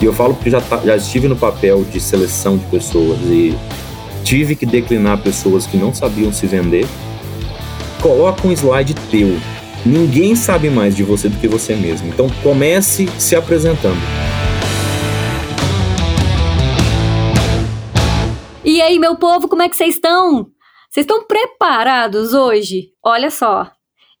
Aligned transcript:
E 0.00 0.04
eu 0.04 0.12
falo 0.12 0.34
porque 0.34 0.50
já, 0.50 0.60
tá, 0.60 0.80
já 0.84 0.96
estive 0.96 1.26
no 1.26 1.36
papel 1.36 1.84
de 1.84 2.00
seleção 2.00 2.56
de 2.56 2.64
pessoas 2.66 3.18
e 3.22 3.56
tive 4.24 4.54
que 4.54 4.64
declinar 4.64 5.22
pessoas 5.22 5.66
que 5.66 5.76
não 5.76 5.92
sabiam 5.92 6.32
se 6.32 6.46
vender. 6.46 6.86
Coloca 8.00 8.46
um 8.46 8.52
slide 8.52 8.94
teu. 9.10 9.36
Ninguém 9.84 10.36
sabe 10.36 10.70
mais 10.70 10.94
de 10.94 11.02
você 11.02 11.28
do 11.28 11.36
que 11.38 11.48
você 11.48 11.74
mesmo. 11.74 12.08
Então 12.08 12.28
comece 12.42 13.08
se 13.18 13.34
apresentando. 13.34 13.98
E 18.64 18.80
aí, 18.80 18.98
meu 18.98 19.16
povo, 19.16 19.48
como 19.48 19.62
é 19.62 19.68
que 19.68 19.76
vocês 19.76 19.94
estão? 19.94 20.46
Vocês 20.90 21.04
estão 21.04 21.24
preparados 21.24 22.32
hoje? 22.34 22.90
Olha 23.02 23.30
só, 23.30 23.70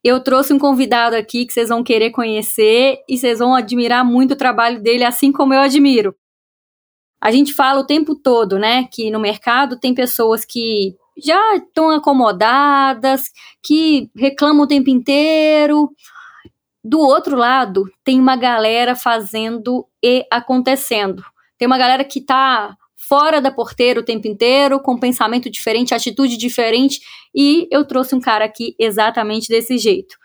eu 0.04 0.22
trouxe 0.22 0.52
um 0.52 0.58
convidado 0.58 1.16
aqui 1.16 1.44
que 1.44 1.52
vocês 1.52 1.68
vão 1.68 1.82
querer 1.82 2.10
conhecer 2.10 2.98
e 3.08 3.18
vocês 3.18 3.38
vão 3.38 3.54
admirar 3.54 4.04
muito 4.04 4.32
o 4.32 4.36
trabalho 4.36 4.80
dele, 4.82 5.04
assim 5.04 5.32
como 5.32 5.54
eu 5.54 5.60
admiro. 5.60 6.14
A 7.20 7.32
gente 7.32 7.52
fala 7.52 7.80
o 7.80 7.86
tempo 7.86 8.14
todo, 8.14 8.58
né, 8.58 8.86
que 8.92 9.10
no 9.10 9.18
mercado 9.18 9.78
tem 9.78 9.92
pessoas 9.92 10.44
que 10.44 10.94
já 11.16 11.56
estão 11.56 11.90
acomodadas, 11.90 13.24
que 13.60 14.08
reclamam 14.16 14.62
o 14.62 14.68
tempo 14.68 14.88
inteiro. 14.88 15.90
Do 16.84 17.00
outro 17.00 17.36
lado, 17.36 17.84
tem 18.04 18.20
uma 18.20 18.36
galera 18.36 18.94
fazendo 18.94 19.84
e 20.02 20.24
acontecendo. 20.30 21.24
Tem 21.58 21.66
uma 21.66 21.76
galera 21.76 22.04
que 22.04 22.20
está 22.20 22.76
fora 23.08 23.40
da 23.40 23.50
porteira 23.50 23.98
o 23.98 24.04
tempo 24.04 24.28
inteiro, 24.28 24.80
com 24.80 24.98
pensamento 24.98 25.48
diferente, 25.48 25.94
atitude 25.94 26.36
diferente, 26.36 27.00
e 27.34 27.66
eu 27.70 27.86
trouxe 27.86 28.14
um 28.14 28.20
cara 28.20 28.44
aqui 28.44 28.76
exatamente 28.78 29.48
desse 29.48 29.78
jeito. 29.78 30.16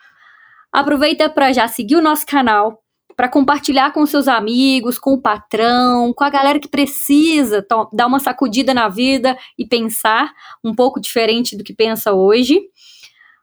Aproveita 0.71 1.29
para 1.29 1.53
já 1.53 1.67
seguir 1.67 1.95
o 1.95 2.01
nosso 2.01 2.25
canal, 2.25 2.83
para 3.15 3.29
compartilhar 3.29 3.93
com 3.93 4.05
seus 4.05 4.27
amigos, 4.27 4.97
com 4.99 5.13
o 5.13 5.21
patrão, 5.21 6.11
com 6.13 6.23
a 6.23 6.29
galera 6.29 6.59
que 6.59 6.67
precisa 6.67 7.65
dar 7.93 8.07
uma 8.07 8.19
sacudida 8.19 8.73
na 8.73 8.89
vida 8.89 9.37
e 9.57 9.65
pensar 9.65 10.33
um 10.63 10.73
pouco 10.73 10.99
diferente 10.99 11.55
do 11.55 11.63
que 11.63 11.73
pensa 11.73 12.11
hoje. 12.11 12.59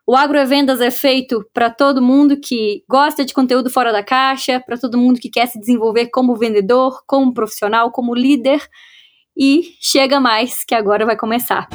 O 0.05 0.15
Agrovendas 0.15 0.81
é 0.81 0.91
feito 0.91 1.43
para 1.53 1.69
todo 1.69 2.01
mundo 2.01 2.37
que 2.37 2.83
gosta 2.87 3.23
de 3.23 3.33
conteúdo 3.33 3.69
fora 3.69 3.93
da 3.93 4.03
caixa, 4.03 4.59
para 4.59 4.77
todo 4.77 4.97
mundo 4.97 5.19
que 5.19 5.29
quer 5.29 5.47
se 5.47 5.59
desenvolver 5.59 6.07
como 6.07 6.35
vendedor, 6.35 7.01
como 7.07 7.33
profissional, 7.33 7.91
como 7.91 8.13
líder 8.13 8.61
e 9.35 9.75
chega 9.79 10.19
mais, 10.19 10.63
que 10.63 10.75
agora 10.75 11.05
vai 11.05 11.15
começar. 11.15 11.67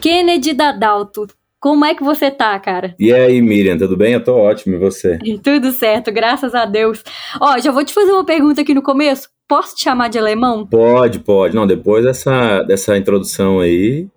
Kennedy 0.00 0.52
Dadalto, 0.52 1.26
como 1.62 1.84
é 1.84 1.94
que 1.94 2.02
você 2.02 2.28
tá, 2.28 2.58
cara? 2.58 2.92
E 2.98 3.12
aí, 3.12 3.40
Miriam, 3.40 3.78
tudo 3.78 3.96
bem? 3.96 4.14
Eu 4.14 4.24
tô 4.24 4.34
ótimo, 4.34 4.74
e 4.74 4.78
você? 4.78 5.16
Tudo 5.44 5.70
certo, 5.70 6.10
graças 6.10 6.56
a 6.56 6.64
Deus. 6.64 7.04
Ó, 7.40 7.56
já 7.60 7.70
vou 7.70 7.84
te 7.84 7.94
fazer 7.94 8.10
uma 8.10 8.26
pergunta 8.26 8.62
aqui 8.62 8.74
no 8.74 8.82
começo. 8.82 9.28
Posso 9.46 9.76
te 9.76 9.84
chamar 9.84 10.08
de 10.08 10.18
alemão? 10.18 10.66
Pode, 10.66 11.20
pode. 11.20 11.54
Não, 11.54 11.64
depois 11.64 12.04
dessa, 12.04 12.64
dessa 12.64 12.96
introdução 12.98 13.60
aí, 13.60 14.08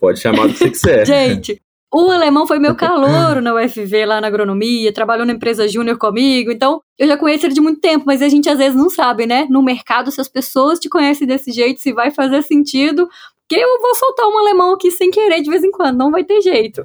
pode 0.00 0.18
chamar 0.18 0.46
do 0.46 0.54
que 0.54 0.60
você 0.60 0.70
quiser. 0.70 1.04
Gente, 1.06 1.60
o 1.92 2.10
alemão 2.10 2.46
foi 2.46 2.58
meu 2.58 2.74
calouro 2.74 3.40
na 3.40 3.54
UFV, 3.54 4.04
lá 4.04 4.20
na 4.20 4.26
agronomia, 4.26 4.92
trabalhou 4.92 5.24
na 5.24 5.32
empresa 5.32 5.66
júnior 5.66 5.96
comigo, 5.96 6.50
então 6.50 6.82
eu 6.98 7.06
já 7.08 7.16
conheço 7.16 7.46
ele 7.46 7.54
de 7.54 7.60
muito 7.60 7.80
tempo, 7.80 8.04
mas 8.06 8.20
a 8.20 8.28
gente 8.28 8.48
às 8.48 8.58
vezes 8.58 8.76
não 8.76 8.90
sabe, 8.90 9.26
né? 9.26 9.46
No 9.48 9.62
mercado, 9.62 10.10
se 10.10 10.20
as 10.20 10.28
pessoas 10.28 10.78
te 10.78 10.88
conhecem 10.88 11.26
desse 11.26 11.50
jeito, 11.50 11.80
se 11.80 11.92
vai 11.92 12.10
fazer 12.10 12.42
sentido, 12.42 13.08
porque 13.48 13.62
eu 13.62 13.80
vou 13.80 13.94
soltar 13.94 14.26
um 14.26 14.38
alemão 14.38 14.74
aqui 14.74 14.90
sem 14.90 15.10
querer 15.10 15.40
de 15.40 15.48
vez 15.48 15.64
em 15.64 15.70
quando, 15.70 15.96
não 15.96 16.10
vai 16.10 16.22
ter 16.22 16.42
jeito. 16.42 16.84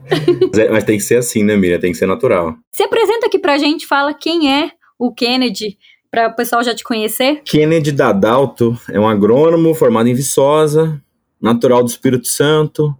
É, 0.58 0.70
mas 0.70 0.86
tem 0.86 0.98
que 0.98 1.04
ser 1.04 1.18
assim, 1.18 1.44
né, 1.44 1.58
Miriam? 1.58 1.80
Tem 1.80 1.92
que 1.92 1.98
ser 1.98 2.06
natural. 2.06 2.56
Se 2.72 2.84
apresenta 2.84 3.28
aqui 3.28 3.38
pra 3.38 3.58
gente, 3.58 3.86
fala 3.86 4.14
quem 4.14 4.54
é 4.54 4.72
o 4.98 5.14
Kennedy, 5.14 5.78
para 6.10 6.28
o 6.28 6.36
pessoal 6.36 6.64
já 6.64 6.74
te 6.74 6.84
conhecer. 6.84 7.42
Kennedy 7.44 7.92
Dadalto 7.92 8.78
é 8.90 9.00
um 9.00 9.10
agrônomo 9.10 9.74
formado 9.74 10.08
em 10.08 10.14
Viçosa, 10.14 11.02
natural 11.42 11.84
do 11.84 11.90
Espírito 11.90 12.28
Santo, 12.28 12.96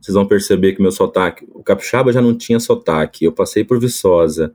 vocês 0.00 0.14
vão 0.14 0.26
perceber 0.26 0.74
que 0.74 0.82
meu 0.82 0.92
sotaque, 0.92 1.46
o 1.52 1.62
capixaba 1.62 2.12
já 2.12 2.22
não 2.22 2.36
tinha 2.36 2.60
sotaque. 2.60 3.24
Eu 3.24 3.32
passei 3.32 3.64
por 3.64 3.80
Viçosa, 3.80 4.54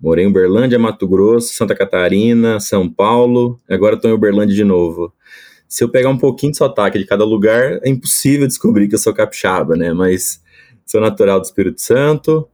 morei 0.00 0.24
em 0.24 0.28
Uberlândia, 0.28 0.78
Mato 0.78 1.06
Grosso, 1.06 1.52
Santa 1.54 1.74
Catarina, 1.74 2.60
São 2.60 2.88
Paulo, 2.88 3.60
agora 3.68 3.96
estou 3.96 4.10
em 4.10 4.14
Uberlândia 4.14 4.54
de 4.54 4.64
novo. 4.64 5.12
Se 5.68 5.84
eu 5.84 5.88
pegar 5.88 6.08
um 6.08 6.16
pouquinho 6.16 6.52
de 6.52 6.58
sotaque 6.58 6.98
de 6.98 7.04
cada 7.04 7.24
lugar, 7.24 7.80
é 7.82 7.90
impossível 7.90 8.46
descobrir 8.46 8.88
que 8.88 8.94
eu 8.94 8.98
sou 8.98 9.12
capixaba, 9.12 9.76
né? 9.76 9.92
Mas 9.92 10.42
sou 10.86 11.00
natural 11.00 11.40
do 11.40 11.44
Espírito 11.44 11.80
Santo, 11.80 12.48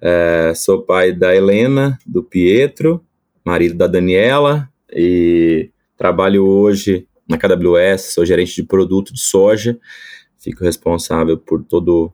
é, 0.00 0.52
sou 0.54 0.82
pai 0.82 1.12
da 1.12 1.34
Helena, 1.34 1.98
do 2.04 2.22
Pietro, 2.22 3.02
marido 3.44 3.74
da 3.74 3.86
Daniela, 3.86 4.68
e 4.92 5.70
trabalho 5.96 6.44
hoje 6.44 7.06
na 7.28 7.38
KWS, 7.38 8.14
sou 8.14 8.26
gerente 8.26 8.54
de 8.54 8.62
produto 8.62 9.12
de 9.12 9.20
soja 9.20 9.78
fico 10.38 10.64
responsável 10.64 11.36
por 11.36 11.64
todo, 11.64 12.12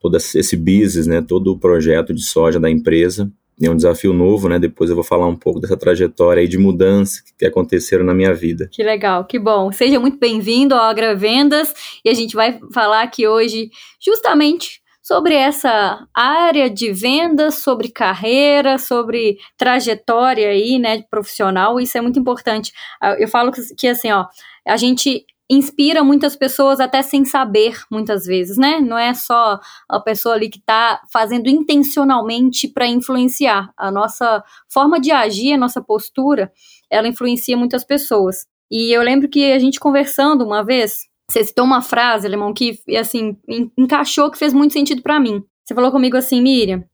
todo 0.00 0.16
esse 0.16 0.56
business, 0.56 1.06
né, 1.06 1.22
todo 1.22 1.52
o 1.52 1.58
projeto 1.58 2.14
de 2.14 2.22
soja 2.22 2.58
da 2.58 2.70
empresa. 2.70 3.30
É 3.62 3.70
um 3.70 3.76
desafio 3.76 4.12
novo, 4.12 4.50
né? 4.50 4.58
Depois 4.58 4.90
eu 4.90 4.96
vou 4.96 5.02
falar 5.02 5.26
um 5.26 5.34
pouco 5.34 5.58
dessa 5.58 5.78
trajetória 5.78 6.42
aí 6.42 6.46
de 6.46 6.58
mudança 6.58 7.22
que 7.38 7.46
aconteceram 7.46 8.04
na 8.04 8.12
minha 8.12 8.34
vida. 8.34 8.68
Que 8.70 8.82
legal, 8.82 9.24
que 9.24 9.38
bom. 9.38 9.72
Seja 9.72 9.98
muito 9.98 10.18
bem-vindo 10.18 10.74
ao 10.74 10.82
Agravendas 10.82 11.72
e 12.04 12.10
a 12.10 12.12
gente 12.12 12.36
vai 12.36 12.60
falar 12.74 13.00
aqui 13.00 13.26
hoje 13.26 13.70
justamente 13.98 14.82
sobre 15.02 15.34
essa 15.34 16.06
área 16.12 16.68
de 16.68 16.92
vendas, 16.92 17.60
sobre 17.60 17.88
carreira, 17.88 18.76
sobre 18.76 19.38
trajetória 19.56 20.48
aí, 20.50 20.78
né, 20.78 21.02
profissional. 21.10 21.80
Isso 21.80 21.96
é 21.96 22.02
muito 22.02 22.18
importante. 22.18 22.72
Eu 23.18 23.28
falo 23.28 23.50
que 23.52 23.88
assim, 23.88 24.10
ó, 24.10 24.26
a 24.66 24.76
gente 24.76 25.24
inspira 25.48 26.02
muitas 26.02 26.34
pessoas 26.34 26.80
até 26.80 27.02
sem 27.02 27.24
saber, 27.24 27.80
muitas 27.90 28.26
vezes, 28.26 28.56
né? 28.56 28.80
Não 28.80 28.98
é 28.98 29.14
só 29.14 29.60
a 29.88 30.00
pessoa 30.00 30.34
ali 30.34 30.48
que 30.48 30.58
está 30.58 31.00
fazendo 31.12 31.48
intencionalmente 31.48 32.68
para 32.68 32.86
influenciar. 32.86 33.70
A 33.76 33.90
nossa 33.90 34.42
forma 34.68 35.00
de 35.00 35.12
agir, 35.12 35.52
a 35.52 35.58
nossa 35.58 35.80
postura, 35.80 36.52
ela 36.90 37.08
influencia 37.08 37.56
muitas 37.56 37.84
pessoas. 37.84 38.46
E 38.70 38.92
eu 38.96 39.02
lembro 39.02 39.28
que 39.28 39.52
a 39.52 39.58
gente 39.58 39.78
conversando 39.78 40.44
uma 40.44 40.64
vez, 40.64 41.06
você 41.30 41.44
citou 41.44 41.64
uma 41.64 41.80
frase, 41.80 42.26
Alemão, 42.26 42.52
que 42.52 42.80
assim 42.98 43.36
encaixou, 43.78 44.30
que 44.30 44.38
fez 44.38 44.52
muito 44.52 44.72
sentido 44.72 45.02
para 45.02 45.20
mim. 45.20 45.44
Você 45.64 45.74
falou 45.74 45.90
comigo 45.92 46.16
assim, 46.16 46.40
Miriam, 46.40 46.84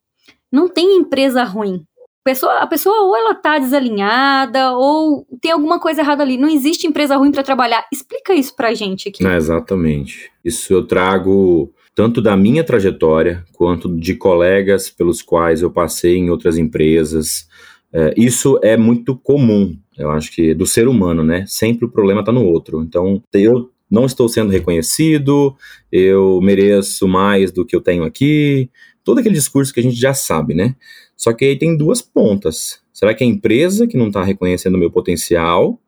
não 0.51 0.69
tem 0.69 0.97
empresa 0.97 1.43
ruim, 1.45 1.87
pessoa, 2.25 2.59
a 2.59 2.67
pessoa 2.67 3.03
ou 3.03 3.17
ela 3.17 3.35
tá 3.35 3.59
desalinhada 3.59 4.73
ou 4.73 5.27
tem 5.41 5.53
alguma 5.53 5.81
coisa 5.81 6.01
errada 6.01 6.23
ali. 6.23 6.37
Não 6.37 6.49
existe 6.49 6.87
empresa 6.87 7.17
ruim 7.17 7.33
para 7.33 7.43
trabalhar. 7.43 7.85
Explica 7.93 8.35
isso 8.35 8.55
pra 8.55 8.75
gente 8.75 9.09
aqui. 9.09 9.27
É, 9.27 9.37
exatamente. 9.37 10.31
Isso 10.45 10.73
eu 10.73 10.87
trago 10.87 11.73
tanto 11.95 12.23
da 12.23 12.37
minha 12.37 12.65
trajetória 12.65 13.45
quanto 13.53 13.95
de 13.97 14.15
colegas 14.15 14.89
pelos 14.89 15.23
quais 15.23 15.63
eu 15.63 15.71
passei 15.71 16.17
em 16.17 16.31
outras 16.31 16.57
empresas. 16.57 17.47
É, 17.93 18.15
isso 18.17 18.59
é 18.63 18.77
muito 18.77 19.15
comum, 19.15 19.77
eu 19.99 20.11
acho 20.11 20.33
que 20.33 20.55
do 20.55 20.65
ser 20.65 20.89
humano, 20.89 21.23
né? 21.23 21.45
Sempre 21.47 21.85
o 21.85 21.91
problema 21.91 22.21
está 22.21 22.33
no 22.33 22.45
outro. 22.45 22.83
Então, 22.83 23.23
eu 23.35 23.71
não 23.91 24.07
estou 24.07 24.27
sendo 24.27 24.51
reconhecido, 24.51 25.55
eu 25.91 26.41
mereço 26.41 27.07
mais 27.07 27.53
do 27.53 27.67
que 27.67 27.77
eu 27.77 27.81
tenho 27.83 28.05
aqui, 28.05 28.71
todo 29.05 29.19
aquele 29.19 29.35
discurso 29.35 29.73
que 29.73 29.81
a 29.81 29.83
gente 29.83 29.97
já 29.97 30.15
sabe, 30.15 30.55
né? 30.55 30.75
Só 31.23 31.33
que 31.33 31.45
aí 31.45 31.57
tem 31.57 31.77
duas 31.77 32.03
pontas. 32.03 32.81
Será 32.93 33.15
que 33.15 33.23
é 33.23 33.27
a 33.29 33.31
empresa 33.31 33.87
que 33.87 33.97
não 33.97 34.09
está 34.09 34.25
reconhecendo 34.25 34.75
o 34.75 34.79
meu 34.79 34.91
potencial? 34.91 35.81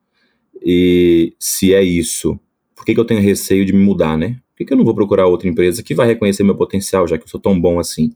E 0.65 1.35
se 1.41 1.75
é 1.75 1.83
isso, 1.83 2.39
por 2.73 2.85
que, 2.85 2.95
que 2.95 3.01
eu 3.01 3.05
tenho 3.05 3.21
receio 3.21 3.67
de 3.67 3.73
me 3.73 3.81
mudar, 3.85 4.17
né? 4.17 4.37
Por 4.53 4.59
que, 4.59 4.65
que 4.65 4.73
eu 4.73 4.77
não 4.77 4.85
vou 4.85 4.95
procurar 4.95 5.27
outra 5.27 5.49
empresa 5.49 5.83
que 5.83 5.93
vai 5.93 6.07
reconhecer 6.07 6.45
meu 6.45 6.55
potencial, 6.55 7.09
já 7.09 7.19
que 7.19 7.25
eu 7.25 7.29
sou 7.29 7.41
tão 7.41 7.61
bom 7.61 7.81
assim? 7.81 8.15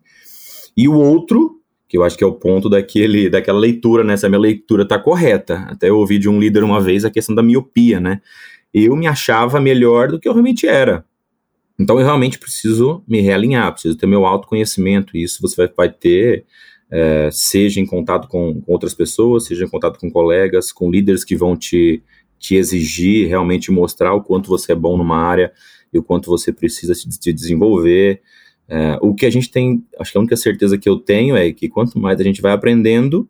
E 0.77 0.87
o 0.87 0.95
outro, 0.95 1.61
que 1.89 1.99
eu 1.99 2.05
acho 2.05 2.17
que 2.17 2.23
é 2.23 2.27
o 2.27 2.35
ponto 2.35 2.69
daquele, 2.69 3.29
daquela 3.29 3.59
leitura, 3.59 4.05
né? 4.05 4.17
Se 4.17 4.25
a 4.25 4.29
minha 4.29 4.41
leitura 4.41 4.85
está 4.85 4.97
correta. 4.97 5.67
Até 5.69 5.89
eu 5.89 5.99
ouvi 5.99 6.21
de 6.21 6.29
um 6.29 6.39
líder 6.39 6.63
uma 6.63 6.81
vez 6.81 7.05
a 7.05 7.11
questão 7.11 7.35
da 7.35 7.43
miopia, 7.43 7.99
né? 7.99 8.21
Eu 8.73 8.95
me 8.95 9.09
achava 9.09 9.61
melhor 9.61 10.07
do 10.07 10.21
que 10.21 10.29
eu 10.29 10.33
realmente 10.33 10.69
era. 10.69 11.05
Então 11.77 11.99
eu 11.99 12.05
realmente 12.05 12.39
preciso 12.39 13.03
me 13.09 13.21
realinhar, 13.21 13.73
preciso 13.73 13.97
ter 13.97 14.07
meu 14.07 14.25
autoconhecimento. 14.25 15.17
E 15.17 15.25
isso 15.25 15.43
você 15.43 15.57
vai, 15.57 15.69
vai 15.77 15.93
ter 15.93 16.47
é, 16.91 17.29
seja 17.31 17.81
em 17.81 17.87
contato 17.87 18.29
com, 18.29 18.63
outras 18.67 18.95
pessoas, 18.95 19.47
seja 19.47 19.65
em 19.65 19.69
contato 19.69 19.99
com 19.99 20.11
colegas, 20.11 20.73
com 20.73 20.91
líderes 20.91 21.25
que 21.25 21.37
vão 21.37 21.57
te, 21.57 22.03
te 22.39 22.55
exigir, 22.55 23.29
realmente 23.29 23.71
mostrar 23.71 24.15
o 24.15 24.23
quanto 24.23 24.49
você 24.49 24.73
é 24.73 24.75
bom 24.75 24.97
numa 24.97 25.19
área 25.19 25.53
e 25.93 25.99
o 25.99 26.03
quanto 26.03 26.31
você 26.31 26.53
precisa 26.53 26.95
se, 26.95 27.11
se 27.11 27.33
desenvolver. 27.33 28.23
É, 28.69 28.99
o 29.01 29.15
que 29.15 29.27
a 29.27 29.31
gente 29.31 29.51
tem, 29.51 29.85
acho 29.99 30.13
que 30.13 30.19
a 30.19 30.21
única 30.21 30.37
certeza 30.37 30.79
que 30.79 30.89
eu 30.89 30.99
tenho 30.99 31.37
é 31.37 31.53
que 31.53 31.69
quanto 31.69 31.99
mais 31.99 32.21
a 32.21 32.25
gente 32.25 32.43
vai 32.43 32.53
aprendendo, 32.53 33.29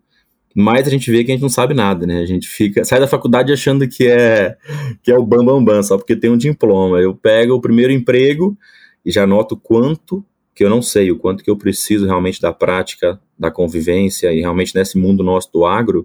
mais 0.55 0.87
a 0.87 0.91
gente 0.91 1.11
vê 1.11 1.23
que 1.23 1.31
a 1.31 1.35
gente 1.35 1.43
não 1.43 1.49
sabe 1.49 1.75
nada, 1.75 2.07
né? 2.07 2.21
A 2.21 2.27
gente 2.27 2.49
fica, 2.49 2.85
sai 2.85 2.99
da 2.99 3.07
faculdade 3.07 3.53
achando 3.53 3.87
que 3.87 4.07
é 4.09 4.57
que 5.03 5.13
é 5.13 5.17
o 5.17 5.25
bam 5.25 5.45
bam 5.45 5.63
bam, 5.63 5.83
só 5.83 5.97
porque 5.97 6.17
tem 6.17 6.31
um 6.31 6.37
diploma. 6.37 7.01
Eu 7.01 7.15
pego 7.15 7.55
o 7.55 7.61
primeiro 7.61 7.93
emprego 7.93 8.59
e 9.05 9.11
já 9.13 9.27
noto 9.27 9.57
quanto 9.57 10.25
que 10.59 10.65
eu 10.65 10.69
não 10.69 10.83
sei, 10.83 11.13
o 11.13 11.17
quanto 11.17 11.45
que 11.45 11.49
eu 11.49 11.57
preciso 11.57 12.05
realmente 12.05 12.41
da 12.41 12.53
prática, 12.53 13.21
da 13.39 13.49
convivência 13.49 14.33
e 14.33 14.41
realmente 14.41 14.75
nesse 14.75 14.99
mundo 14.99 15.23
nosso 15.23 15.53
do 15.53 15.65
agro, 15.65 16.05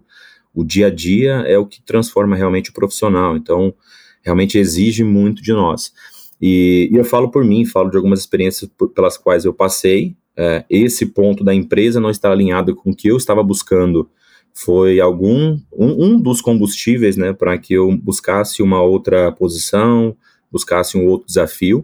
O 0.54 0.64
dia 0.64 0.88
a 0.88 0.90
dia 0.92 1.44
é 1.48 1.58
o 1.58 1.66
que 1.66 1.82
transforma 1.82 2.36
realmente 2.36 2.70
o 2.70 2.74
profissional. 2.74 3.36
Então, 3.36 3.74
realmente 4.22 4.60
exige 4.60 5.04
muito 5.04 5.42
de 5.42 5.52
nós. 5.52 5.92
E, 6.40 6.88
e 6.94 6.96
eu 6.96 7.04
falo 7.04 7.32
por 7.32 7.44
mim, 7.44 7.66
falo 7.66 7.90
de 7.90 7.98
algumas 7.98 8.20
experiências 8.20 8.70
por, 8.78 8.90
pelas 8.90 9.18
quais 9.18 9.44
eu 9.44 9.54
passei. 9.56 10.16
É, 10.38 10.64
esse 10.70 11.08
ponto 11.08 11.44
da 11.44 11.54
empresa 11.56 12.00
não 12.00 12.12
estar 12.12 12.32
alinhado 12.32 12.76
com 12.76 12.92
o 12.92 12.96
que 12.96 13.08
eu 13.08 13.18
estava 13.18 13.42
buscando 13.42 14.08
foi 14.54 15.00
algum 15.00 15.58
um, 15.72 16.06
um 16.06 16.22
dos 16.22 16.40
combustíveis, 16.40 17.18
né, 17.18 17.34
para 17.34 17.58
que 17.58 17.74
eu 17.74 17.92
buscasse 17.98 18.62
uma 18.62 18.84
outra 18.84 19.32
posição, 19.32 20.16
buscasse 20.52 20.96
um 20.96 21.08
outro 21.08 21.26
desafio. 21.26 21.84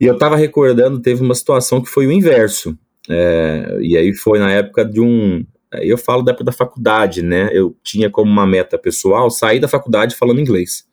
E 0.00 0.06
eu 0.06 0.14
estava 0.14 0.36
recordando, 0.36 1.00
teve 1.00 1.22
uma 1.22 1.34
situação 1.34 1.80
que 1.80 1.88
foi 1.88 2.06
o 2.06 2.12
inverso. 2.12 2.78
É, 3.08 3.78
e 3.80 3.96
aí 3.96 4.14
foi 4.14 4.38
na 4.38 4.50
época 4.52 4.84
de 4.84 5.00
um. 5.00 5.44
Eu 5.72 5.98
falo 5.98 6.22
da 6.22 6.32
época 6.32 6.44
da 6.44 6.52
faculdade, 6.52 7.22
né? 7.22 7.50
Eu 7.52 7.76
tinha 7.82 8.08
como 8.08 8.30
uma 8.30 8.46
meta 8.46 8.78
pessoal 8.78 9.30
sair 9.30 9.60
da 9.60 9.68
faculdade 9.68 10.14
falando 10.14 10.40
inglês. 10.40 10.86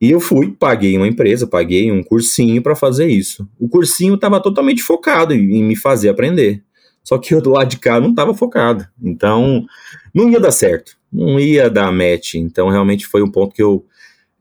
E 0.00 0.10
eu 0.10 0.18
fui, 0.18 0.50
paguei 0.50 0.96
uma 0.96 1.06
empresa, 1.06 1.46
paguei 1.46 1.92
um 1.92 2.02
cursinho 2.02 2.60
para 2.60 2.74
fazer 2.74 3.06
isso. 3.06 3.48
O 3.56 3.68
cursinho 3.68 4.14
estava 4.14 4.40
totalmente 4.40 4.82
focado 4.82 5.32
em 5.32 5.62
me 5.62 5.76
fazer 5.76 6.08
aprender. 6.08 6.64
Só 7.04 7.18
que 7.18 7.34
eu 7.34 7.40
do 7.42 7.50
lado 7.50 7.68
de 7.68 7.78
cá 7.78 8.00
não 8.00 8.10
estava 8.10 8.34
focado. 8.34 8.84
Então, 9.00 9.64
não 10.12 10.28
ia 10.28 10.40
dar 10.40 10.50
certo. 10.50 10.96
Não 11.12 11.38
ia 11.38 11.70
dar 11.70 11.92
match. 11.92 12.34
Então, 12.34 12.68
realmente 12.68 13.06
foi 13.06 13.22
um 13.22 13.30
ponto 13.30 13.54
que 13.54 13.62
eu 13.62 13.86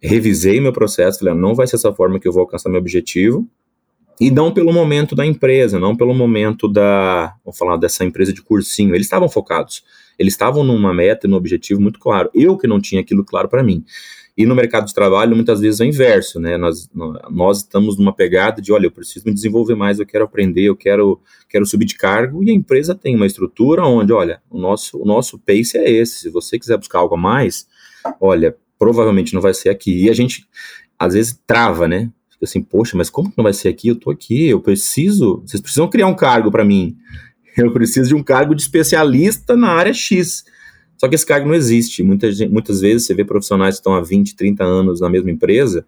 revisei 0.01 0.59
meu 0.59 0.73
processo. 0.73 1.19
Falei, 1.19 1.33
ah, 1.33 1.37
não 1.37 1.53
vai 1.53 1.67
ser 1.67 1.75
essa 1.75 1.93
forma 1.93 2.19
que 2.19 2.27
eu 2.27 2.31
vou 2.31 2.41
alcançar 2.41 2.69
meu 2.69 2.79
objetivo. 2.79 3.47
E 4.21 4.29
não 4.29 4.53
pelo 4.53 4.71
momento 4.71 5.15
da 5.15 5.25
empresa, 5.25 5.79
não 5.79 5.95
pelo 5.95 6.13
momento 6.13 6.67
da, 6.67 7.33
vamos 7.43 7.57
falar 7.57 7.75
dessa 7.75 8.05
empresa 8.05 8.31
de 8.31 8.39
cursinho. 8.39 8.93
Eles 8.93 9.07
estavam 9.07 9.27
focados. 9.27 9.83
Eles 10.19 10.35
estavam 10.35 10.63
numa 10.63 10.93
meta 10.93 11.25
e 11.25 11.29
num 11.29 11.35
objetivo 11.35 11.81
muito 11.81 11.99
claro. 11.99 12.29
Eu 12.31 12.55
que 12.55 12.67
não 12.67 12.79
tinha 12.79 13.01
aquilo 13.01 13.25
claro 13.25 13.49
para 13.49 13.63
mim. 13.63 13.83
E 14.37 14.45
no 14.45 14.53
mercado 14.53 14.85
de 14.85 14.93
trabalho, 14.93 15.35
muitas 15.35 15.59
vezes 15.59 15.79
é 15.81 15.85
o 15.85 15.87
inverso, 15.87 16.39
né? 16.39 16.55
Nós, 16.55 16.87
nós 17.31 17.57
estamos 17.57 17.97
numa 17.97 18.13
pegada 18.13 18.61
de, 18.61 18.71
olha, 18.71 18.85
eu 18.85 18.91
preciso 18.91 19.25
me 19.25 19.33
desenvolver 19.33 19.73
mais, 19.73 19.99
eu 19.99 20.05
quero 20.05 20.23
aprender, 20.23 20.65
eu 20.65 20.75
quero, 20.75 21.19
quero 21.49 21.65
subir 21.65 21.85
de 21.85 21.95
cargo, 21.95 22.43
e 22.43 22.51
a 22.51 22.53
empresa 22.53 22.93
tem 22.93 23.15
uma 23.15 23.25
estrutura 23.25 23.83
onde, 23.87 24.13
olha, 24.13 24.39
o 24.51 24.59
nosso, 24.59 25.01
o 25.01 25.05
nosso 25.05 25.39
pace 25.39 25.79
é 25.79 25.89
esse. 25.89 26.19
Se 26.19 26.29
você 26.29 26.59
quiser 26.59 26.77
buscar 26.77 26.99
algo 26.99 27.15
a 27.15 27.17
mais, 27.17 27.65
olha, 28.19 28.55
provavelmente 28.77 29.33
não 29.33 29.41
vai 29.41 29.55
ser 29.55 29.69
aqui. 29.69 30.05
E 30.05 30.11
a 30.11 30.13
gente, 30.13 30.45
às 30.99 31.15
vezes, 31.15 31.41
trava, 31.47 31.87
né? 31.87 32.11
Assim, 32.43 32.61
poxa, 32.61 32.97
mas 32.97 33.09
como 33.09 33.29
que 33.29 33.37
não 33.37 33.43
vai 33.43 33.53
ser 33.53 33.69
aqui? 33.69 33.89
Eu 33.89 33.95
tô 33.95 34.09
aqui, 34.09 34.47
eu 34.47 34.59
preciso, 34.59 35.41
vocês 35.45 35.61
precisam 35.61 35.87
criar 35.87 36.07
um 36.07 36.15
cargo 36.15 36.51
para 36.51 36.65
mim. 36.65 36.97
Eu 37.57 37.73
preciso 37.73 38.07
de 38.07 38.15
um 38.15 38.23
cargo 38.23 38.55
de 38.55 38.61
especialista 38.61 39.57
na 39.57 39.67
área 39.67 39.93
X. 39.93 40.45
Só 40.97 41.09
que 41.09 41.15
esse 41.15 41.25
cargo 41.25 41.49
não 41.49 41.53
existe. 41.53 42.01
Muitas, 42.01 42.39
muitas 42.39 42.79
vezes 42.79 43.05
você 43.05 43.13
vê 43.13 43.25
profissionais 43.25 43.75
que 43.75 43.79
estão 43.79 43.93
há 43.93 43.99
20, 43.99 44.37
30 44.37 44.63
anos 44.63 45.01
na 45.01 45.09
mesma 45.09 45.29
empresa 45.29 45.85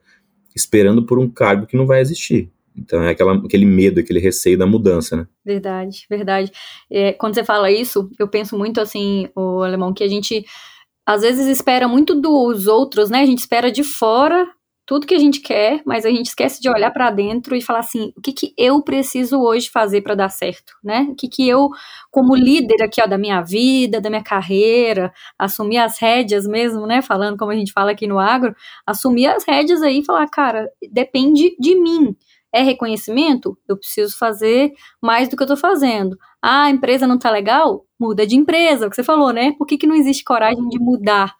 esperando 0.55 1.05
por 1.05 1.19
um 1.19 1.29
cargo 1.29 1.65
que 1.65 1.77
não 1.77 1.85
vai 1.85 2.01
existir. 2.01 2.51
Então 2.75 3.01
é 3.03 3.11
aquela, 3.11 3.35
aquele 3.35 3.65
medo, 3.65 3.99
aquele 3.99 4.19
receio 4.19 4.57
da 4.57 4.65
mudança, 4.65 5.15
né? 5.15 5.27
Verdade, 5.45 6.05
verdade. 6.09 6.51
É, 6.91 7.13
quando 7.13 7.35
você 7.35 7.43
fala 7.43 7.71
isso, 7.71 8.09
eu 8.17 8.27
penso 8.27 8.57
muito 8.57 8.81
assim, 8.81 9.29
o 9.35 9.61
alemão, 9.61 9.93
que 9.93 10.03
a 10.03 10.07
gente 10.07 10.43
às 11.05 11.21
vezes 11.21 11.47
espera 11.47 11.87
muito 11.87 12.19
dos 12.19 12.67
outros, 12.67 13.09
né? 13.09 13.21
A 13.21 13.25
gente 13.25 13.39
espera 13.39 13.71
de 13.71 13.83
fora 13.83 14.47
tudo 14.85 15.07
que 15.07 15.13
a 15.13 15.19
gente 15.19 15.39
quer, 15.39 15.81
mas 15.85 16.05
a 16.05 16.09
gente 16.09 16.27
esquece 16.27 16.61
de 16.61 16.69
olhar 16.69 16.91
para 16.91 17.09
dentro 17.09 17.55
e 17.55 17.61
falar 17.61 17.79
assim, 17.79 18.11
o 18.17 18.21
que, 18.21 18.33
que 18.33 18.53
eu 18.57 18.81
preciso 18.83 19.39
hoje 19.39 19.69
fazer 19.69 20.01
para 20.01 20.15
dar 20.15 20.29
certo, 20.29 20.73
né? 20.83 21.07
O 21.09 21.15
que, 21.15 21.29
que 21.29 21.47
eu, 21.47 21.69
como 22.11 22.35
líder 22.35 22.83
aqui 22.83 23.01
ó, 23.01 23.07
da 23.07 23.17
minha 23.17 23.41
vida, 23.41 24.01
da 24.01 24.09
minha 24.09 24.23
carreira, 24.23 25.13
assumir 25.39 25.77
as 25.77 25.97
rédeas 25.99 26.45
mesmo, 26.45 26.85
né? 26.85 27.01
Falando 27.01 27.37
como 27.37 27.51
a 27.51 27.55
gente 27.55 27.71
fala 27.71 27.91
aqui 27.91 28.05
no 28.07 28.19
agro, 28.19 28.53
assumir 28.85 29.27
as 29.27 29.45
rédeas 29.45 29.81
aí 29.81 29.99
e 29.99 30.05
falar, 30.05 30.27
cara, 30.27 30.69
depende 30.91 31.55
de 31.59 31.75
mim. 31.79 32.15
É 32.51 32.61
reconhecimento? 32.61 33.57
Eu 33.67 33.77
preciso 33.77 34.15
fazer 34.17 34.73
mais 35.01 35.27
do 35.27 35.35
que 35.35 35.41
eu 35.41 35.47
tô 35.47 35.57
fazendo. 35.57 36.15
Ah, 36.41 36.65
a 36.65 36.69
empresa 36.69 37.07
não 37.07 37.17
tá 37.17 37.31
legal? 37.31 37.85
Muda 37.99 38.27
de 38.27 38.35
empresa, 38.35 38.85
o 38.85 38.89
que 38.89 38.95
você 38.95 39.03
falou, 39.03 39.31
né? 39.33 39.53
Por 39.57 39.65
que, 39.65 39.77
que 39.77 39.87
não 39.87 39.95
existe 39.95 40.23
coragem 40.23 40.67
de 40.69 40.77
mudar? 40.77 41.33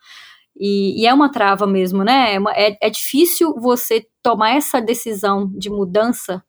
E, 0.58 1.02
e, 1.02 1.08
é 1.08 1.14
uma 1.14 1.32
trava 1.32 1.66
mesmo, 1.66 2.04
né? 2.04 2.36
É, 2.36 2.68
é, 2.68 2.78
é, 2.82 2.90
difícil 2.90 3.56
você 3.56 4.06
tomar 4.22 4.56
essa 4.56 4.80
decisão 4.80 5.52
de 5.56 5.70
mudança 5.70 6.44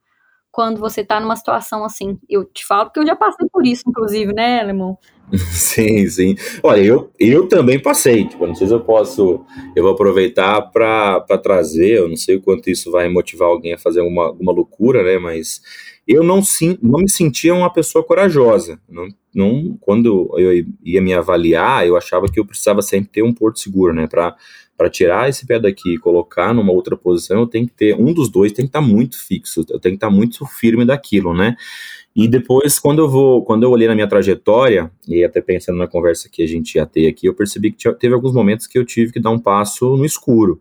quando 0.53 0.79
você 0.79 1.01
está 1.01 1.19
numa 1.19 1.37
situação 1.37 1.85
assim. 1.85 2.19
Eu 2.29 2.45
te 2.45 2.65
falo 2.65 2.85
porque 2.85 3.01
eu 3.01 3.07
já 3.07 3.17
passei 3.17 3.49
por 3.51 3.67
isso, 3.67 3.83
inclusive, 3.89 4.33
né, 4.33 4.63
Lemon? 4.63 4.95
Sim, 5.51 6.07
sim. 6.09 6.37
Olha, 6.63 6.83
eu, 6.83 7.11
eu 7.19 7.49
também 7.49 7.81
passei. 7.81 8.29
Tipo, 8.29 8.47
não 8.47 8.55
sei 8.55 8.67
se 8.69 8.75
eu 8.75 8.81
posso. 8.81 9.45
Eu 9.75 9.83
vou 9.83 9.93
aproveitar 9.93 10.61
para 10.71 11.25
trazer. 11.43 11.99
Eu 11.99 12.09
não 12.09 12.17
sei 12.17 12.37
o 12.37 12.43
quanto 12.43 12.71
isso 12.71 12.91
vai 12.91 13.09
motivar 13.09 13.49
alguém 13.49 13.73
a 13.73 13.79
fazer 13.79 14.03
uma, 14.03 14.31
uma 14.33 14.53
loucura, 14.53 15.03
né? 15.03 15.19
Mas 15.19 15.63
eu 16.07 16.23
não, 16.23 16.43
sim, 16.43 16.79
não 16.83 17.01
me 17.01 17.11
sentia 17.11 17.55
uma 17.55 17.73
pessoa 17.73 18.05
corajosa. 18.05 18.79
Não, 18.89 19.09
não, 19.35 19.77
quando 19.81 20.33
eu 20.39 20.65
ia 20.83 21.03
me 21.03 21.13
avaliar, 21.13 21.87
eu 21.87 21.97
achava 21.97 22.27
que 22.29 22.39
eu 22.39 22.45
precisava 22.45 22.83
sempre 22.83 23.11
ter 23.11 23.23
um 23.23 23.33
porto 23.33 23.59
seguro, 23.59 23.93
né? 23.93 24.07
Para 24.07 24.91
tirar 24.91 25.29
esse 25.29 25.47
pé 25.47 25.59
daqui 25.59 25.95
e 25.95 25.99
colocar 25.99 26.55
numa 26.55 26.73
outra 26.73 26.97
posição, 26.97 27.41
eu 27.41 27.47
tenho 27.47 27.67
que 27.67 27.75
ter, 27.75 27.95
um 27.95 28.13
dos 28.13 28.29
dois 28.29 28.53
tem 28.53 28.65
que 28.65 28.71
estar 28.71 28.81
tá 28.81 28.87
muito 28.87 29.19
fixo, 29.19 29.61
eu 29.69 29.81
tenho 29.81 29.95
que 29.95 29.97
estar 29.97 30.09
tá 30.09 30.13
muito 30.13 30.47
firme 30.47 30.85
daquilo, 30.85 31.35
né? 31.35 31.57
E 32.17 32.29
depois, 32.29 32.79
quando 32.79 33.01
eu 33.01 33.09
vou, 33.09 33.43
quando 33.43 33.65
eu 33.65 33.71
olhei 33.71 33.89
na 33.89 33.95
minha 33.95 34.07
trajetória, 34.07 34.89
e 35.09 35.25
até 35.25 35.41
pensando 35.41 35.77
na 35.77 35.89
conversa 35.89 36.29
que 36.31 36.43
a 36.43 36.47
gente 36.47 36.77
ia 36.77 36.87
ter 36.87 37.09
aqui, 37.09 37.27
eu 37.27 37.35
percebi 37.35 37.73
que 37.73 37.93
teve 37.95 38.15
alguns 38.15 38.33
momentos 38.33 38.69
que 38.69 38.79
eu 38.79 38.85
tive 38.85 39.13
que 39.13 39.19
dar 39.19 39.31
um 39.31 39.39
passo 39.39 39.97
no 39.97 40.05
escuro. 40.05 40.61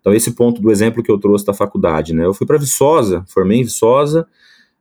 Então, 0.00 0.12
esse 0.12 0.32
ponto 0.32 0.60
do 0.60 0.70
exemplo 0.72 1.02
que 1.02 1.10
eu 1.10 1.18
trouxe 1.18 1.46
da 1.46 1.54
faculdade, 1.54 2.12
né? 2.14 2.24
Eu 2.24 2.34
fui 2.34 2.46
para 2.46 2.58
Viçosa, 2.58 3.24
formei 3.28 3.60
em 3.60 3.64
Viçosa, 3.64 4.26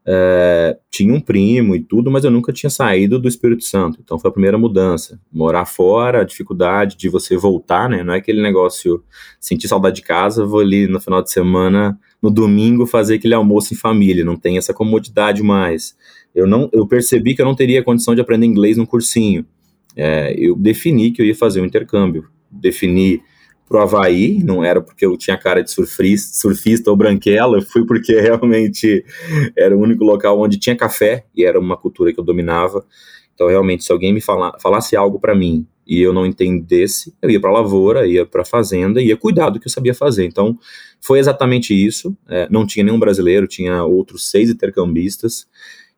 é, 0.10 0.78
tinha 0.90 1.14
um 1.14 1.20
primo 1.20 1.76
e 1.76 1.84
tudo, 1.84 2.10
mas 2.10 2.24
eu 2.24 2.32
nunca 2.32 2.54
tinha 2.54 2.70
saído 2.70 3.20
do 3.20 3.28
Espírito 3.28 3.66
Santo. 3.66 4.00
Então 4.02 4.18
foi 4.18 4.30
a 4.30 4.32
primeira 4.32 4.58
mudança. 4.58 5.20
Morar 5.30 5.66
fora, 5.66 6.22
a 6.22 6.24
dificuldade 6.24 6.96
de 6.96 7.10
você 7.10 7.36
voltar, 7.36 7.90
né? 7.90 8.04
Não 8.04 8.14
é 8.14 8.18
aquele 8.18 8.42
negócio, 8.42 9.04
sentir 9.38 9.68
saudade 9.68 9.98
de 9.98 10.04
casa, 10.04 10.46
vou 10.46 10.62
ali 10.62 10.88
no 10.88 11.02
final 11.02 11.22
de 11.22 11.30
semana, 11.30 12.00
no 12.22 12.32
domingo, 12.32 12.86
fazer 12.86 13.16
aquele 13.16 13.34
almoço 13.34 13.74
em 13.74 13.78
família. 13.78 14.24
Não 14.24 14.38
tem 14.38 14.58
essa 14.58 14.74
comodidade 14.74 15.44
mais. 15.44 15.94
Eu, 16.34 16.48
não, 16.48 16.70
eu 16.72 16.88
percebi 16.88 17.36
que 17.36 17.42
eu 17.42 17.46
não 17.46 17.56
teria 17.56 17.84
condição 17.84 18.16
de 18.16 18.22
aprender 18.22 18.46
inglês 18.46 18.78
no 18.78 18.88
cursinho. 18.88 19.46
É, 19.94 20.34
eu 20.38 20.56
defini 20.56 21.12
que 21.12 21.22
eu 21.22 21.26
ia 21.26 21.36
fazer 21.36 21.60
um 21.60 21.66
intercâmbio. 21.66 22.30
Defini 22.50 23.22
pro 23.68 23.80
Havaí, 23.80 24.42
não 24.44 24.64
era 24.64 24.82
porque 24.82 25.06
eu 25.06 25.18
tinha 25.18 25.38
cara 25.38 25.62
de 25.62 25.72
surfista, 25.72 26.38
surfista 26.38 26.90
ou 26.90 26.98
branquela, 26.98 27.58
eu 27.58 27.62
fui 27.62 27.86
porque 27.86 28.14
realmente 28.20 29.04
era 29.56 29.76
o 29.76 29.80
único 29.80 30.04
local 30.04 30.40
onde 30.40 30.58
tinha 30.58 30.76
café 30.76 31.26
e 31.36 31.44
era 31.44 31.60
uma 31.60 31.78
cultura 31.78 32.14
que 32.14 32.20
eu 32.20 32.24
dominava. 32.24 32.86
Então, 33.34 33.48
realmente, 33.48 33.84
se 33.84 33.92
alguém 33.92 34.14
me 34.14 34.22
fala, 34.22 34.58
falasse 34.60 34.96
algo 34.96 35.20
para 35.20 35.36
mim 35.36 35.68
e 35.86 36.02
eu 36.02 36.12
não 36.12 36.26
entendesse, 36.26 37.14
eu 37.22 37.30
ia 37.30 37.40
para 37.40 37.52
lavoura, 37.52 38.08
ia 38.08 38.26
para 38.26 38.44
fazenda, 38.44 39.02
ia 39.02 39.16
cuidar 39.16 39.50
do 39.50 39.60
que 39.60 39.68
eu 39.68 39.72
sabia 39.72 39.94
fazer. 39.94 40.26
Então, 40.26 40.58
foi 41.00 41.20
exatamente 41.20 41.74
isso. 41.74 42.16
É, 42.28 42.48
não 42.50 42.66
tinha 42.66 42.84
nenhum 42.84 43.00
brasileiro, 43.00 43.48
tinha 43.48 43.84
outros 43.84 44.30
seis 44.30 44.50
intercambistas. 44.50 45.48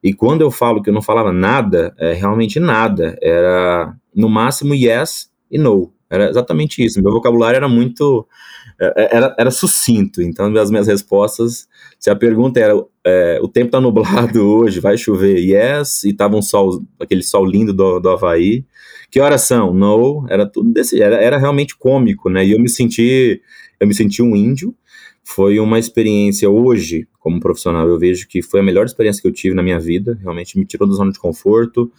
E 0.03 0.13
quando 0.13 0.41
eu 0.41 0.51
falo 0.51 0.81
que 0.81 0.89
eu 0.89 0.93
não 0.93 1.01
falava 1.01 1.31
nada, 1.31 1.93
é 1.97 2.13
realmente 2.13 2.59
nada. 2.59 3.17
Era 3.21 3.95
no 4.13 4.29
máximo 4.29 4.75
yes 4.75 5.29
e 5.49 5.57
no. 5.57 5.91
Era 6.09 6.29
exatamente 6.29 6.83
isso. 6.83 7.01
Meu 7.01 7.11
vocabulário 7.11 7.57
era 7.57 7.69
muito. 7.69 8.27
É, 8.79 8.93
é, 9.03 9.15
era, 9.15 9.35
era 9.37 9.51
sucinto. 9.51 10.21
Então, 10.21 10.53
as 10.57 10.71
minhas 10.71 10.87
respostas. 10.87 11.67
Se 11.99 12.09
a 12.09 12.15
pergunta 12.15 12.59
era: 12.59 12.73
é, 13.05 13.39
o 13.41 13.47
tempo 13.47 13.71
tá 13.71 13.79
nublado 13.79 14.41
hoje, 14.41 14.79
vai 14.79 14.97
chover? 14.97 15.37
Yes. 15.37 16.03
E 16.03 16.13
tava 16.13 16.35
um 16.35 16.41
sol, 16.41 16.83
aquele 16.99 17.21
sol 17.21 17.45
lindo 17.45 17.73
do, 17.73 17.99
do 17.99 18.09
Havaí. 18.09 18.65
Que 19.11 19.19
horas 19.19 19.41
são? 19.41 19.73
No. 19.73 20.25
Era 20.29 20.45
tudo 20.47 20.71
desse. 20.71 21.01
Era, 21.01 21.17
era 21.17 21.37
realmente 21.37 21.77
cômico, 21.77 22.29
né? 22.29 22.45
E 22.45 22.53
eu 22.53 22.59
me 22.59 22.69
senti. 22.69 23.41
Eu 23.79 23.87
me 23.87 23.93
senti 23.93 24.21
um 24.21 24.35
índio. 24.35 24.75
Foi 25.23 25.59
uma 25.59 25.77
experiência 25.77 26.49
hoje, 26.49 27.07
como 27.19 27.39
profissional, 27.39 27.87
eu 27.87 27.99
vejo 27.99 28.27
que 28.27 28.41
foi 28.41 28.61
a 28.61 28.63
melhor 28.63 28.87
experiência 28.87 29.21
que 29.21 29.27
eu 29.27 29.31
tive 29.31 29.53
na 29.53 29.61
minha 29.61 29.79
vida. 29.79 30.17
Realmente 30.23 30.57
me 30.57 30.65
tirou 30.65 30.89
da 30.89 30.95
zona 30.95 31.11
de 31.11 31.19
conforto 31.19 31.91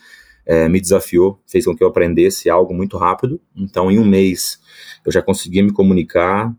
é, 0.50 0.68
me 0.68 0.80
desafiou, 0.80 1.40
fez 1.46 1.64
com 1.64 1.76
que 1.76 1.84
eu 1.84 1.86
aprendesse 1.86 2.50
algo 2.50 2.74
muito 2.74 2.96
rápido. 2.96 3.40
Então, 3.54 3.88
em 3.88 4.00
um 4.00 4.04
mês, 4.04 4.58
eu 5.06 5.12
já 5.12 5.22
conseguia 5.22 5.62
me 5.62 5.72
comunicar. 5.72 6.52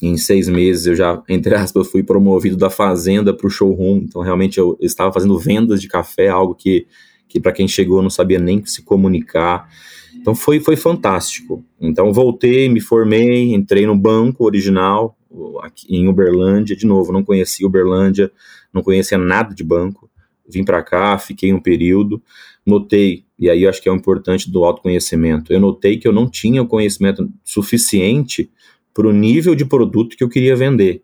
Em 0.00 0.16
seis 0.16 0.48
meses, 0.48 0.86
eu 0.86 0.94
já, 0.94 1.20
entre 1.28 1.56
aspas, 1.56 1.90
fui 1.90 2.04
promovido 2.04 2.56
da 2.56 2.70
fazenda 2.70 3.34
para 3.34 3.48
o 3.48 3.50
showroom. 3.50 4.02
Então, 4.04 4.22
realmente, 4.22 4.58
eu 4.58 4.78
estava 4.80 5.12
fazendo 5.12 5.36
vendas 5.36 5.80
de 5.80 5.88
café, 5.88 6.28
algo 6.28 6.54
que, 6.54 6.86
que 7.26 7.40
para 7.40 7.50
quem 7.50 7.66
chegou, 7.66 8.00
não 8.00 8.10
sabia 8.10 8.38
nem 8.38 8.64
se 8.64 8.80
comunicar. 8.80 9.68
Então, 10.14 10.32
foi, 10.32 10.60
foi 10.60 10.76
fantástico. 10.76 11.64
Então, 11.80 12.12
voltei, 12.12 12.68
me 12.68 12.80
formei, 12.80 13.52
entrei 13.52 13.88
no 13.88 13.98
banco 13.98 14.44
original, 14.44 15.18
aqui 15.62 15.96
em 15.96 16.06
Uberlândia. 16.06 16.76
De 16.76 16.86
novo, 16.86 17.10
não 17.10 17.24
conhecia 17.24 17.66
Uberlândia, 17.66 18.30
não 18.72 18.84
conhecia 18.84 19.18
nada 19.18 19.52
de 19.52 19.64
banco. 19.64 20.08
Vim 20.48 20.64
para 20.64 20.80
cá, 20.80 21.18
fiquei 21.18 21.52
um 21.52 21.60
período 21.60 22.22
notei 22.70 23.24
e 23.40 23.48
aí 23.48 23.66
acho 23.66 23.80
que 23.80 23.88
é 23.88 23.92
o 23.92 23.96
importante 23.96 24.50
do 24.50 24.62
autoconhecimento. 24.64 25.50
Eu 25.50 25.60
notei 25.60 25.96
que 25.96 26.06
eu 26.06 26.12
não 26.12 26.28
tinha 26.28 26.62
o 26.62 26.66
conhecimento 26.66 27.26
suficiente 27.42 28.50
para 28.92 29.08
o 29.08 29.12
nível 29.12 29.54
de 29.54 29.64
produto 29.64 30.14
que 30.14 30.22
eu 30.22 30.28
queria 30.28 30.54
vender. 30.54 31.02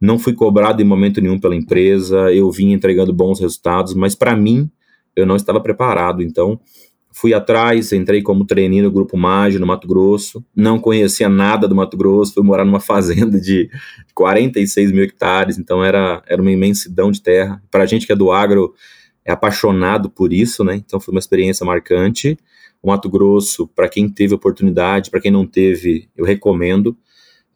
Não 0.00 0.18
fui 0.18 0.32
cobrado 0.32 0.82
em 0.82 0.84
momento 0.84 1.20
nenhum 1.20 1.38
pela 1.38 1.54
empresa, 1.54 2.32
eu 2.32 2.50
vim 2.50 2.72
entregando 2.72 3.12
bons 3.12 3.38
resultados, 3.38 3.94
mas 3.94 4.16
para 4.16 4.34
mim 4.34 4.68
eu 5.14 5.24
não 5.24 5.36
estava 5.36 5.60
preparado. 5.60 6.22
Então, 6.22 6.60
fui 7.12 7.32
atrás, 7.32 7.92
entrei 7.92 8.20
como 8.20 8.44
treininho 8.44 8.84
no 8.84 8.90
Grupo 8.90 9.16
Mágio, 9.16 9.60
no 9.60 9.66
Mato 9.66 9.86
Grosso, 9.86 10.44
não 10.54 10.80
conhecia 10.80 11.28
nada 11.28 11.68
do 11.68 11.74
Mato 11.74 11.96
Grosso, 11.96 12.34
fui 12.34 12.42
morar 12.42 12.64
numa 12.64 12.80
fazenda 12.80 13.40
de 13.40 13.70
46 14.12 14.90
mil 14.90 15.04
hectares, 15.04 15.56
então 15.56 15.84
era, 15.84 16.20
era 16.26 16.42
uma 16.42 16.50
imensidão 16.50 17.12
de 17.12 17.22
terra. 17.22 17.62
Para 17.70 17.84
a 17.84 17.86
gente 17.86 18.06
que 18.06 18.12
é 18.12 18.16
do 18.16 18.32
agro, 18.32 18.74
é 19.26 19.32
apaixonado 19.32 20.08
por 20.08 20.32
isso, 20.32 20.62
né? 20.62 20.76
Então 20.76 21.00
foi 21.00 21.12
uma 21.12 21.18
experiência 21.18 21.66
marcante. 21.66 22.38
O 22.80 22.88
Mato 22.88 23.10
Grosso, 23.10 23.66
para 23.66 23.88
quem 23.88 24.08
teve 24.08 24.32
oportunidade, 24.32 25.10
para 25.10 25.20
quem 25.20 25.32
não 25.32 25.44
teve, 25.44 26.08
eu 26.16 26.24
recomendo. 26.24 26.96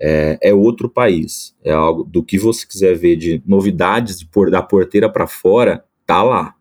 É, 0.03 0.39
é, 0.43 0.55
outro 0.55 0.89
país. 0.89 1.55
É 1.63 1.73
algo 1.73 2.05
do 2.05 2.23
que 2.23 2.39
você 2.39 2.67
quiser 2.67 2.97
ver 2.97 3.17
de 3.17 3.43
novidades 3.47 4.19
de 4.19 4.27
por, 4.27 4.51
da 4.51 4.63
porteira 4.63 5.11
para 5.11 5.27
fora, 5.27 5.85
tá 6.07 6.23
lá. 6.23 6.55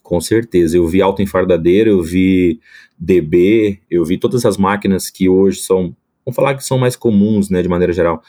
Com 0.00 0.20
certeza. 0.20 0.76
Eu 0.76 0.86
vi 0.86 1.02
autoenfardadeira, 1.02 1.90
eu 1.90 2.00
vi 2.00 2.60
DB, 2.96 3.80
eu 3.90 4.04
vi 4.04 4.16
todas 4.16 4.46
as 4.46 4.56
máquinas 4.56 5.10
que 5.10 5.28
hoje 5.28 5.58
são, 5.58 5.94
vamos 6.24 6.36
falar 6.36 6.54
que 6.54 6.64
são 6.64 6.78
mais 6.78 6.94
comuns, 6.94 7.50
né, 7.50 7.62
de 7.62 7.68
maneira 7.68 7.92
geral. 7.92 8.22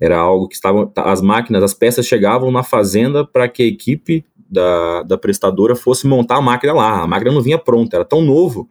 Era 0.00 0.18
algo 0.18 0.48
que 0.48 0.56
estavam, 0.56 0.92
as 0.96 1.22
máquinas, 1.22 1.62
as 1.62 1.72
peças 1.72 2.04
chegavam 2.04 2.50
na 2.50 2.64
fazenda 2.64 3.24
para 3.24 3.48
que 3.48 3.62
a 3.62 3.66
equipe 3.66 4.24
da, 4.48 5.02
da 5.02 5.18
prestadora 5.18 5.76
fosse 5.76 6.06
montar 6.06 6.36
a 6.36 6.42
máquina 6.42 6.72
lá. 6.72 7.02
A 7.02 7.06
máquina 7.06 7.32
não 7.32 7.42
vinha 7.42 7.58
pronta, 7.58 7.96
era 7.96 8.04
tão 8.04 8.22
novo 8.22 8.68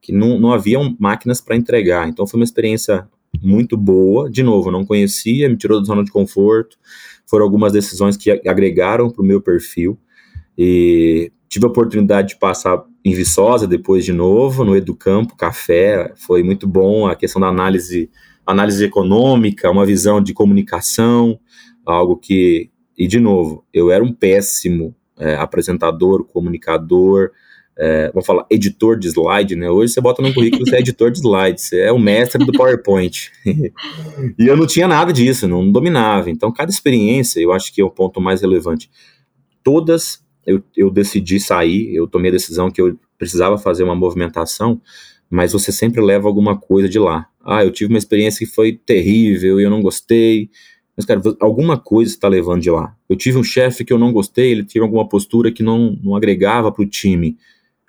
que 0.00 0.12
não, 0.12 0.38
não 0.38 0.52
havia 0.52 0.78
máquinas 0.98 1.40
para 1.40 1.56
entregar. 1.56 2.08
Então 2.08 2.26
foi 2.26 2.40
uma 2.40 2.44
experiência 2.44 3.08
muito 3.40 3.76
boa. 3.76 4.30
De 4.30 4.42
novo, 4.42 4.70
não 4.70 4.84
conhecia, 4.84 5.48
me 5.48 5.56
tirou 5.56 5.80
da 5.80 5.86
zona 5.86 6.04
de 6.04 6.10
conforto. 6.10 6.76
Foram 7.26 7.44
algumas 7.44 7.72
decisões 7.72 8.16
que 8.16 8.30
agregaram 8.48 9.10
para 9.10 9.22
o 9.22 9.26
meu 9.26 9.40
perfil. 9.40 9.98
E 10.58 11.32
Tive 11.52 11.66
a 11.66 11.68
oportunidade 11.68 12.28
de 12.28 12.38
passar 12.38 12.82
em 13.04 13.12
Viçosa 13.12 13.66
depois 13.66 14.06
de 14.06 14.12
novo, 14.14 14.64
no 14.64 14.74
Educampo 14.74 15.36
Café, 15.36 16.10
foi 16.16 16.42
muito 16.42 16.66
bom 16.66 17.06
a 17.06 17.14
questão 17.14 17.42
da 17.42 17.48
análise, 17.48 18.10
análise 18.46 18.82
econômica, 18.82 19.70
uma 19.70 19.84
visão 19.84 20.18
de 20.18 20.32
comunicação, 20.32 21.38
algo 21.84 22.16
que, 22.16 22.70
e 22.96 23.06
de 23.06 23.20
novo, 23.20 23.66
eu 23.70 23.90
era 23.90 24.02
um 24.02 24.14
péssimo 24.14 24.96
é, 25.18 25.34
apresentador, 25.34 26.24
comunicador, 26.24 27.30
é, 27.76 28.10
vamos 28.12 28.26
falar, 28.26 28.44
editor 28.50 28.98
de 28.98 29.08
slide, 29.08 29.56
né? 29.56 29.70
Hoje 29.70 29.92
você 29.92 30.00
bota 30.00 30.20
no 30.20 30.32
currículo, 30.32 30.66
você 30.66 30.76
é 30.76 30.80
editor 30.80 31.10
de 31.10 31.18
slides, 31.18 31.64
você 31.64 31.80
é 31.80 31.92
o 31.92 31.98
mestre 31.98 32.44
do 32.44 32.52
PowerPoint. 32.52 33.32
e 33.46 34.46
eu 34.46 34.56
não 34.56 34.66
tinha 34.66 34.86
nada 34.86 35.12
disso, 35.12 35.48
não 35.48 35.70
dominava. 35.70 36.30
Então, 36.30 36.52
cada 36.52 36.70
experiência, 36.70 37.40
eu 37.40 37.52
acho 37.52 37.72
que 37.72 37.80
é 37.80 37.84
o 37.84 37.90
ponto 37.90 38.20
mais 38.20 38.42
relevante. 38.42 38.90
Todas 39.64 40.22
eu, 40.46 40.62
eu 40.76 40.90
decidi 40.90 41.40
sair, 41.40 41.94
eu 41.94 42.06
tomei 42.06 42.30
a 42.30 42.32
decisão 42.32 42.70
que 42.70 42.80
eu 42.80 42.98
precisava 43.16 43.56
fazer 43.56 43.84
uma 43.84 43.94
movimentação, 43.94 44.80
mas 45.30 45.52
você 45.52 45.72
sempre 45.72 46.02
leva 46.02 46.28
alguma 46.28 46.58
coisa 46.58 46.88
de 46.88 46.98
lá. 46.98 47.26
Ah, 47.42 47.64
eu 47.64 47.70
tive 47.70 47.92
uma 47.92 47.98
experiência 47.98 48.46
que 48.46 48.52
foi 48.52 48.72
terrível 48.72 49.58
e 49.58 49.64
eu 49.64 49.70
não 49.70 49.80
gostei. 49.80 50.50
Mas, 50.96 51.06
cara, 51.06 51.20
alguma 51.40 51.78
coisa 51.78 52.10
está 52.10 52.28
levando 52.28 52.60
de 52.60 52.70
lá. 52.70 52.94
Eu 53.08 53.16
tive 53.16 53.38
um 53.38 53.44
chefe 53.44 53.84
que 53.84 53.92
eu 53.92 53.98
não 53.98 54.12
gostei, 54.12 54.50
ele 54.50 54.64
teve 54.64 54.80
alguma 54.80 55.08
postura 55.08 55.50
que 55.50 55.62
não, 55.62 55.98
não 56.02 56.14
agregava 56.14 56.70
para 56.70 56.82
o 56.82 56.86
time. 56.86 57.36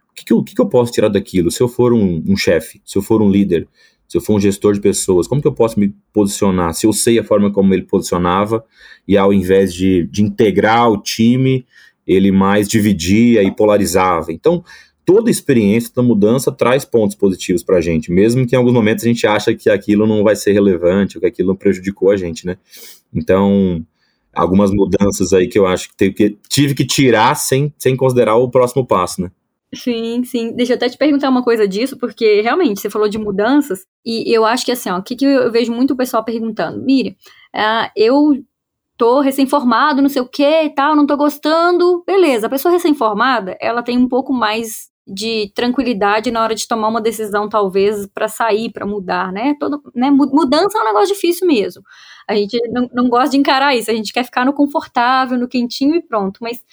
O 0.09 0.13
que, 0.13 0.25
que, 0.25 0.33
eu, 0.33 0.43
que, 0.43 0.55
que 0.55 0.61
eu 0.61 0.67
posso 0.67 0.91
tirar 0.91 1.09
daquilo? 1.09 1.51
Se 1.51 1.61
eu 1.61 1.67
for 1.67 1.91
um, 1.91 2.23
um 2.25 2.37
chefe, 2.37 2.81
se 2.85 2.97
eu 2.97 3.01
for 3.01 3.21
um 3.21 3.29
líder, 3.29 3.67
se 4.07 4.17
eu 4.17 4.21
for 4.21 4.35
um 4.35 4.39
gestor 4.39 4.73
de 4.73 4.79
pessoas, 4.79 5.27
como 5.27 5.41
que 5.41 5.47
eu 5.47 5.53
posso 5.53 5.79
me 5.79 5.93
posicionar? 6.13 6.73
Se 6.73 6.85
eu 6.85 6.93
sei 6.93 7.19
a 7.19 7.23
forma 7.23 7.51
como 7.51 7.73
ele 7.73 7.83
posicionava, 7.83 8.63
e 9.07 9.17
ao 9.17 9.33
invés 9.33 9.73
de, 9.73 10.07
de 10.07 10.21
integrar 10.21 10.89
o 10.89 11.01
time, 11.01 11.65
ele 12.05 12.31
mais 12.31 12.67
dividia 12.67 13.43
e 13.43 13.51
polarizava. 13.51 14.31
Então, 14.31 14.63
toda 15.05 15.29
experiência 15.29 15.91
da 15.95 16.01
mudança 16.01 16.51
traz 16.51 16.85
pontos 16.85 17.15
positivos 17.15 17.63
para 17.63 17.77
a 17.77 17.81
gente, 17.81 18.11
mesmo 18.11 18.45
que 18.47 18.55
em 18.55 18.57
alguns 18.57 18.73
momentos 18.73 19.03
a 19.03 19.07
gente 19.07 19.25
acha 19.27 19.53
que 19.53 19.69
aquilo 19.69 20.07
não 20.07 20.23
vai 20.23 20.35
ser 20.35 20.53
relevante, 20.53 21.17
ou 21.17 21.21
que 21.21 21.27
aquilo 21.27 21.55
prejudicou 21.55 22.11
a 22.11 22.17
gente, 22.17 22.45
né? 22.45 22.57
Então, 23.13 23.85
algumas 24.33 24.71
mudanças 24.71 25.33
aí 25.33 25.47
que 25.47 25.59
eu 25.59 25.67
acho 25.67 25.89
que, 25.95 26.11
que 26.11 26.37
tive 26.49 26.73
que 26.73 26.85
tirar 26.85 27.35
sem, 27.35 27.73
sem 27.77 27.95
considerar 27.95 28.35
o 28.35 28.49
próximo 28.49 28.85
passo, 28.85 29.21
né? 29.21 29.31
Sim, 29.75 30.23
sim. 30.23 30.53
Deixa 30.55 30.73
eu 30.73 30.75
até 30.75 30.87
te 30.87 30.97
perguntar 30.97 31.29
uma 31.29 31.43
coisa 31.43 31.67
disso, 31.67 31.97
porque 31.97 32.41
realmente 32.41 32.79
você 32.79 32.89
falou 32.89 33.09
de 33.09 33.17
mudanças, 33.17 33.85
e 34.05 34.31
eu 34.31 34.45
acho 34.45 34.65
que 34.65 34.71
assim, 34.71 34.89
ó, 34.89 34.99
o 34.99 35.03
que, 35.03 35.15
que 35.15 35.25
eu 35.25 35.51
vejo 35.51 35.71
muito 35.71 35.91
o 35.91 35.97
pessoal 35.97 36.23
perguntando? 36.23 36.83
Miriam, 36.83 37.13
uh, 37.55 37.89
eu 37.95 38.43
tô 38.97 39.19
recém-formado, 39.19 40.01
não 40.01 40.09
sei 40.09 40.21
o 40.21 40.27
que 40.27 40.43
e 40.63 40.69
tal, 40.69 40.95
não 40.95 41.07
tô 41.07 41.17
gostando. 41.17 42.03
Beleza, 42.05 42.47
a 42.47 42.49
pessoa 42.49 42.71
recém-formada, 42.71 43.57
ela 43.59 43.81
tem 43.81 43.97
um 43.97 44.07
pouco 44.07 44.31
mais 44.31 44.92
de 45.05 45.51
tranquilidade 45.53 46.31
na 46.31 46.41
hora 46.41 46.55
de 46.55 46.67
tomar 46.67 46.87
uma 46.87 47.01
decisão, 47.01 47.49
talvez, 47.49 48.07
para 48.07 48.27
sair, 48.27 48.71
para 48.71 48.85
mudar, 48.85 49.31
né? 49.31 49.55
Todo, 49.59 49.81
né? 49.93 50.09
Mudança 50.09 50.77
é 50.77 50.81
um 50.81 50.85
negócio 50.85 51.13
difícil 51.13 51.45
mesmo. 51.47 51.83
A 52.27 52.35
gente 52.35 52.57
não, 52.69 52.89
não 52.93 53.09
gosta 53.09 53.31
de 53.31 53.37
encarar 53.37 53.75
isso, 53.75 53.91
a 53.91 53.93
gente 53.93 54.13
quer 54.13 54.23
ficar 54.23 54.45
no 54.45 54.53
confortável, 54.53 55.37
no 55.37 55.47
quentinho 55.47 55.95
e 55.95 56.01
pronto. 56.01 56.39
Mas 56.41 56.63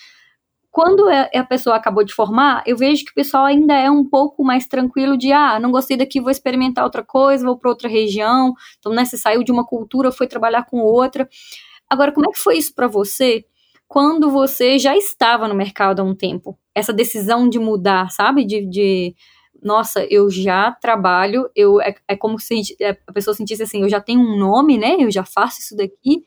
quando 0.71 1.09
é, 1.11 1.29
a 1.35 1.45
pessoa 1.45 1.77
acabou 1.77 2.05
de 2.05 2.15
formar, 2.15 2.63
eu 2.65 2.77
vejo 2.77 3.05
que 3.05 3.11
o 3.11 3.15
pessoal 3.15 3.45
ainda 3.45 3.75
é 3.75 3.91
um 3.91 4.09
pouco 4.09 4.45
mais 4.45 4.69
tranquilo 4.69 5.17
de, 5.19 5.33
ah, 5.33 5.59
não 5.59 5.73
gostei 5.73 5.97
daqui, 5.97 6.21
vou 6.21 6.31
experimentar 6.31 6.85
outra 6.85 7.03
coisa, 7.05 7.45
vou 7.45 7.59
para 7.59 7.71
outra 7.71 7.89
região. 7.89 8.55
Então, 8.79 8.93
né, 8.93 9.05
você 9.05 9.17
saiu 9.19 9.43
de 9.43 9.51
uma 9.51 9.67
cultura, 9.67 10.13
foi 10.13 10.29
trabalhar 10.29 10.65
com 10.67 10.79
outra. 10.79 11.29
Agora, 11.89 12.13
como 12.13 12.29
é 12.31 12.33
que 12.33 12.39
foi 12.39 12.59
isso 12.59 12.75
para 12.75 12.87
você 12.87 13.45
quando 13.89 14.31
você 14.31 14.79
já 14.79 14.97
estava 14.97 15.49
no 15.49 15.55
mercado 15.57 16.01
há 16.01 16.05
um 16.05 16.15
tempo? 16.15 16.57
Essa 16.75 16.93
decisão 16.93 17.49
de 17.49 17.59
mudar, 17.59 18.11
sabe? 18.11 18.45
De, 18.45 18.65
de 18.67 19.15
nossa, 19.63 20.05
eu 20.05 20.31
já 20.31 20.73
trabalho, 20.73 21.49
eu 21.55 21.81
é, 21.81 21.95
é 22.09 22.17
como 22.17 22.39
se 22.39 22.63
a 23.07 23.13
pessoa 23.13 23.35
sentisse 23.35 23.63
assim, 23.63 23.83
eu 23.83 23.89
já 23.89 24.01
tenho 24.01 24.21
um 24.21 24.39
nome, 24.39 24.79
né? 24.79 24.97
Eu 24.99 25.11
já 25.11 25.25
faço 25.25 25.61
isso 25.61 25.77
daqui, 25.77 26.25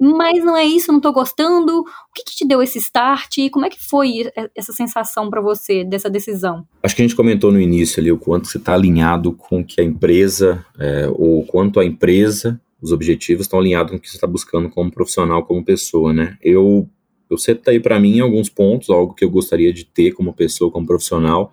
mas 0.00 0.44
não 0.44 0.56
é 0.56 0.64
isso, 0.64 0.92
não 0.92 1.00
tô 1.00 1.12
gostando. 1.12 1.80
O 1.80 1.84
que, 2.14 2.24
que 2.24 2.34
te 2.34 2.46
deu 2.46 2.60
esse 2.60 2.78
start? 2.78 3.36
Como 3.52 3.64
é 3.64 3.70
que 3.70 3.78
foi 3.78 4.30
essa 4.56 4.72
sensação 4.72 5.30
para 5.30 5.40
você 5.40 5.84
dessa 5.84 6.10
decisão? 6.10 6.66
Acho 6.82 6.96
que 6.96 7.02
a 7.02 7.04
gente 7.06 7.16
comentou 7.16 7.52
no 7.52 7.60
início 7.60 8.00
ali 8.00 8.10
o 8.10 8.18
quanto 8.18 8.48
você 8.48 8.58
está 8.58 8.74
alinhado 8.74 9.32
com 9.32 9.64
que 9.64 9.80
a 9.80 9.84
empresa, 9.84 10.64
é, 10.78 11.06
ou 11.12 11.44
quanto 11.46 11.78
a 11.78 11.84
empresa 11.84 12.60
os 12.80 12.90
objetivos 12.90 13.46
estão 13.46 13.60
alinhados 13.60 13.92
com 13.92 13.96
o 13.96 14.00
que 14.00 14.10
você 14.10 14.16
está 14.16 14.26
buscando 14.26 14.68
como 14.68 14.90
profissional, 14.90 15.44
como 15.44 15.64
pessoa, 15.64 16.12
né? 16.12 16.36
Eu, 16.42 16.88
eu 17.34 17.60
aí 17.66 17.80
para 17.80 17.98
mim 17.98 18.20
alguns 18.20 18.48
pontos, 18.48 18.90
algo 18.90 19.14
que 19.14 19.24
eu 19.24 19.30
gostaria 19.30 19.72
de 19.72 19.84
ter 19.84 20.12
como 20.12 20.32
pessoa, 20.32 20.70
como 20.70 20.86
profissional, 20.86 21.52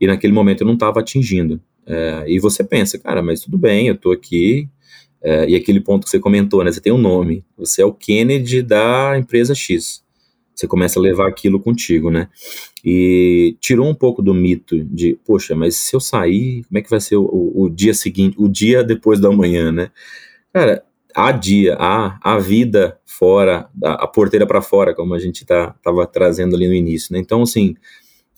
e 0.00 0.06
naquele 0.06 0.32
momento 0.32 0.62
eu 0.62 0.66
não 0.66 0.74
estava 0.74 1.00
atingindo. 1.00 1.60
É, 1.86 2.24
e 2.28 2.38
você 2.38 2.62
pensa, 2.62 2.98
cara, 2.98 3.22
mas 3.22 3.40
tudo 3.40 3.58
bem, 3.58 3.88
eu 3.88 3.94
estou 3.94 4.12
aqui, 4.12 4.68
é, 5.22 5.48
e 5.48 5.54
aquele 5.54 5.80
ponto 5.80 6.04
que 6.04 6.10
você 6.10 6.18
comentou, 6.18 6.64
né? 6.64 6.72
Você 6.72 6.80
tem 6.80 6.92
um 6.92 6.98
nome, 6.98 7.44
você 7.56 7.82
é 7.82 7.84
o 7.84 7.92
Kennedy 7.92 8.62
da 8.62 9.18
empresa 9.18 9.54
X. 9.54 10.02
Você 10.54 10.66
começa 10.66 10.98
a 10.98 11.02
levar 11.02 11.26
aquilo 11.26 11.58
contigo, 11.58 12.10
né? 12.10 12.28
E 12.84 13.56
tirou 13.60 13.88
um 13.88 13.94
pouco 13.94 14.22
do 14.22 14.34
mito 14.34 14.82
de, 14.84 15.18
poxa, 15.24 15.54
mas 15.54 15.76
se 15.76 15.96
eu 15.96 16.00
sair, 16.00 16.64
como 16.64 16.78
é 16.78 16.82
que 16.82 16.90
vai 16.90 17.00
ser 17.00 17.16
o, 17.16 17.24
o, 17.24 17.64
o 17.64 17.70
dia 17.70 17.94
seguinte, 17.94 18.36
o 18.38 18.48
dia 18.48 18.84
depois 18.84 19.18
da 19.18 19.30
manhã, 19.30 19.72
né? 19.72 19.90
Cara, 20.52 20.84
há 21.14 21.32
dia, 21.32 21.76
há 21.78 22.18
a 22.22 22.38
vida 22.38 22.98
fora, 23.04 23.68
a, 23.82 24.04
a 24.04 24.06
porteira 24.06 24.46
para 24.46 24.62
fora, 24.62 24.94
como 24.94 25.14
a 25.14 25.18
gente 25.18 25.44
tá, 25.44 25.74
tava 25.82 26.06
trazendo 26.06 26.56
ali 26.56 26.66
no 26.66 26.74
início, 26.74 27.12
né? 27.12 27.18
Então, 27.18 27.42
assim, 27.42 27.74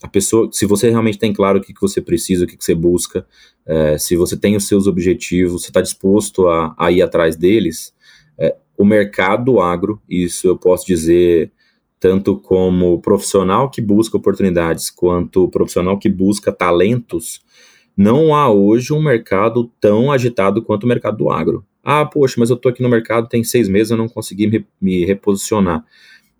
a 0.01 0.07
pessoa, 0.07 0.49
se 0.51 0.65
você 0.65 0.89
realmente 0.89 1.17
tem 1.17 1.31
claro 1.31 1.59
o 1.59 1.61
que, 1.61 1.73
que 1.73 1.81
você 1.81 2.01
precisa, 2.01 2.43
o 2.43 2.47
que, 2.47 2.57
que 2.57 2.63
você 2.63 2.75
busca, 2.75 3.25
é, 3.65 3.97
se 3.97 4.17
você 4.17 4.35
tem 4.35 4.55
os 4.55 4.67
seus 4.67 4.85
objetivos, 4.87 5.61
você 5.61 5.69
está 5.69 5.81
disposto 5.81 6.47
a, 6.49 6.75
a, 6.77 6.91
ir 6.91 7.01
atrás 7.01 7.37
deles, 7.37 7.93
é, 8.37 8.55
o 8.77 8.83
mercado 8.83 9.61
agro, 9.61 10.01
isso 10.09 10.47
eu 10.47 10.57
posso 10.57 10.85
dizer 10.85 11.51
tanto 11.99 12.35
como 12.35 12.99
profissional 12.99 13.69
que 13.69 13.81
busca 13.81 14.17
oportunidades, 14.17 14.89
quanto 14.89 15.47
profissional 15.47 15.97
que 15.97 16.09
busca 16.09 16.51
talentos, 16.51 17.41
não 17.95 18.35
há 18.35 18.49
hoje 18.51 18.91
um 18.91 19.01
mercado 19.01 19.71
tão 19.79 20.11
agitado 20.11 20.61
quanto 20.61 20.83
o 20.83 20.87
mercado 20.87 21.15
do 21.15 21.29
agro. 21.29 21.65
Ah, 21.83 22.05
poxa, 22.05 22.35
mas 22.37 22.49
eu 22.49 22.55
tô 22.55 22.69
aqui 22.69 22.81
no 22.81 22.89
mercado 22.89 23.27
tem 23.27 23.43
seis 23.43 23.67
meses, 23.67 23.91
eu 23.91 23.97
não 23.97 24.07
consegui 24.07 24.47
me, 24.47 24.65
me 24.79 25.03
reposicionar. 25.05 25.83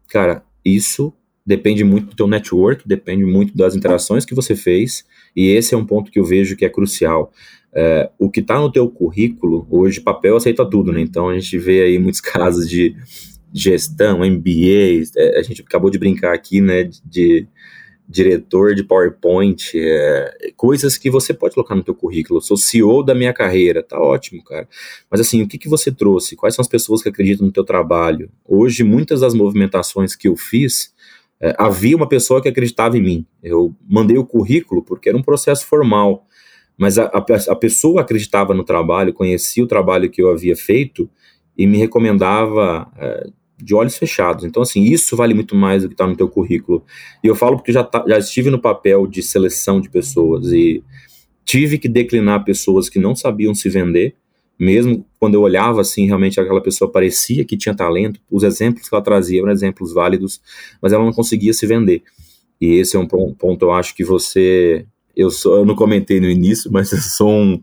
Cara, 0.08 0.44
isso 0.64 1.14
depende 1.46 1.84
muito 1.84 2.08
do 2.08 2.16
teu 2.16 2.28
network, 2.28 2.88
depende 2.88 3.26
muito 3.26 3.56
das 3.56 3.76
interações 3.76 4.24
que 4.24 4.34
você 4.34 4.56
fez, 4.56 5.06
e 5.36 5.50
esse 5.50 5.76
é 5.76 5.78
um 5.78 5.86
ponto 5.86 6.10
que 6.10 6.20
eu 6.20 6.24
vejo 6.24 6.56
que 6.56 6.64
é 6.64 6.70
crucial. 6.70 7.34
É, 7.76 8.10
o 8.18 8.30
que 8.30 8.40
está 8.40 8.60
no 8.60 8.72
teu 8.72 8.88
currículo, 8.88 9.68
hoje 9.70 10.00
papel 10.00 10.38
aceita 10.38 10.64
tudo, 10.66 10.94
né? 10.94 11.02
Então 11.02 11.28
a 11.28 11.38
gente 11.38 11.58
vê 11.58 11.82
aí 11.82 12.00
muitos 12.00 12.22
casos 12.22 12.70
de 12.70 12.96
gestão, 13.54 14.20
MBA, 14.20 15.04
é, 15.18 15.40
a 15.40 15.44
gente 15.44 15.62
acabou 15.62 15.90
de 15.90 16.00
brincar 16.00 16.34
aqui, 16.34 16.60
né, 16.60 16.90
de, 17.06 17.48
diretor 18.08 18.76
de 18.76 18.84
PowerPoint, 18.84 19.72
é, 19.76 20.52
coisas 20.56 20.98
que 20.98 21.10
você 21.10 21.34
pode 21.34 21.56
colocar 21.56 21.76
no 21.76 21.84
teu 21.84 21.96
currículo. 21.96 22.38
Eu 22.38 22.42
sou 22.42 22.58
CEO 22.58 23.04
da 23.04 23.16
minha 23.16 23.34
carreira, 23.34 23.82
tá 23.82 24.00
ótimo, 24.00 24.44
cara. 24.44 24.68
Mas 25.10 25.22
assim, 25.22 25.42
o 25.42 25.48
que, 25.48 25.58
que 25.58 25.70
você 25.70 25.92
trouxe? 25.92 26.36
Quais 26.36 26.54
são 26.56 26.62
as 26.62 26.68
pessoas 26.68 27.02
que 27.02 27.10
acreditam 27.10 27.46
no 27.46 27.52
teu 27.52 27.64
trabalho? 27.64 28.30
Hoje, 28.46 28.84
muitas 28.84 29.22
das 29.22 29.34
movimentações 29.34 30.16
que 30.16 30.28
eu 30.28 30.36
fiz, 30.36 30.94
é, 31.42 31.56
havia 31.58 31.96
uma 31.96 32.08
pessoa 32.08 32.42
que 32.42 32.50
acreditava 32.50 32.98
em 32.98 33.02
mim. 33.02 33.26
Eu 33.42 33.76
mandei 33.88 34.18
o 34.18 34.26
currículo 34.26 34.84
porque 34.84 35.10
era 35.10 35.18
um 35.18 35.24
processo 35.24 35.66
formal, 35.66 36.26
mas 36.78 36.98
a, 36.98 37.06
a, 37.06 37.26
a 37.50 37.56
pessoa 37.56 38.02
acreditava 38.02 38.54
no 38.54 38.64
trabalho, 38.64 39.14
conhecia 39.14 39.64
o 39.64 39.68
trabalho 39.68 40.10
que 40.10 40.22
eu 40.22 40.30
havia 40.30 40.56
feito 40.56 41.10
e 41.58 41.68
me 41.68 41.78
recomendava 41.78 42.92
é, 42.98 43.28
de 43.58 43.74
olhos 43.74 43.98
fechados. 43.98 44.44
Então, 44.44 44.62
assim, 44.62 44.84
isso 44.84 45.16
vale 45.16 45.34
muito 45.34 45.56
mais 45.56 45.84
do 45.84 45.90
que 45.90 45.94
está 45.94 46.08
no 46.08 46.16
teu 46.16 46.28
currículo. 46.28 46.84
E 47.24 47.28
eu 47.28 47.36
falo 47.36 47.58
porque 47.58 47.72
já, 47.72 47.84
tá, 47.84 48.04
já 48.08 48.18
estive 48.18 48.50
no 48.50 48.60
papel 48.60 49.08
de 49.08 49.22
seleção 49.22 49.80
de 49.80 49.90
pessoas 49.90 50.52
e 50.52 50.84
tive 51.46 51.78
que 51.78 51.88
declinar 51.88 52.44
pessoas 52.44 52.90
que 52.90 53.00
não 53.00 53.16
sabiam 53.16 53.54
se 53.54 53.70
vender, 53.70 54.16
mesmo 54.58 55.06
quando 55.20 55.36
eu 55.36 55.42
olhava 55.42 55.82
assim, 55.82 56.06
realmente 56.06 56.40
aquela 56.40 56.62
pessoa 56.62 56.92
parecia 56.92 57.44
que 57.44 57.58
tinha 57.58 57.76
talento, 57.76 58.20
os 58.30 58.44
exemplos 58.44 58.88
que 58.88 58.96
ela 58.96 59.04
trazia 59.04 59.42
eram 59.42 59.52
exemplos 59.52 59.94
válidos, 59.94 60.42
mas 60.82 60.94
ela 60.94 61.04
não 61.04 61.12
conseguia 61.12 61.54
se 61.54 61.66
vender. 61.66 62.04
E 62.62 62.76
esse 62.76 62.96
é 62.96 63.00
um 63.00 63.08
ponto, 63.08 63.66
eu 63.66 63.72
acho 63.72 63.96
que 63.96 64.04
você. 64.04 64.86
Eu, 65.16 65.30
sou, 65.30 65.58
eu 65.58 65.66
não 65.66 65.76
comentei 65.76 66.20
no 66.20 66.30
início, 66.30 66.72
mas 66.72 66.92
eu 66.92 67.00
sou 67.00 67.30
um, 67.30 67.62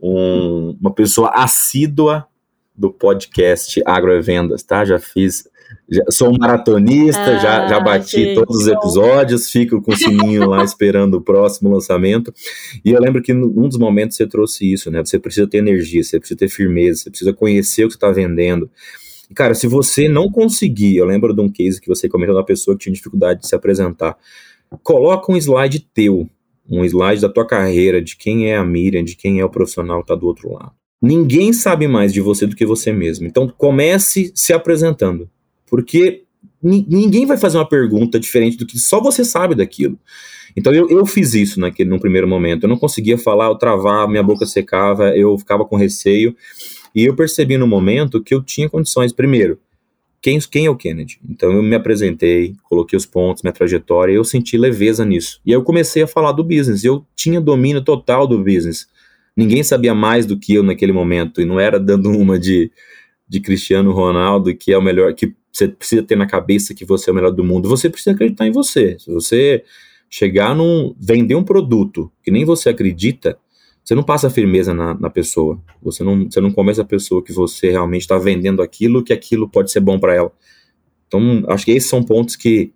um, 0.00 0.76
uma 0.80 0.92
pessoa 0.92 1.30
assídua 1.30 2.26
do 2.74 2.92
podcast 2.92 3.80
Agrovendas, 3.86 4.62
tá? 4.62 4.84
Já 4.84 4.98
fiz, 4.98 5.48
já, 5.88 6.02
sou 6.10 6.30
um 6.30 6.38
maratonista, 6.38 7.22
ah, 7.22 7.38
já, 7.38 7.68
já 7.68 7.80
bati 7.80 8.34
todos 8.34 8.62
os 8.62 8.66
episódios, 8.66 9.50
fico 9.50 9.80
com 9.80 9.92
o 9.92 9.96
sininho 9.96 10.48
lá 10.48 10.62
esperando 10.64 11.14
o 11.14 11.20
próximo 11.20 11.70
lançamento. 11.70 12.34
E 12.84 12.90
eu 12.90 13.00
lembro 13.00 13.22
que 13.22 13.32
num 13.32 13.68
dos 13.68 13.78
momentos 13.78 14.16
você 14.16 14.26
trouxe 14.26 14.72
isso, 14.72 14.90
né? 14.90 15.04
Você 15.04 15.18
precisa 15.18 15.46
ter 15.46 15.58
energia, 15.58 16.02
você 16.02 16.18
precisa 16.18 16.38
ter 16.38 16.48
firmeza, 16.48 17.02
você 17.02 17.10
precisa 17.10 17.32
conhecer 17.32 17.84
o 17.84 17.88
que 17.88 17.94
você 17.94 17.98
está 17.98 18.10
vendendo. 18.10 18.68
E, 19.30 19.34
cara, 19.34 19.54
se 19.54 19.66
você 19.66 20.08
não 20.08 20.30
conseguir, 20.30 20.96
eu 20.96 21.06
lembro 21.06 21.32
de 21.32 21.40
um 21.40 21.50
case 21.50 21.80
que 21.80 21.88
você 21.88 22.08
comentou 22.08 22.34
da 22.34 22.42
pessoa 22.42 22.76
que 22.76 22.84
tinha 22.84 22.94
dificuldade 22.94 23.40
de 23.40 23.48
se 23.48 23.54
apresentar, 23.54 24.16
coloca 24.82 25.32
um 25.32 25.36
slide 25.36 25.80
teu, 25.94 26.28
um 26.68 26.84
slide 26.84 27.22
da 27.22 27.28
tua 27.28 27.46
carreira, 27.46 28.02
de 28.02 28.16
quem 28.16 28.50
é 28.50 28.56
a 28.56 28.64
Miriam, 28.64 29.04
de 29.04 29.16
quem 29.16 29.40
é 29.40 29.44
o 29.44 29.50
profissional 29.50 29.98
que 29.98 30.04
está 30.04 30.14
do 30.14 30.26
outro 30.26 30.52
lado. 30.52 30.72
Ninguém 31.04 31.52
sabe 31.52 31.86
mais 31.86 32.14
de 32.14 32.20
você 32.22 32.46
do 32.46 32.56
que 32.56 32.64
você 32.64 32.90
mesmo. 32.90 33.26
Então 33.26 33.46
comece 33.46 34.32
se 34.34 34.54
apresentando. 34.54 35.28
Porque 35.66 36.22
ninguém 36.62 37.26
vai 37.26 37.36
fazer 37.36 37.58
uma 37.58 37.68
pergunta 37.68 38.18
diferente 38.18 38.56
do 38.56 38.64
que 38.64 38.78
só 38.78 39.02
você 39.02 39.22
sabe 39.22 39.54
daquilo. 39.54 39.98
Então 40.56 40.72
eu, 40.72 40.88
eu 40.88 41.04
fiz 41.04 41.34
isso 41.34 41.60
naquele, 41.60 41.90
num 41.90 41.98
primeiro 41.98 42.26
momento. 42.26 42.64
Eu 42.64 42.70
não 42.70 42.78
conseguia 42.78 43.18
falar, 43.18 43.48
eu 43.48 43.54
travava, 43.56 44.10
minha 44.10 44.22
boca 44.22 44.46
secava, 44.46 45.14
eu 45.14 45.36
ficava 45.36 45.64
com 45.66 45.76
receio. 45.76 46.34
E 46.94 47.04
eu 47.04 47.14
percebi 47.14 47.58
no 47.58 47.66
momento 47.66 48.22
que 48.22 48.34
eu 48.34 48.42
tinha 48.42 48.70
condições. 48.70 49.12
Primeiro, 49.12 49.58
quem, 50.22 50.38
quem 50.38 50.64
é 50.64 50.70
o 50.70 50.76
Kennedy? 50.76 51.20
Então 51.28 51.52
eu 51.52 51.62
me 51.62 51.76
apresentei, 51.76 52.54
coloquei 52.62 52.96
os 52.96 53.04
pontos, 53.04 53.42
minha 53.42 53.52
trajetória, 53.52 54.12
e 54.12 54.16
eu 54.16 54.24
senti 54.24 54.56
leveza 54.56 55.04
nisso. 55.04 55.38
E 55.44 55.50
aí 55.50 55.54
eu 55.54 55.62
comecei 55.62 56.02
a 56.02 56.06
falar 56.06 56.32
do 56.32 56.42
business. 56.42 56.82
Eu 56.82 57.04
tinha 57.14 57.42
domínio 57.42 57.82
total 57.82 58.26
do 58.26 58.38
business 58.38 58.86
ninguém 59.36 59.62
sabia 59.62 59.94
mais 59.94 60.26
do 60.26 60.38
que 60.38 60.54
eu 60.54 60.62
naquele 60.62 60.92
momento, 60.92 61.40
e 61.40 61.44
não 61.44 61.58
era 61.58 61.78
dando 61.78 62.10
uma 62.10 62.38
de, 62.38 62.70
de 63.28 63.40
Cristiano 63.40 63.92
Ronaldo, 63.92 64.54
que 64.54 64.72
é 64.72 64.78
o 64.78 64.82
melhor, 64.82 65.14
que 65.14 65.34
você 65.54 65.68
precisa 65.68 66.02
ter 66.02 66.16
na 66.16 66.26
cabeça 66.26 66.74
que 66.74 66.84
você 66.84 67.10
é 67.10 67.12
o 67.12 67.14
melhor 67.16 67.30
do 67.30 67.44
mundo. 67.44 67.68
Você 67.68 67.88
precisa 67.88 68.10
acreditar 68.10 68.46
em 68.46 68.50
você. 68.50 68.96
Se 68.98 69.10
você 69.10 69.62
chegar 70.10 70.54
num. 70.54 70.94
vender 70.98 71.36
um 71.36 71.44
produto 71.44 72.10
que 72.22 72.30
nem 72.30 72.44
você 72.44 72.68
acredita, 72.68 73.38
você 73.84 73.94
não 73.94 74.02
passa 74.02 74.28
firmeza 74.28 74.74
na, 74.74 74.94
na 74.94 75.08
pessoa. 75.08 75.60
Você 75.80 76.02
não, 76.02 76.24
você 76.24 76.40
não 76.40 76.50
convence 76.50 76.80
a 76.80 76.84
pessoa 76.84 77.22
que 77.22 77.32
você 77.32 77.70
realmente 77.70 78.02
está 78.02 78.18
vendendo 78.18 78.62
aquilo, 78.62 79.04
que 79.04 79.12
aquilo 79.12 79.48
pode 79.48 79.70
ser 79.70 79.80
bom 79.80 79.98
para 79.98 80.14
ela. 80.14 80.32
Então, 81.06 81.44
acho 81.48 81.64
que 81.64 81.70
esses 81.70 81.88
são 81.88 82.02
pontos 82.02 82.34
que, 82.34 82.72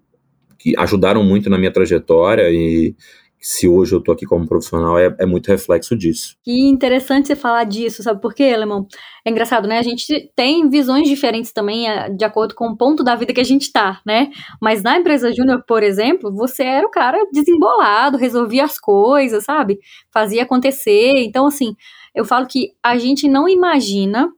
que 0.57 0.75
ajudaram 0.79 1.25
muito 1.25 1.51
na 1.51 1.59
minha 1.59 1.73
trajetória 1.73 2.49
e 2.51 2.95
se 3.41 3.69
hoje 3.69 3.95
eu 3.95 4.01
tô 4.01 4.13
aqui 4.13 4.27
como 4.27 4.47
profissional, 4.47 4.99
é, 4.99 5.15
é, 5.19 5.27
muito 5.27 5.49
reflexo 5.49 5.97
disso. 5.97 6.37
Que 6.43 6.69
interessante 6.69 7.29
você 7.29 7.37
falar 7.37 7.65
disso, 7.65 8.03
sabe 8.03 8.21
por 8.21 8.35
quê, 8.35 8.45
Alemão? 8.45 8.87
É 9.25 9.31
engraçado, 9.31 9.69
né? 9.69 9.79
A 9.79 9.83
gente 9.83 10.33
tem 10.35 10.69
visões 10.69 11.09
diferentes 11.09 11.53
também 11.53 11.89
é, 11.89 12.09
de 12.09 12.25
acordo 12.25 12.55
com 12.55 12.69
o 12.69 12.77
ponto 12.77 13.05
da 13.05 13.15
vida 13.15 13.33
que 13.33 13.41
a 13.41 13.45
gente 13.45 13.71
tá, 13.73 14.01
né? 14.05 14.31
Mas 14.61 14.83
na 14.83 14.99
empresa 14.99 15.33
júnior, 15.33 15.63
por 15.67 15.83
exemplo, 15.83 16.33
você 16.33 16.65
era 16.65 16.87
o 16.87 16.91
cara 16.91 17.19
desembolado, 17.33 18.17
resolvia 18.17 18.65
as 18.65 18.79
coisas, 18.79 19.45
sabe? 19.45 19.79
Fazia 20.13 20.43
acontecer. 20.43 21.25
Então, 21.25 21.47
assim, 21.47 21.75
eu 22.15 22.25
falo 22.25 22.47
que 22.47 22.73
a 22.83 22.99
gente 22.99 23.29
não 23.29 23.49
imagina 23.49 24.29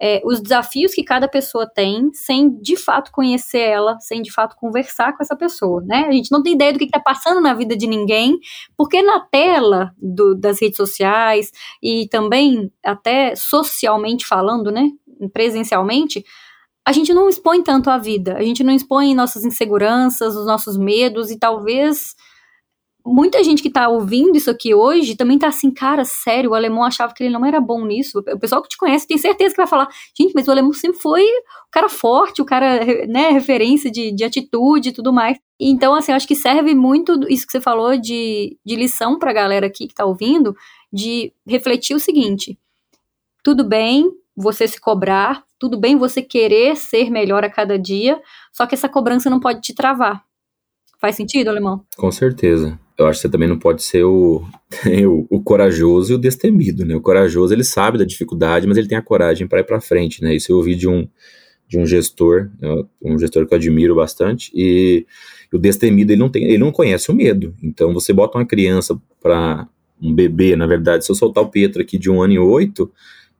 é, 0.00 0.20
os 0.24 0.40
desafios 0.40 0.92
que 0.92 1.02
cada 1.02 1.26
pessoa 1.26 1.66
tem, 1.66 2.12
sem 2.12 2.50
de 2.60 2.76
fato 2.76 3.10
conhecer 3.10 3.60
ela, 3.60 3.98
sem 4.00 4.20
de 4.22 4.30
fato 4.30 4.56
conversar 4.56 5.16
com 5.16 5.22
essa 5.22 5.34
pessoa, 5.34 5.82
né? 5.82 6.06
A 6.08 6.12
gente 6.12 6.30
não 6.30 6.42
tem 6.42 6.52
ideia 6.52 6.72
do 6.72 6.78
que 6.78 6.84
está 6.84 7.00
passando 7.00 7.40
na 7.40 7.54
vida 7.54 7.76
de 7.76 7.86
ninguém, 7.86 8.38
porque 8.76 9.02
na 9.02 9.20
tela 9.20 9.92
do, 9.96 10.34
das 10.34 10.60
redes 10.60 10.76
sociais 10.76 11.50
e 11.82 12.06
também 12.08 12.70
até 12.84 13.34
socialmente 13.34 14.26
falando, 14.26 14.70
né? 14.70 14.90
Presencialmente, 15.32 16.24
a 16.84 16.92
gente 16.92 17.12
não 17.12 17.28
expõe 17.28 17.62
tanto 17.62 17.90
a 17.90 17.98
vida, 17.98 18.36
a 18.36 18.42
gente 18.42 18.62
não 18.62 18.72
expõe 18.72 19.14
nossas 19.14 19.44
inseguranças, 19.44 20.36
os 20.36 20.46
nossos 20.46 20.76
medos 20.76 21.30
e 21.30 21.38
talvez 21.38 22.14
muita 23.06 23.42
gente 23.44 23.62
que 23.62 23.70
tá 23.70 23.88
ouvindo 23.88 24.36
isso 24.36 24.50
aqui 24.50 24.74
hoje 24.74 25.14
também 25.14 25.38
tá 25.38 25.46
assim, 25.46 25.70
cara, 25.70 26.04
sério, 26.04 26.50
o 26.50 26.54
alemão 26.54 26.82
achava 26.82 27.14
que 27.14 27.22
ele 27.22 27.32
não 27.32 27.46
era 27.46 27.60
bom 27.60 27.84
nisso. 27.84 28.18
O 28.18 28.38
pessoal 28.38 28.60
que 28.60 28.68
te 28.68 28.76
conhece 28.76 29.06
tem 29.06 29.16
certeza 29.16 29.54
que 29.54 29.60
vai 29.60 29.66
falar, 29.66 29.88
gente, 30.18 30.32
mas 30.34 30.48
o 30.48 30.50
alemão 30.50 30.72
sempre 30.72 30.98
foi 30.98 31.22
o 31.22 31.70
cara 31.70 31.88
forte, 31.88 32.42
o 32.42 32.44
cara, 32.44 32.84
né, 33.06 33.30
referência 33.30 33.90
de, 33.90 34.10
de 34.10 34.24
atitude 34.24 34.88
e 34.88 34.92
tudo 34.92 35.12
mais. 35.12 35.38
Então, 35.58 35.94
assim, 35.94 36.12
acho 36.12 36.26
que 36.26 36.34
serve 36.34 36.74
muito 36.74 37.18
isso 37.30 37.46
que 37.46 37.52
você 37.52 37.60
falou 37.60 37.96
de, 37.96 38.58
de 38.64 38.74
lição 38.74 39.18
pra 39.18 39.32
galera 39.32 39.66
aqui 39.66 39.86
que 39.86 39.94
tá 39.94 40.04
ouvindo, 40.04 40.54
de 40.92 41.32
refletir 41.46 41.94
o 41.94 42.00
seguinte: 42.00 42.58
tudo 43.42 43.62
bem 43.62 44.10
você 44.36 44.66
se 44.66 44.80
cobrar, 44.80 45.44
tudo 45.58 45.78
bem 45.78 45.96
você 45.96 46.20
querer 46.20 46.76
ser 46.76 47.10
melhor 47.10 47.44
a 47.44 47.50
cada 47.50 47.78
dia, 47.78 48.20
só 48.52 48.66
que 48.66 48.74
essa 48.74 48.88
cobrança 48.88 49.30
não 49.30 49.40
pode 49.40 49.60
te 49.60 49.74
travar. 49.74 50.26
Faz 51.00 51.16
sentido, 51.16 51.48
alemão? 51.48 51.84
Com 51.96 52.10
certeza 52.10 52.78
eu 52.98 53.06
acho 53.06 53.18
que 53.18 53.22
você 53.22 53.28
também 53.28 53.48
não 53.48 53.58
pode 53.58 53.82
ser 53.82 54.04
o, 54.04 54.42
o, 55.06 55.36
o, 55.36 55.42
corajoso 55.42 56.12
e 56.12 56.14
o 56.14 56.18
destemido, 56.18 56.84
né? 56.84 56.96
O 56.96 57.00
corajoso, 57.00 57.52
ele 57.52 57.64
sabe 57.64 57.98
da 57.98 58.04
dificuldade, 58.04 58.66
mas 58.66 58.78
ele 58.78 58.88
tem 58.88 58.96
a 58.96 59.02
coragem 59.02 59.46
para 59.46 59.60
ir 59.60 59.64
para 59.64 59.80
frente, 59.80 60.22
né? 60.22 60.34
Isso 60.34 60.50
eu 60.50 60.56
ouvi 60.56 60.74
de 60.74 60.88
um, 60.88 61.06
de 61.68 61.78
um 61.78 61.86
gestor, 61.86 62.50
né? 62.60 62.84
um 63.02 63.18
gestor 63.18 63.46
que 63.46 63.52
eu 63.52 63.56
admiro 63.58 63.94
bastante, 63.94 64.50
e 64.54 65.06
o 65.52 65.58
destemido, 65.58 66.12
ele 66.12 66.20
não, 66.20 66.28
tem, 66.28 66.44
ele 66.44 66.58
não 66.58 66.72
conhece 66.72 67.10
o 67.10 67.14
medo. 67.14 67.54
Então, 67.62 67.92
você 67.92 68.12
bota 68.12 68.38
uma 68.38 68.46
criança 68.46 68.98
para 69.20 69.68
um 70.00 70.14
bebê, 70.14 70.56
na 70.56 70.66
verdade, 70.66 71.04
se 71.04 71.10
eu 71.10 71.14
soltar 71.14 71.44
o 71.44 71.50
Pietro 71.50 71.82
aqui 71.82 71.98
de 71.98 72.10
um 72.10 72.22
ano 72.22 72.32
e 72.34 72.38
oito, 72.38 72.90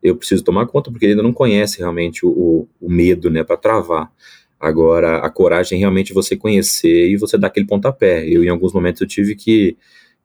eu 0.02 0.16
preciso 0.16 0.44
tomar 0.44 0.66
conta, 0.66 0.90
porque 0.90 1.06
ele 1.06 1.12
ainda 1.12 1.22
não 1.22 1.32
conhece 1.32 1.78
realmente 1.78 2.24
o, 2.24 2.28
o, 2.28 2.68
o 2.80 2.90
medo, 2.90 3.30
né, 3.30 3.42
para 3.42 3.56
travar. 3.56 4.12
Agora, 4.58 5.18
a 5.18 5.30
coragem 5.30 5.76
é 5.76 5.80
realmente 5.80 6.14
você 6.14 6.36
conhecer 6.36 7.10
e 7.10 7.16
você 7.16 7.36
dar 7.36 7.48
aquele 7.48 7.66
pontapé. 7.66 8.26
Eu, 8.26 8.42
em 8.42 8.48
alguns 8.48 8.72
momentos, 8.72 9.00
eu 9.02 9.06
tive 9.06 9.34
que 9.34 9.76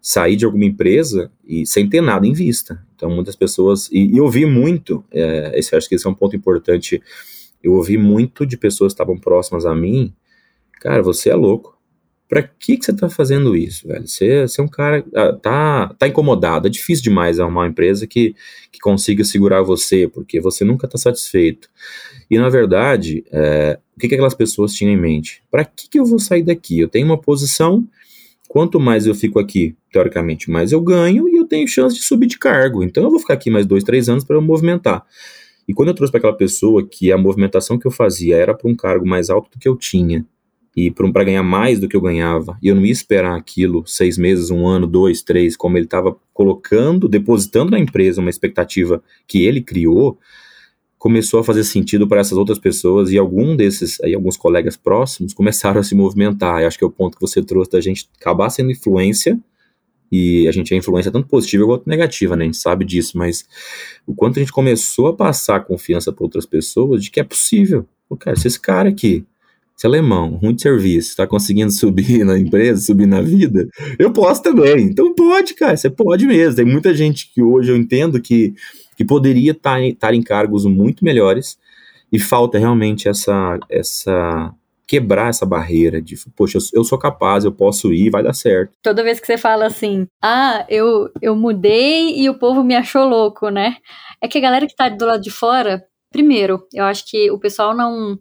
sair 0.01 0.35
de 0.35 0.45
alguma 0.45 0.65
empresa 0.65 1.31
e 1.45 1.65
sem 1.65 1.87
ter 1.87 2.01
nada 2.01 2.25
em 2.25 2.33
vista. 2.33 2.83
Então, 2.95 3.09
muitas 3.09 3.35
pessoas. 3.35 3.89
E, 3.91 4.13
e 4.13 4.17
eu 4.17 4.23
ouvi 4.23 4.45
muito, 4.45 5.03
é, 5.11 5.51
esse, 5.57 5.75
acho 5.75 5.87
que 5.87 5.95
esse 5.95 6.07
é 6.07 6.09
um 6.09 6.15
ponto 6.15 6.35
importante. 6.35 7.01
Eu 7.61 7.73
ouvi 7.73 7.97
muito 7.97 8.45
de 8.45 8.57
pessoas 8.57 8.93
que 8.93 8.95
estavam 8.95 9.17
próximas 9.17 9.65
a 9.65 9.75
mim. 9.75 10.13
Cara, 10.79 11.03
você 11.03 11.29
é 11.29 11.35
louco. 11.35 11.77
Pra 12.31 12.43
que, 12.43 12.77
que 12.77 12.85
você 12.85 12.93
tá 12.93 13.09
fazendo 13.09 13.57
isso, 13.57 13.85
velho? 13.85 14.07
Você, 14.07 14.47
você 14.47 14.61
é 14.61 14.63
um 14.63 14.67
cara. 14.69 15.03
Ah, 15.13 15.33
tá, 15.33 15.93
tá 15.99 16.07
incomodado. 16.07 16.65
É 16.65 16.69
difícil 16.69 17.03
demais 17.03 17.41
arrumar 17.41 17.63
uma 17.63 17.67
empresa 17.67 18.07
que, 18.07 18.33
que 18.71 18.79
consiga 18.79 19.25
segurar 19.25 19.61
você, 19.63 20.07
porque 20.07 20.39
você 20.39 20.63
nunca 20.63 20.87
tá 20.87 20.97
satisfeito. 20.97 21.67
E, 22.29 22.37
na 22.37 22.47
verdade, 22.47 23.25
é, 23.33 23.77
o 23.97 23.99
que, 23.99 24.07
que 24.07 24.15
aquelas 24.15 24.33
pessoas 24.33 24.73
tinham 24.73 24.93
em 24.93 24.97
mente? 24.97 25.43
Para 25.51 25.65
que, 25.65 25.89
que 25.89 25.99
eu 25.99 26.05
vou 26.05 26.19
sair 26.19 26.41
daqui? 26.41 26.79
Eu 26.79 26.87
tenho 26.87 27.05
uma 27.05 27.19
posição, 27.19 27.85
quanto 28.47 28.79
mais 28.79 29.05
eu 29.05 29.13
fico 29.13 29.37
aqui, 29.37 29.75
teoricamente, 29.91 30.49
mais 30.49 30.71
eu 30.71 30.79
ganho 30.79 31.27
e 31.27 31.35
eu 31.35 31.45
tenho 31.45 31.67
chance 31.67 31.97
de 31.97 32.01
subir 32.01 32.27
de 32.27 32.39
cargo. 32.39 32.81
Então 32.81 33.03
eu 33.03 33.09
vou 33.09 33.19
ficar 33.19 33.33
aqui 33.33 33.49
mais 33.49 33.65
dois, 33.65 33.83
três 33.83 34.07
anos 34.07 34.23
para 34.23 34.37
eu 34.37 34.41
movimentar. 34.41 35.05
E 35.67 35.73
quando 35.73 35.89
eu 35.89 35.93
trouxe 35.93 36.13
para 36.13 36.19
aquela 36.19 36.37
pessoa 36.37 36.87
que 36.87 37.11
a 37.11 37.17
movimentação 37.17 37.77
que 37.77 37.85
eu 37.85 37.91
fazia 37.91 38.37
era 38.37 38.53
para 38.53 38.71
um 38.71 38.75
cargo 38.75 39.05
mais 39.05 39.29
alto 39.29 39.51
do 39.51 39.59
que 39.59 39.67
eu 39.67 39.75
tinha, 39.75 40.25
e 40.75 40.89
para 40.89 41.23
ganhar 41.23 41.43
mais 41.43 41.79
do 41.79 41.87
que 41.87 41.95
eu 41.95 42.01
ganhava, 42.01 42.57
e 42.61 42.67
eu 42.67 42.75
não 42.75 42.85
ia 42.85 42.91
esperar 42.91 43.37
aquilo 43.37 43.83
seis 43.85 44.17
meses, 44.17 44.49
um 44.49 44.65
ano, 44.65 44.87
dois, 44.87 45.21
três, 45.21 45.57
como 45.57 45.77
ele 45.77 45.85
estava 45.85 46.15
colocando, 46.33 47.09
depositando 47.09 47.71
na 47.71 47.79
empresa 47.79 48.21
uma 48.21 48.29
expectativa 48.29 49.03
que 49.27 49.43
ele 49.43 49.61
criou, 49.61 50.17
começou 50.97 51.39
a 51.39 51.43
fazer 51.43 51.63
sentido 51.63 52.07
para 52.07 52.21
essas 52.21 52.37
outras 52.37 52.59
pessoas 52.59 53.11
e 53.11 53.17
algum 53.17 53.55
desses, 53.55 53.99
aí 54.01 54.13
alguns 54.13 54.37
colegas 54.37 54.77
próximos 54.77 55.33
começaram 55.33 55.81
a 55.81 55.83
se 55.83 55.95
movimentar. 55.95 56.61
Eu 56.61 56.67
acho 56.67 56.77
que 56.77 56.83
é 56.83 56.87
o 56.87 56.91
ponto 56.91 57.17
que 57.17 57.21
você 57.21 57.41
trouxe 57.41 57.71
da 57.71 57.81
gente 57.81 58.07
acabar 58.19 58.49
sendo 58.51 58.71
influência 58.71 59.39
e 60.11 60.47
a 60.47 60.51
gente 60.51 60.73
é 60.73 60.77
influência 60.77 61.11
tanto 61.11 61.27
positiva 61.27 61.65
quanto 61.65 61.89
negativa, 61.89 62.35
né? 62.35 62.43
A 62.43 62.45
gente 62.45 62.57
sabe 62.57 62.85
disso, 62.85 63.17
mas 63.17 63.45
o 64.05 64.13
quanto 64.13 64.37
a 64.37 64.41
gente 64.41 64.51
começou 64.51 65.07
a 65.07 65.15
passar 65.15 65.61
confiança 65.61 66.13
para 66.13 66.23
outras 66.23 66.45
pessoas 66.45 67.03
de 67.03 67.09
que 67.09 67.19
é 67.19 67.23
possível. 67.23 67.87
Cara, 68.19 68.35
se 68.35 68.47
esse 68.47 68.59
cara 68.59 68.89
aqui, 68.89 69.25
esse 69.81 69.87
alemão, 69.87 70.37
ruim 70.41 70.53
de 70.53 70.61
serviço, 70.61 71.09
está 71.09 71.25
conseguindo 71.25 71.71
subir 71.73 72.23
na 72.23 72.37
empresa, 72.37 72.79
subir 72.81 73.07
na 73.07 73.21
vida, 73.21 73.67
eu 73.97 74.13
posso 74.13 74.43
também. 74.43 74.83
Então 74.83 75.13
pode, 75.15 75.55
cara, 75.55 75.75
você 75.75 75.89
pode 75.89 76.25
mesmo. 76.27 76.55
Tem 76.55 76.65
muita 76.65 76.93
gente 76.93 77.31
que 77.33 77.41
hoje 77.41 77.71
eu 77.71 77.75
entendo 77.75 78.21
que, 78.21 78.53
que 78.95 79.03
poderia 79.03 79.55
tá, 79.55 79.81
estar 79.81 80.13
em 80.13 80.21
cargos 80.21 80.65
muito 80.65 81.03
melhores 81.03 81.57
e 82.11 82.19
falta 82.19 82.59
realmente 82.59 83.07
essa, 83.07 83.57
essa 83.69 84.53
quebrar 84.85 85.29
essa 85.29 85.45
barreira 85.45 86.01
de, 86.01 86.15
poxa, 86.35 86.59
eu, 86.73 86.83
sou 86.83 86.97
capaz, 86.97 87.43
eu 87.43 87.51
posso 87.51 87.91
ir, 87.91 88.11
vai 88.11 88.21
dar 88.21 88.33
certo. 88.33 88.73
Toda 88.83 89.03
vez 89.03 89.19
que 89.19 89.25
você 89.25 89.37
fala 89.37 89.65
assim, 89.65 90.05
ah, 90.21 90.65
eu, 90.69 91.09
eu 91.21 91.35
mudei 91.35 92.21
e 92.21 92.29
o 92.29 92.37
povo 92.37 92.63
me 92.63 92.75
achou 92.75 93.07
louco, 93.07 93.49
né? 93.49 93.77
É 94.21 94.27
que 94.27 94.37
a 94.37 94.41
galera 94.41 94.67
que 94.67 94.75
tá 94.75 94.89
do 94.89 95.05
lado 95.05 95.21
de 95.21 95.31
fora, 95.31 95.83
primeiro, 96.11 96.67
eu 96.73 96.83
acho 96.83 97.09
que 97.09 97.31
o 97.31 97.39
pessoal 97.39 97.75
não, 97.75 98.19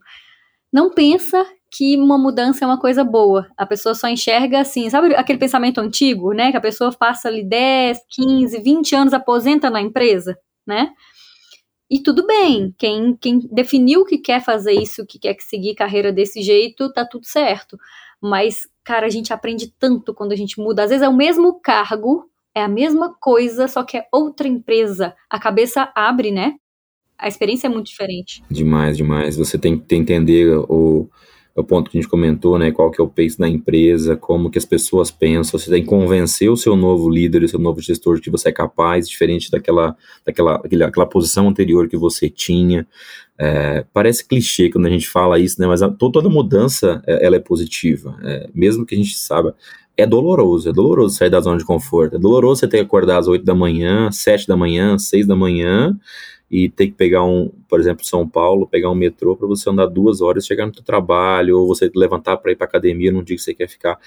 não 0.72 0.90
pensa 0.90 1.44
que 1.70 1.96
uma 1.96 2.18
mudança 2.18 2.64
é 2.64 2.66
uma 2.66 2.80
coisa 2.80 3.04
boa. 3.04 3.46
A 3.56 3.64
pessoa 3.64 3.94
só 3.94 4.08
enxerga 4.08 4.60
assim, 4.60 4.90
sabe 4.90 5.14
aquele 5.14 5.38
pensamento 5.38 5.80
antigo, 5.80 6.32
né? 6.32 6.50
Que 6.50 6.56
a 6.56 6.60
pessoa 6.60 6.92
passa 6.92 7.28
ali 7.28 7.44
10, 7.44 8.00
15, 8.08 8.60
20 8.60 8.94
anos, 8.96 9.14
aposenta 9.14 9.70
na 9.70 9.80
empresa, 9.80 10.36
né? 10.66 10.92
E 11.88 12.00
tudo 12.00 12.24
bem, 12.26 12.74
quem, 12.78 13.16
quem 13.16 13.40
definiu 13.50 14.04
que 14.04 14.18
quer 14.18 14.42
fazer 14.44 14.72
isso, 14.72 15.06
que 15.06 15.18
quer 15.18 15.36
seguir 15.40 15.74
carreira 15.74 16.12
desse 16.12 16.40
jeito, 16.42 16.92
tá 16.92 17.04
tudo 17.04 17.26
certo. 17.26 17.76
Mas, 18.20 18.68
cara, 18.84 19.06
a 19.06 19.10
gente 19.10 19.32
aprende 19.32 19.72
tanto 19.78 20.14
quando 20.14 20.32
a 20.32 20.36
gente 20.36 20.60
muda. 20.60 20.84
Às 20.84 20.90
vezes 20.90 21.02
é 21.02 21.08
o 21.08 21.16
mesmo 21.16 21.60
cargo, 21.60 22.30
é 22.54 22.62
a 22.62 22.68
mesma 22.68 23.12
coisa, 23.18 23.66
só 23.66 23.82
que 23.82 23.96
é 23.96 24.06
outra 24.12 24.46
empresa. 24.46 25.14
A 25.28 25.38
cabeça 25.40 25.90
abre, 25.94 26.30
né? 26.30 26.54
A 27.20 27.28
experiência 27.28 27.66
é 27.66 27.70
muito 27.70 27.86
diferente. 27.86 28.42
Demais, 28.50 28.96
demais. 28.96 29.36
Você 29.36 29.58
tem 29.58 29.78
que 29.78 29.94
entender 29.94 30.48
o, 30.56 31.08
o 31.54 31.64
ponto 31.64 31.90
que 31.90 31.98
a 31.98 32.00
gente 32.00 32.10
comentou, 32.10 32.58
né, 32.58 32.72
qual 32.72 32.90
que 32.90 33.00
é 33.00 33.04
o 33.04 33.08
pace 33.08 33.38
da 33.38 33.48
empresa, 33.48 34.16
como 34.16 34.50
que 34.50 34.58
as 34.58 34.64
pessoas 34.64 35.10
pensam, 35.10 35.58
você 35.58 35.70
tem 35.70 35.82
que 35.82 35.88
convencer 35.88 36.50
o 36.50 36.56
seu 36.56 36.74
novo 36.74 37.10
líder, 37.10 37.42
o 37.42 37.48
seu 37.48 37.58
novo 37.58 37.80
gestor 37.80 38.16
de 38.16 38.22
que 38.22 38.30
você 38.30 38.48
é 38.48 38.52
capaz, 38.52 39.08
diferente 39.08 39.50
daquela, 39.50 39.96
daquela 40.24 40.56
aquela, 40.56 40.86
aquela 40.86 41.06
posição 41.06 41.48
anterior 41.48 41.88
que 41.88 41.96
você 41.96 42.30
tinha. 42.30 42.86
É, 43.38 43.84
parece 43.92 44.26
clichê 44.26 44.70
quando 44.70 44.86
a 44.86 44.90
gente 44.90 45.08
fala 45.08 45.38
isso, 45.38 45.60
né, 45.60 45.66
mas 45.66 45.82
a, 45.82 45.90
toda 45.90 46.28
mudança, 46.28 47.02
é, 47.06 47.26
ela 47.26 47.36
é 47.36 47.40
positiva, 47.40 48.18
é, 48.22 48.48
mesmo 48.54 48.86
que 48.86 48.94
a 48.94 48.98
gente 48.98 49.16
saiba, 49.16 49.54
é 49.96 50.06
doloroso, 50.06 50.68
é 50.68 50.72
doloroso 50.72 51.16
sair 51.16 51.30
da 51.30 51.40
zona 51.40 51.58
de 51.58 51.64
conforto, 51.64 52.16
é 52.16 52.18
doloroso 52.18 52.60
você 52.60 52.68
ter 52.68 52.78
que 52.78 52.84
acordar 52.84 53.18
às 53.18 53.28
8 53.28 53.44
da 53.44 53.54
manhã, 53.54 54.10
7 54.10 54.46
da 54.46 54.56
manhã, 54.56 54.98
6 54.98 55.26
da 55.26 55.36
manhã, 55.36 55.98
e 56.50 56.68
ter 56.68 56.88
que 56.88 56.94
pegar 56.94 57.24
um, 57.24 57.50
por 57.68 57.78
exemplo, 57.78 58.04
São 58.04 58.28
Paulo, 58.28 58.66
pegar 58.66 58.90
um 58.90 58.94
metrô 58.94 59.36
para 59.36 59.46
você 59.46 59.70
andar 59.70 59.86
duas 59.86 60.20
horas, 60.20 60.46
chegar 60.46 60.66
no 60.66 60.74
seu 60.74 60.82
trabalho, 60.82 61.58
ou 61.58 61.68
você 61.68 61.90
levantar 61.94 62.36
para 62.38 62.50
ir 62.50 62.56
para 62.56 62.66
academia 62.66 63.12
num 63.12 63.22
dia 63.22 63.36
que 63.36 63.42
você 63.42 63.54
quer 63.54 63.68
ficar. 63.68 63.98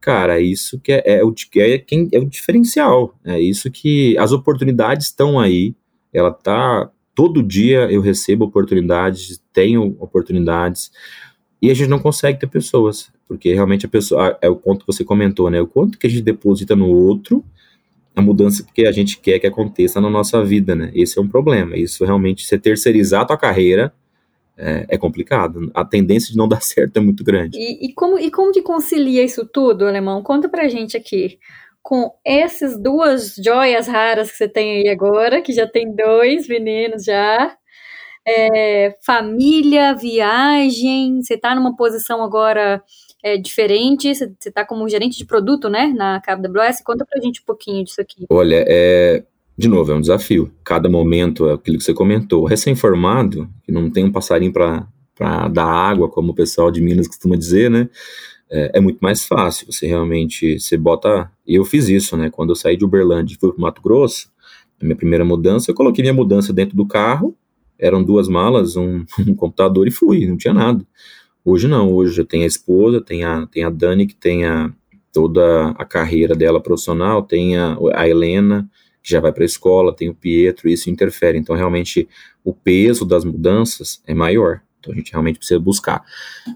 Cara, 0.00 0.40
isso 0.40 0.80
que 0.80 0.92
é, 0.92 1.02
é, 1.18 1.24
o, 1.24 1.34
é, 1.56 1.78
quem, 1.78 2.08
é 2.12 2.18
o 2.18 2.24
diferencial. 2.24 3.14
É 3.24 3.38
isso 3.40 3.70
que 3.70 4.16
as 4.18 4.32
oportunidades 4.32 5.06
estão 5.06 5.38
aí. 5.38 5.74
Ela 6.12 6.32
tá 6.32 6.90
todo 7.14 7.42
dia 7.42 7.90
eu 7.90 8.00
recebo 8.00 8.44
oportunidades, 8.44 9.40
tenho 9.52 9.96
oportunidades 10.00 10.90
e 11.62 11.70
a 11.70 11.74
gente 11.74 11.88
não 11.88 11.98
consegue 11.98 12.38
ter 12.38 12.48
pessoas, 12.48 13.10
porque 13.26 13.54
realmente 13.54 13.86
a 13.86 13.88
pessoa 13.88 14.36
é 14.42 14.48
o 14.48 14.56
ponto 14.56 14.80
que 14.80 14.86
você 14.86 15.04
comentou, 15.04 15.48
né? 15.48 15.60
O 15.60 15.66
quanto 15.66 15.98
que 15.98 16.06
a 16.06 16.10
gente 16.10 16.22
deposita 16.22 16.74
no 16.74 16.88
outro 16.88 17.44
a 18.16 18.22
mudança 18.22 18.64
que 18.72 18.86
a 18.86 18.92
gente 18.92 19.18
quer 19.18 19.38
que 19.38 19.46
aconteça 19.46 20.00
na 20.00 20.08
nossa 20.08 20.44
vida, 20.44 20.74
né? 20.74 20.90
Esse 20.94 21.18
é 21.18 21.22
um 21.22 21.28
problema. 21.28 21.76
Isso 21.76 22.04
realmente, 22.04 22.44
você 22.44 22.58
terceirizar 22.58 23.22
a 23.22 23.24
tua 23.24 23.36
carreira 23.36 23.92
é, 24.56 24.86
é 24.90 24.98
complicado. 24.98 25.70
A 25.74 25.84
tendência 25.84 26.30
de 26.30 26.36
não 26.36 26.46
dar 26.48 26.62
certo 26.62 26.96
é 26.96 27.00
muito 27.00 27.24
grande. 27.24 27.58
E, 27.58 27.86
e, 27.86 27.92
como, 27.92 28.18
e 28.18 28.30
como 28.30 28.52
que 28.52 28.62
concilia 28.62 29.24
isso 29.24 29.44
tudo, 29.46 29.86
Alemão? 29.86 30.22
Conta 30.22 30.48
pra 30.48 30.68
gente 30.68 30.96
aqui. 30.96 31.38
Com 31.82 32.10
essas 32.24 32.80
duas 32.80 33.34
joias 33.34 33.86
raras 33.86 34.30
que 34.30 34.38
você 34.38 34.48
tem 34.48 34.76
aí 34.76 34.88
agora, 34.88 35.42
que 35.42 35.52
já 35.52 35.66
tem 35.66 35.94
dois 35.94 36.48
meninos 36.48 37.04
já, 37.04 37.54
é, 38.26 38.96
família, 39.04 39.94
viagem, 39.94 41.20
você 41.20 41.36
tá 41.36 41.54
numa 41.54 41.76
posição 41.76 42.22
agora 42.22 42.82
é, 43.24 43.38
diferente. 43.38 44.14
Você 44.14 44.30
está 44.44 44.66
como 44.66 44.86
gerente 44.86 45.16
de 45.16 45.24
produto, 45.24 45.70
né, 45.70 45.86
na 45.96 46.20
KWS. 46.20 46.82
Conta 46.84 47.06
pra 47.06 47.20
gente 47.22 47.40
um 47.40 47.44
pouquinho 47.44 47.82
disso 47.82 48.00
aqui. 48.02 48.26
Olha, 48.28 48.62
é, 48.68 49.24
de 49.56 49.66
novo, 49.66 49.90
é 49.90 49.94
um 49.94 50.00
desafio. 50.00 50.52
Cada 50.62 50.90
momento 50.90 51.48
é 51.48 51.54
aquilo 51.54 51.78
que 51.78 51.84
você 51.84 51.94
comentou. 51.94 52.44
Recém-formado, 52.44 53.48
que 53.64 53.72
não 53.72 53.90
tem 53.90 54.04
um 54.04 54.12
passarinho 54.12 54.52
para 54.52 55.48
dar 55.48 55.64
água, 55.64 56.06
como 56.10 56.32
o 56.32 56.34
pessoal 56.34 56.70
de 56.70 56.82
Minas 56.82 57.08
costuma 57.08 57.34
dizer, 57.34 57.70
né? 57.70 57.88
É, 58.50 58.72
é, 58.74 58.80
muito 58.80 58.98
mais 59.00 59.24
fácil. 59.24 59.72
Você 59.72 59.86
realmente, 59.86 60.60
você 60.60 60.76
bota. 60.76 61.32
Eu 61.46 61.64
fiz 61.64 61.88
isso, 61.88 62.18
né? 62.18 62.28
Quando 62.28 62.50
eu 62.50 62.56
saí 62.56 62.76
de 62.76 62.84
Uberlândia 62.84 63.34
e 63.34 63.38
fui 63.38 63.50
para 63.50 63.60
Mato 63.60 63.80
Grosso, 63.80 64.28
a 64.78 64.84
minha 64.84 64.96
primeira 64.96 65.24
mudança, 65.24 65.70
eu 65.70 65.74
coloquei 65.74 66.02
minha 66.02 66.12
mudança 66.12 66.52
dentro 66.52 66.76
do 66.76 66.86
carro. 66.86 67.34
Eram 67.78 68.04
duas 68.04 68.28
malas, 68.28 68.76
um, 68.76 69.02
um 69.26 69.34
computador 69.34 69.88
e 69.88 69.90
fui, 69.90 70.26
não 70.26 70.36
tinha 70.36 70.52
nada. 70.52 70.84
Hoje 71.44 71.68
não, 71.68 71.92
hoje 71.92 72.24
tenho 72.24 72.44
a 72.44 72.46
esposa, 72.46 73.02
tem 73.02 73.22
a, 73.22 73.46
tem 73.46 73.64
a 73.64 73.70
Dani, 73.70 74.06
que 74.06 74.14
tem 74.14 74.46
a, 74.46 74.72
toda 75.12 75.70
a 75.70 75.84
carreira 75.84 76.34
dela 76.34 76.60
profissional, 76.60 77.22
tem 77.22 77.58
a, 77.58 77.76
a 77.94 78.08
Helena, 78.08 78.68
que 79.02 79.10
já 79.10 79.20
vai 79.20 79.30
para 79.30 79.44
a 79.44 79.46
escola, 79.46 79.94
tem 79.94 80.08
o 80.08 80.14
Pietro, 80.14 80.70
isso 80.70 80.88
interfere. 80.88 81.36
Então, 81.36 81.54
realmente, 81.54 82.08
o 82.42 82.54
peso 82.54 83.04
das 83.04 83.24
mudanças 83.24 84.02
é 84.06 84.14
maior. 84.14 84.62
Então, 84.80 84.92
a 84.92 84.96
gente 84.96 85.12
realmente 85.12 85.38
precisa 85.38 85.60
buscar. 85.60 86.02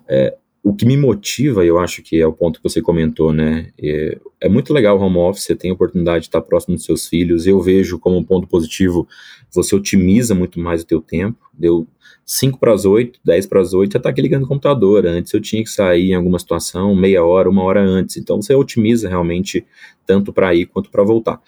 É, 0.09 0.35
o 0.68 0.74
que 0.74 0.85
me 0.85 0.98
motiva, 0.98 1.64
eu 1.64 1.78
acho 1.78 2.02
que 2.02 2.20
é 2.20 2.26
o 2.26 2.33
ponto 2.33 2.61
que 2.61 2.68
você 2.68 2.83
comentou, 2.83 3.33
né? 3.33 3.70
É, 3.81 4.18
é, 4.38 4.48
muito 4.50 4.74
legal 4.74 4.98
o 4.98 5.00
home 5.00 5.16
office, 5.16 5.44
você 5.44 5.57
tem 5.57 5.70
a 5.70 5.74
oportunidade 5.74 6.24
de 6.24 6.28
estar 6.28 6.42
próximo 6.42 6.76
dos 6.76 6.85
seus 6.85 7.09
filhos. 7.09 7.46
Eu 7.46 7.59
vejo 7.59 7.98
como 7.98 8.18
um 8.18 8.22
ponto 8.22 8.46
positivo, 8.46 9.09
você 9.50 9.74
otimiza 9.74 10.35
muito 10.35 10.61
mais 10.61 10.83
o 10.83 10.87
teu 10.87 11.00
tempo. 11.00 11.38
Deu 11.54 11.88
5 12.26 12.59
para 12.61 12.74
as 12.74 12.85
8, 12.85 13.18
10 13.24 13.46
para 13.46 13.62
as 13.62 13.72
8, 13.72 13.92
já 13.94 13.96
está 13.96 14.11
aqui 14.11 14.20
ligando 14.20 14.42
o 14.42 14.46
computador. 14.46 15.07
Antes 15.07 15.33
eu 15.33 15.40
tinha 15.40 15.64
que 15.64 15.70
sair 15.70 16.11
em 16.11 16.14
alguma 16.14 16.38
situação 16.38 16.94
meia 16.94 17.24
hora, 17.24 17.48
uma 17.48 17.62
hora 17.62 17.81
antes. 17.81 18.18
Então 18.18 18.42
você 18.42 18.54
otimiza 18.54 19.09
realmente 19.09 19.64
tanto 20.04 20.35
para 20.35 20.54
ir 20.54 20.66
quanto 20.66 20.90
para 20.90 21.02
voltar. 21.02 21.40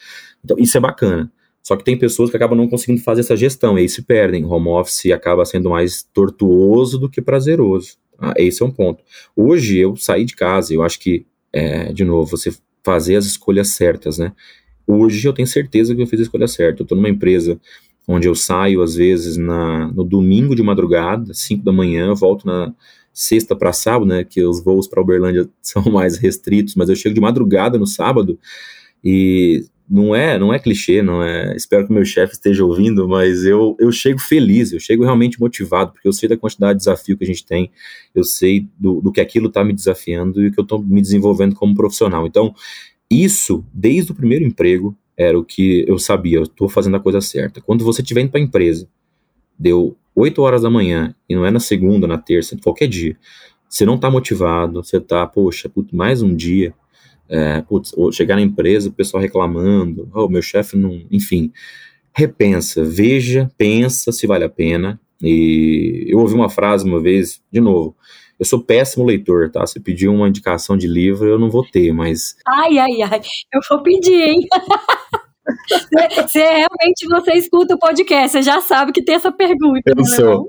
Então 0.43 0.57
isso 0.59 0.79
é 0.79 0.81
bacana. 0.81 1.31
Só 1.63 1.77
que 1.77 1.85
tem 1.85 1.99
pessoas 1.99 2.31
que 2.31 2.37
acabam 2.39 2.57
não 2.57 2.69
conseguindo 2.69 3.03
fazer 3.03 3.21
essa 3.21 3.37
gestão, 3.37 3.79
e 3.79 3.83
aí 3.83 3.89
se 3.89 4.01
perdem. 4.01 4.47
Home 4.47 4.69
office 4.69 5.13
acaba 5.13 5.45
sendo 5.45 5.69
mais 5.69 6.03
tortuoso 6.03 6.99
do 6.99 7.11
que 7.11 7.21
prazeroso. 7.21 8.01
Ah, 8.21 8.35
esse 8.37 8.63
é 8.63 8.67
um 8.67 8.71
ponto. 8.71 9.03
Hoje 9.35 9.79
eu 9.79 9.97
saí 9.97 10.25
de 10.25 10.37
casa, 10.37 10.75
eu 10.75 10.83
acho 10.83 11.01
que, 11.01 11.27
é, 11.53 11.93
de 11.93 12.05
novo, 12.05 12.31
você 12.31 12.53
fazer 12.85 13.17
as 13.17 13.25
escolhas 13.25 13.69
certas, 13.69 14.19
né? 14.19 14.33
Hoje 14.87 15.27
eu 15.27 15.33
tenho 15.33 15.49
certeza 15.49 15.95
que 15.95 16.03
eu 16.03 16.07
fiz 16.07 16.21
a 16.21 16.25
escolha 16.25 16.49
certa. 16.49 16.83
Eu 16.83 16.85
estou 16.85 16.97
numa 16.97 17.09
empresa 17.09 17.59
onde 18.07 18.29
eu 18.29 18.35
saio, 18.35 18.83
às 18.83 18.95
vezes, 18.95 19.37
na, 19.37 19.89
no 19.93 20.05
domingo 20.05 20.55
de 20.55 20.63
madrugada, 20.63 21.33
5 21.33 21.65
da 21.65 21.73
manhã, 21.73 22.13
volto 22.15 22.47
na 22.47 22.75
sexta 23.13 23.57
para 23.57 23.73
sábado, 23.73 24.07
né? 24.07 24.25
Que 24.25 24.45
os 24.45 24.63
voos 24.63 24.87
para 24.87 25.01
Uberlândia 25.01 25.49
são 25.63 25.83
mais 25.85 26.19
restritos, 26.19 26.75
mas 26.75 26.89
eu 26.89 26.97
chego 26.97 27.15
de 27.15 27.21
madrugada 27.21 27.79
no 27.79 27.87
sábado 27.87 28.39
e 29.03 29.65
não 29.91 30.15
é, 30.15 30.39
não 30.39 30.55
é 30.55 30.59
clichê, 30.61 31.03
não 31.03 31.21
é. 31.21 31.57
Espero 31.57 31.85
que 31.85 31.93
meu 31.93 32.05
chefe 32.05 32.35
esteja 32.35 32.65
ouvindo, 32.65 33.09
mas 33.09 33.45
eu, 33.45 33.77
eu 33.81 33.91
chego 33.91 34.21
feliz, 34.21 34.73
eu 34.73 34.79
chego 34.79 35.03
realmente 35.03 35.41
motivado, 35.41 35.93
porque 35.93 36.07
eu 36.07 36.13
sei 36.13 36.29
da 36.29 36.37
quantidade 36.37 36.75
de 36.75 36.85
desafio 36.85 37.19
que 37.19 37.25
a 37.25 37.27
gente 37.27 37.45
tem, 37.45 37.73
eu 38.15 38.23
sei 38.23 38.69
do, 38.79 39.01
do 39.01 39.11
que 39.11 39.21
aquilo 39.21 39.49
está 39.49 39.65
me 39.65 39.73
desafiando 39.73 40.47
e 40.47 40.53
que 40.53 40.61
eu 40.61 40.63
estou 40.63 40.81
me 40.81 41.03
desenvolvendo 41.03 41.57
como 41.57 41.75
profissional. 41.75 42.25
Então, 42.25 42.55
isso, 43.11 43.65
desde 43.75 44.13
o 44.13 44.15
primeiro 44.15 44.45
emprego, 44.45 44.97
era 45.17 45.37
o 45.37 45.45
que 45.45 45.85
eu 45.89 45.99
sabia, 45.99 46.39
eu 46.39 46.45
estou 46.45 46.69
fazendo 46.69 46.97
a 46.97 47.01
coisa 47.01 47.21
certa. 47.21 47.61
Quando 47.61 47.85
você 47.85 48.01
estiver 48.01 48.21
indo 48.21 48.31
para 48.31 48.41
a 48.41 48.45
empresa, 48.45 48.89
deu 49.59 49.97
8 50.15 50.41
horas 50.41 50.63
da 50.63 50.71
manhã, 50.71 51.15
e 51.29 51.35
não 51.35 51.45
é 51.45 51.51
na 51.51 51.61
segunda, 51.61 52.07
na 52.07 52.17
terça, 52.17 52.57
qualquer 52.63 52.87
dia, 52.87 53.17
você 53.69 53.85
não 53.85 53.97
está 53.97 54.09
motivado, 54.09 54.85
você 54.85 54.99
está, 54.99 55.27
poxa, 55.27 55.71
mais 55.93 56.23
um 56.23 56.35
dia, 56.35 56.73
é, 57.31 57.63
putz, 57.63 57.95
chegar 58.13 58.35
na 58.35 58.43
empresa, 58.43 58.89
o 58.89 58.93
pessoal 58.93 59.23
reclamando, 59.23 60.11
oh, 60.13 60.29
meu 60.29 60.43
chefe 60.43 60.77
não. 60.77 61.01
Enfim, 61.11 61.53
repensa, 62.13 62.85
veja, 62.85 63.51
pensa 63.57 64.11
se 64.11 64.27
vale 64.27 64.45
a 64.45 64.49
pena. 64.49 65.01
E 65.23 66.07
eu 66.09 66.19
ouvi 66.19 66.35
uma 66.35 66.51
frase 66.51 66.85
uma 66.85 67.01
vez, 67.01 67.41
de 67.53 67.61
novo, 67.61 67.95
eu 68.39 68.45
sou 68.45 68.63
péssimo 68.63 69.05
leitor, 69.05 69.51
tá? 69.51 69.67
Se 69.67 69.79
pedir 69.79 70.09
uma 70.09 70.29
indicação 70.29 70.77
de 70.77 70.89
livro, 70.89 71.29
eu 71.29 71.39
não 71.39 71.51
vou 71.51 71.65
ter, 71.65 71.93
mas. 71.93 72.37
Ai, 72.47 72.79
ai, 72.79 73.03
ai, 73.03 73.21
eu 73.53 73.61
vou 73.69 73.83
pedir, 73.83 74.23
hein? 74.23 74.49
Se, 76.29 76.39
realmente 76.39 77.09
você 77.09 77.33
escuta 77.33 77.75
o 77.75 77.79
podcast, 77.79 78.31
você 78.31 78.43
já 78.43 78.61
sabe 78.61 78.93
que 78.93 79.03
tem 79.03 79.17
essa 79.17 79.33
pergunta. 79.33 79.83
Eu 79.85 79.97
né, 79.97 80.05
sou. 80.05 80.47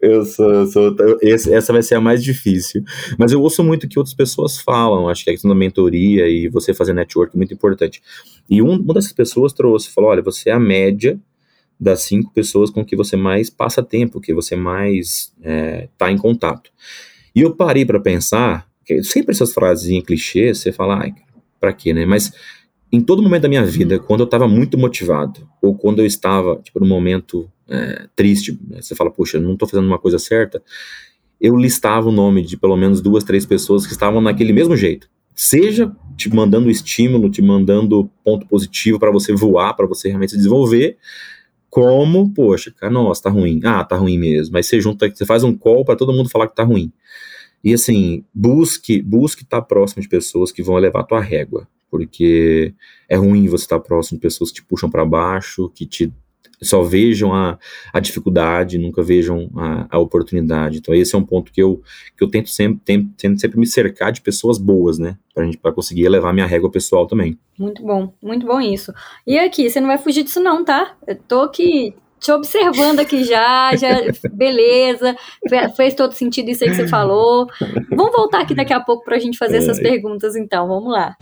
Eu 0.00 0.24
sou, 0.26 0.66
sou. 0.66 0.96
Esse, 1.22 1.52
essa 1.52 1.72
vai 1.72 1.82
ser 1.82 1.94
a 1.94 2.00
mais 2.00 2.22
difícil. 2.22 2.82
Mas 3.18 3.32
eu 3.32 3.40
ouço 3.40 3.64
muito 3.64 3.88
que 3.88 3.98
outras 3.98 4.14
pessoas 4.14 4.58
falam. 4.58 5.08
Acho 5.08 5.24
que 5.24 5.30
a 5.30 5.32
questão 5.32 5.48
da 5.48 5.54
mentoria 5.54 6.28
e 6.28 6.48
você 6.48 6.74
fazer 6.74 6.92
network 6.92 7.34
é 7.34 7.38
muito 7.38 7.54
importante. 7.54 8.02
E 8.48 8.60
um, 8.60 8.72
uma 8.72 8.94
dessas 8.94 9.12
pessoas 9.12 9.52
trouxe, 9.52 9.90
falou: 9.90 10.10
olha, 10.10 10.22
você 10.22 10.50
é 10.50 10.52
a 10.52 10.60
média 10.60 11.18
das 11.80 12.02
cinco 12.02 12.32
pessoas 12.32 12.70
com 12.70 12.84
que 12.84 12.96
você 12.96 13.16
mais 13.16 13.48
passa 13.48 13.82
tempo, 13.82 14.20
que 14.20 14.34
você 14.34 14.54
mais 14.56 15.32
está 15.38 15.50
é, 15.50 15.88
tá 15.96 16.12
em 16.12 16.18
contato. 16.18 16.70
E 17.34 17.40
eu 17.40 17.54
parei 17.54 17.84
para 17.84 18.00
pensar, 18.00 18.68
sempre 19.04 19.32
essas 19.32 19.52
frases 19.52 19.88
em 19.88 20.02
clichê, 20.02 20.52
você 20.52 20.72
fala, 20.72 21.02
ai, 21.02 21.14
pra 21.60 21.72
quê, 21.72 21.94
né? 21.94 22.04
Mas 22.04 22.32
em 22.90 23.00
todo 23.00 23.22
momento 23.22 23.42
da 23.42 23.48
minha 23.48 23.64
vida, 23.64 23.98
quando 23.98 24.20
eu 24.20 24.24
estava 24.24 24.48
muito 24.48 24.78
motivado, 24.78 25.48
ou 25.60 25.74
quando 25.74 26.00
eu 26.00 26.06
estava, 26.06 26.56
tipo, 26.62 26.80
num 26.80 26.88
momento 26.88 27.50
é, 27.68 28.08
triste, 28.16 28.58
né? 28.68 28.80
você 28.80 28.94
fala, 28.94 29.10
poxa, 29.10 29.38
não 29.38 29.52
estou 29.52 29.68
fazendo 29.68 29.86
uma 29.86 29.98
coisa 29.98 30.18
certa, 30.18 30.62
eu 31.40 31.56
listava 31.56 32.08
o 32.08 32.12
nome 32.12 32.42
de 32.42 32.56
pelo 32.56 32.76
menos 32.76 33.00
duas, 33.00 33.24
três 33.24 33.46
pessoas 33.46 33.86
que 33.86 33.92
estavam 33.92 34.20
naquele 34.20 34.52
mesmo 34.52 34.76
jeito. 34.76 35.08
Seja 35.34 35.94
te 36.16 36.28
mandando 36.34 36.68
estímulo, 36.68 37.30
te 37.30 37.40
mandando 37.40 38.10
ponto 38.24 38.46
positivo 38.46 38.98
para 38.98 39.10
você 39.10 39.32
voar, 39.32 39.74
para 39.74 39.86
você 39.86 40.08
realmente 40.08 40.30
se 40.30 40.36
desenvolver, 40.36 40.96
como, 41.70 42.32
poxa, 42.32 42.72
cara, 42.72 42.92
nossa, 42.92 43.24
tá 43.24 43.30
ruim. 43.30 43.60
Ah, 43.62 43.84
tá 43.84 43.96
ruim 43.96 44.18
mesmo. 44.18 44.52
Mas 44.52 44.66
você 44.66 44.80
junta, 44.80 45.08
você 45.08 45.24
faz 45.24 45.44
um 45.44 45.56
call 45.56 45.84
para 45.84 45.94
todo 45.94 46.12
mundo 46.12 46.28
falar 46.28 46.48
que 46.48 46.56
tá 46.56 46.64
ruim. 46.64 46.90
E 47.62 47.74
assim, 47.74 48.24
busque, 48.34 49.02
busque 49.02 49.42
estar 49.42 49.60
tá 49.60 49.66
próximo 49.66 50.02
de 50.02 50.08
pessoas 50.08 50.50
que 50.50 50.62
vão 50.62 50.78
elevar 50.78 51.02
a 51.02 51.06
tua 51.06 51.20
régua, 51.20 51.68
porque 51.90 52.74
é 53.08 53.16
ruim 53.16 53.48
você 53.48 53.64
estar 53.64 53.80
próximo 53.80 54.18
de 54.18 54.22
pessoas 54.22 54.50
que 54.50 54.56
te 54.56 54.64
puxam 54.64 54.90
para 54.90 55.04
baixo, 55.04 55.70
que 55.74 55.86
te 55.86 56.12
só 56.60 56.82
vejam 56.82 57.32
a, 57.32 57.58
a 57.92 58.00
dificuldade, 58.00 58.78
nunca 58.78 59.02
vejam 59.02 59.50
a, 59.56 59.86
a, 59.90 59.98
oportunidade. 59.98 60.78
Então 60.78 60.94
esse 60.94 61.14
é 61.14 61.18
um 61.18 61.24
ponto 61.24 61.52
que 61.52 61.62
eu, 61.62 61.80
que 62.16 62.24
eu 62.24 62.28
tento 62.28 62.48
sempre, 62.48 62.80
tento, 62.84 63.10
tento 63.16 63.40
sempre 63.40 63.58
me 63.58 63.66
cercar 63.66 64.12
de 64.12 64.20
pessoas 64.20 64.58
boas, 64.58 64.98
né? 64.98 65.16
Pra 65.34 65.44
gente 65.44 65.56
para 65.56 65.72
conseguir 65.72 66.04
elevar 66.04 66.34
minha 66.34 66.46
régua 66.46 66.70
pessoal 66.70 67.06
também. 67.06 67.38
Muito 67.58 67.82
bom, 67.82 68.12
muito 68.22 68.46
bom 68.46 68.60
isso. 68.60 68.92
E 69.26 69.38
aqui, 69.38 69.68
você 69.68 69.80
não 69.80 69.88
vai 69.88 69.98
fugir 69.98 70.24
disso 70.24 70.40
não, 70.40 70.64
tá? 70.64 70.96
Eu 71.06 71.16
tô 71.16 71.42
aqui 71.42 71.94
te 72.18 72.32
observando 72.32 72.98
aqui 72.98 73.22
já, 73.22 73.76
já, 73.76 73.96
beleza, 74.32 75.14
fez 75.76 75.94
todo 75.94 76.12
sentido 76.12 76.50
isso 76.50 76.64
aí 76.64 76.70
que 76.70 76.76
você 76.76 76.88
falou. 76.88 77.46
Vamos 77.90 78.12
voltar 78.12 78.40
aqui 78.40 78.54
daqui 78.54 78.72
a 78.72 78.80
pouco 78.80 79.04
para 79.04 79.16
a 79.16 79.20
gente 79.20 79.38
fazer 79.38 79.58
essas 79.58 79.78
perguntas, 79.78 80.34
então, 80.34 80.66
vamos 80.66 80.92
lá. 80.92 81.14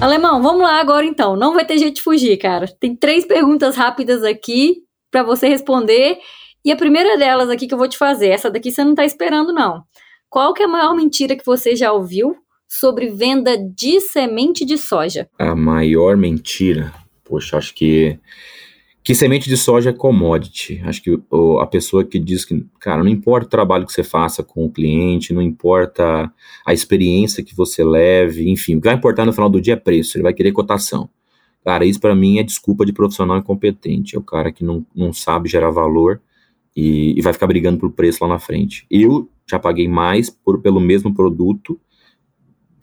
Alemão, 0.00 0.42
vamos 0.42 0.62
lá 0.62 0.80
agora 0.80 1.04
então. 1.04 1.36
Não 1.36 1.52
vai 1.52 1.64
ter 1.64 1.76
jeito 1.76 1.96
de 1.96 2.02
fugir, 2.02 2.38
cara. 2.38 2.66
Tem 2.80 2.96
três 2.96 3.26
perguntas 3.26 3.76
rápidas 3.76 4.24
aqui 4.24 4.78
para 5.10 5.22
você 5.22 5.46
responder. 5.46 6.18
E 6.64 6.72
a 6.72 6.76
primeira 6.76 7.18
delas 7.18 7.50
aqui 7.50 7.66
que 7.66 7.74
eu 7.74 7.78
vou 7.78 7.88
te 7.88 7.98
fazer, 7.98 8.28
essa 8.28 8.50
daqui 8.50 8.70
você 8.70 8.82
não 8.82 8.94
tá 8.94 9.04
esperando 9.04 9.52
não. 9.52 9.82
Qual 10.30 10.54
que 10.54 10.62
é 10.62 10.64
a 10.64 10.68
maior 10.68 10.94
mentira 10.94 11.36
que 11.36 11.44
você 11.44 11.76
já 11.76 11.92
ouviu 11.92 12.34
sobre 12.66 13.10
venda 13.10 13.58
de 13.58 14.00
semente 14.00 14.64
de 14.64 14.78
soja? 14.78 15.28
A 15.38 15.54
maior 15.54 16.16
mentira? 16.16 16.92
Poxa, 17.22 17.58
acho 17.58 17.74
que 17.74 18.18
que 19.02 19.14
semente 19.14 19.48
de 19.48 19.56
soja 19.56 19.90
é 19.90 19.92
commodity. 19.92 20.80
Acho 20.84 21.02
que 21.02 21.18
o, 21.30 21.58
a 21.58 21.66
pessoa 21.66 22.04
que 22.04 22.18
diz 22.18 22.44
que, 22.44 22.64
cara, 22.78 23.02
não 23.02 23.10
importa 23.10 23.46
o 23.46 23.50
trabalho 23.50 23.86
que 23.86 23.92
você 23.92 24.04
faça 24.04 24.42
com 24.42 24.64
o 24.64 24.70
cliente, 24.70 25.32
não 25.32 25.40
importa 25.40 26.32
a 26.66 26.72
experiência 26.72 27.42
que 27.42 27.56
você 27.56 27.82
leve, 27.82 28.50
enfim, 28.50 28.76
o 28.76 28.80
que 28.80 28.88
vai 28.88 28.96
importar 28.96 29.24
no 29.24 29.32
final 29.32 29.48
do 29.48 29.60
dia 29.60 29.74
é 29.74 29.76
preço, 29.76 30.16
ele 30.16 30.22
vai 30.22 30.34
querer 30.34 30.52
cotação. 30.52 31.08
Cara, 31.64 31.84
isso 31.84 32.00
para 32.00 32.14
mim 32.14 32.38
é 32.38 32.42
desculpa 32.42 32.86
de 32.86 32.92
profissional 32.92 33.38
incompetente. 33.38 34.16
É 34.16 34.18
o 34.18 34.22
cara 34.22 34.50
que 34.50 34.64
não, 34.64 34.84
não 34.94 35.12
sabe 35.12 35.48
gerar 35.48 35.70
valor 35.70 36.20
e, 36.74 37.18
e 37.18 37.22
vai 37.22 37.32
ficar 37.32 37.46
brigando 37.46 37.78
por 37.78 37.90
preço 37.92 38.22
lá 38.22 38.28
na 38.28 38.38
frente. 38.38 38.86
Eu 38.90 39.28
já 39.48 39.58
paguei 39.58 39.88
mais 39.88 40.30
por, 40.30 40.60
pelo 40.60 40.80
mesmo 40.80 41.12
produto 41.14 41.78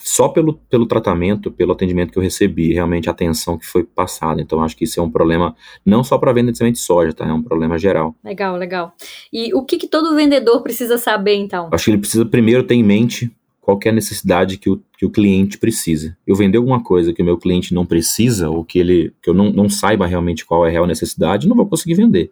só 0.08 0.30
pelo, 0.30 0.54
pelo 0.70 0.86
tratamento, 0.86 1.52
pelo 1.52 1.74
atendimento 1.74 2.14
que 2.14 2.18
eu 2.18 2.24
recebi, 2.24 2.72
realmente 2.72 3.10
a 3.10 3.12
atenção 3.12 3.58
que 3.58 3.66
foi 3.66 3.84
passada. 3.84 4.42
Então, 4.42 4.64
acho 4.64 4.76
que 4.76 4.86
isso 4.86 5.02
é 5.02 5.04
um 5.04 5.12
problema 5.12 5.54
não 5.86 6.02
só 6.02 6.18
para 6.18 6.32
venda 6.32 6.50
de 6.50 6.58
semente 6.58 6.76
de 6.76 6.82
soja, 6.82 7.14
tá? 7.14 7.28
É 7.28 7.34
um 7.34 7.44
problema 7.44 7.78
geral. 7.78 8.16
Legal, 8.24 8.56
legal. 8.56 8.94
E 9.34 9.54
o 9.54 9.66
que, 9.66 9.78
que 9.78 9.86
todo 9.86 10.16
vendedor 10.16 10.64
precisa 10.64 10.98
saber, 10.98 11.36
então? 11.36 11.68
Acho 11.74 11.86
que 11.86 11.92
ele 11.92 11.98
precisa 11.98 12.26
primeiro 12.26 12.64
ter 12.64 12.76
em 12.76 12.84
mente 12.84 13.30
qual 13.60 13.78
é 13.84 13.90
a 13.90 13.92
necessidade 13.92 14.58
que 14.58 14.70
o, 14.70 14.82
que 14.98 15.06
o 15.06 15.10
cliente 15.10 15.58
precisa. 15.58 16.16
Eu 16.26 16.38
vender 16.38 16.58
alguma 16.58 16.82
coisa 16.82 17.12
que 17.12 17.22
o 17.22 17.26
meu 17.26 17.38
cliente 17.38 17.74
não 17.74 17.86
precisa, 17.86 18.50
ou 18.50 18.64
que, 18.64 18.80
ele, 18.80 19.14
que 19.22 19.30
eu 19.30 19.34
não, 19.34 19.52
não 19.52 19.68
saiba 19.68 20.08
realmente 20.08 20.46
qual 20.46 20.66
é 20.66 20.70
a 20.70 20.72
real 20.72 20.88
necessidade, 20.88 21.50
não 21.50 21.56
vou 21.56 21.68
conseguir 21.68 21.96
vender. 21.96 22.32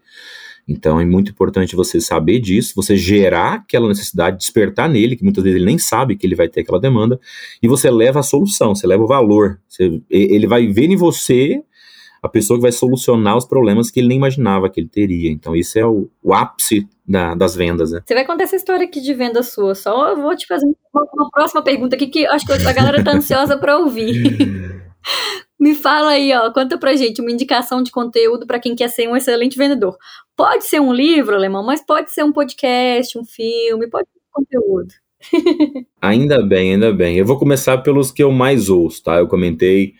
Então 0.67 0.99
é 0.99 1.05
muito 1.05 1.31
importante 1.31 1.75
você 1.75 2.01
saber 2.01 2.39
disso, 2.39 2.73
você 2.75 2.95
gerar 2.95 3.55
aquela 3.55 3.87
necessidade, 3.87 4.37
despertar 4.37 4.89
nele, 4.89 5.15
que 5.15 5.23
muitas 5.23 5.43
vezes 5.43 5.57
ele 5.57 5.65
nem 5.65 5.77
sabe 5.77 6.15
que 6.15 6.25
ele 6.25 6.35
vai 6.35 6.47
ter 6.47 6.61
aquela 6.61 6.79
demanda, 6.79 7.19
e 7.61 7.67
você 7.67 7.89
leva 7.91 8.19
a 8.19 8.23
solução, 8.23 8.73
você 8.73 8.87
leva 8.87 9.03
o 9.03 9.07
valor. 9.07 9.59
Você, 9.67 10.01
ele 10.09 10.47
vai 10.47 10.67
ver 10.67 10.85
em 10.85 10.95
você 10.95 11.63
a 12.25 12.29
pessoa 12.29 12.57
que 12.57 12.63
vai 12.63 12.71
solucionar 12.71 13.37
os 13.37 13.45
problemas 13.45 13.91
que 13.91 13.99
ele 13.99 14.07
nem 14.07 14.17
imaginava 14.17 14.67
que 14.67 14.79
ele 14.79 14.87
teria. 14.87 15.29
Então, 15.29 15.55
isso 15.55 15.77
é 15.77 15.85
o, 15.85 16.09
o 16.23 16.33
ápice 16.33 16.87
da, 17.07 17.35
das 17.35 17.55
vendas, 17.55 17.91
né? 17.91 18.01
Você 18.03 18.15
vai 18.15 18.25
contar 18.25 18.45
essa 18.45 18.55
história 18.55 18.85
aqui 18.85 18.99
de 18.99 19.13
venda 19.13 19.43
sua, 19.43 19.75
só 19.75 20.09
eu 20.09 20.17
vou 20.17 20.35
te 20.35 20.47
fazer 20.47 20.65
uma, 20.91 21.05
uma 21.13 21.29
próxima 21.29 21.61
pergunta 21.61 21.95
aqui 21.95 22.07
que 22.07 22.25
acho 22.25 22.45
que 22.45 22.53
a 22.53 22.73
galera 22.73 23.03
tá 23.03 23.11
ansiosa 23.11 23.55
para 23.55 23.77
ouvir. 23.77 24.83
Me 25.65 25.73
fala 25.73 26.11
aí, 26.11 26.31
ó, 26.31 26.51
conta 26.51 26.77
pra 26.77 26.95
gente 26.95 27.19
uma 27.21 27.31
indicação 27.31 27.81
de 27.81 27.89
conteúdo 27.89 28.45
para 28.45 28.59
quem 28.59 28.75
quer 28.75 28.87
ser 28.87 29.07
um 29.07 29.15
excelente 29.15 29.57
vendedor. 29.57 29.97
Pode 30.37 30.63
ser 30.63 30.79
um 30.79 30.93
livro, 30.93 31.33
alemão, 31.33 31.65
mas 31.65 31.83
pode 31.83 32.11
ser 32.11 32.23
um 32.23 32.31
podcast, 32.31 33.17
um 33.17 33.25
filme, 33.25 33.87
pode 33.89 34.07
ser 34.07 34.19
um 34.19 34.43
conteúdo. 34.43 34.93
ainda 35.99 36.45
bem, 36.45 36.73
ainda 36.73 36.93
bem. 36.93 37.17
Eu 37.17 37.25
vou 37.25 37.39
começar 37.39 37.79
pelos 37.79 38.11
que 38.11 38.21
eu 38.21 38.31
mais 38.31 38.69
ouço, 38.69 39.01
tá? 39.01 39.15
Eu 39.15 39.27
comentei 39.27 39.95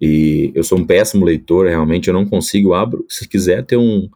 e 0.00 0.50
eu 0.54 0.64
sou 0.64 0.78
um 0.78 0.86
péssimo 0.86 1.26
leitor, 1.26 1.66
realmente, 1.66 2.08
eu 2.08 2.14
não 2.14 2.24
consigo, 2.24 2.72
abro, 2.72 3.04
se 3.06 3.28
quiser 3.28 3.66
ter 3.66 3.76
um, 3.76 4.08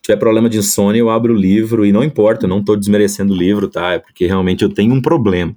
tiver 0.00 0.16
problema 0.16 0.48
de 0.48 0.58
insônia, 0.58 1.00
eu 1.00 1.10
abro 1.10 1.34
o 1.34 1.36
livro 1.36 1.84
e 1.84 1.90
não 1.90 2.04
importa, 2.04 2.44
eu 2.46 2.48
não 2.48 2.60
estou 2.60 2.76
desmerecendo 2.76 3.34
o 3.34 3.36
livro, 3.36 3.66
tá? 3.66 3.94
É 3.94 3.98
porque 3.98 4.26
realmente 4.26 4.62
eu 4.62 4.72
tenho 4.72 4.94
um 4.94 5.02
problema. 5.02 5.56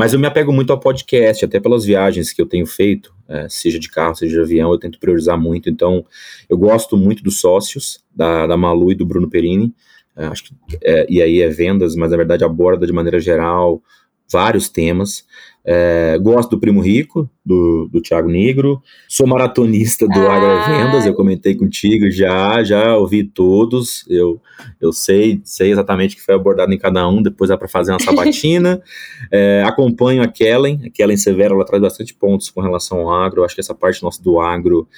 Mas 0.00 0.14
eu 0.14 0.18
me 0.18 0.26
apego 0.26 0.50
muito 0.50 0.72
ao 0.72 0.80
podcast, 0.80 1.44
até 1.44 1.60
pelas 1.60 1.84
viagens 1.84 2.32
que 2.32 2.40
eu 2.40 2.46
tenho 2.46 2.64
feito, 2.64 3.12
é, 3.28 3.46
seja 3.50 3.78
de 3.78 3.86
carro, 3.90 4.14
seja 4.14 4.36
de 4.36 4.40
avião, 4.40 4.72
eu 4.72 4.78
tento 4.78 4.98
priorizar 4.98 5.38
muito. 5.38 5.68
Então, 5.68 6.06
eu 6.48 6.56
gosto 6.56 6.96
muito 6.96 7.22
dos 7.22 7.38
sócios, 7.38 8.02
da, 8.10 8.46
da 8.46 8.56
Malu 8.56 8.90
e 8.90 8.94
do 8.94 9.04
Bruno 9.04 9.28
Perini. 9.28 9.74
É, 10.16 10.24
acho 10.24 10.44
que, 10.44 10.54
é, 10.82 11.04
e 11.06 11.20
aí 11.20 11.42
é 11.42 11.50
vendas, 11.50 11.94
mas 11.96 12.12
na 12.12 12.16
verdade 12.16 12.42
aborda 12.42 12.86
de 12.86 12.94
maneira 12.94 13.20
geral 13.20 13.82
vários 14.30 14.68
temas. 14.68 15.24
É, 15.62 16.18
gosto 16.18 16.50
do 16.50 16.58
Primo 16.58 16.80
Rico, 16.80 17.28
do, 17.44 17.88
do 17.92 18.00
Thiago 18.00 18.28
Negro. 18.28 18.82
Sou 19.08 19.26
maratonista 19.26 20.06
do 20.06 20.18
ah. 20.20 20.34
Agrovendas, 20.34 21.04
eu 21.04 21.14
comentei 21.14 21.54
contigo 21.54 22.10
já, 22.10 22.62
já 22.64 22.96
ouvi 22.96 23.24
todos. 23.24 24.04
Eu, 24.08 24.40
eu 24.80 24.92
sei, 24.92 25.40
sei 25.44 25.70
exatamente 25.70 26.14
o 26.14 26.18
que 26.18 26.24
foi 26.24 26.34
abordado 26.34 26.72
em 26.72 26.78
cada 26.78 27.06
um, 27.08 27.22
depois 27.22 27.50
dá 27.50 27.58
para 27.58 27.68
fazer 27.68 27.92
uma 27.92 28.00
sabatina. 28.00 28.80
é, 29.30 29.62
acompanho 29.66 30.22
a 30.22 30.28
Kellen, 30.28 30.80
a 30.86 30.90
Kellen 30.90 31.16
Severo, 31.16 31.54
ela 31.54 31.66
traz 31.66 31.82
bastante 31.82 32.14
pontos 32.14 32.48
com 32.50 32.60
relação 32.60 33.00
ao 33.00 33.12
agro. 33.12 33.40
Eu 33.40 33.44
acho 33.44 33.54
que 33.54 33.60
essa 33.60 33.74
parte 33.74 34.02
nossa 34.02 34.22
do 34.22 34.40
agro 34.40 34.88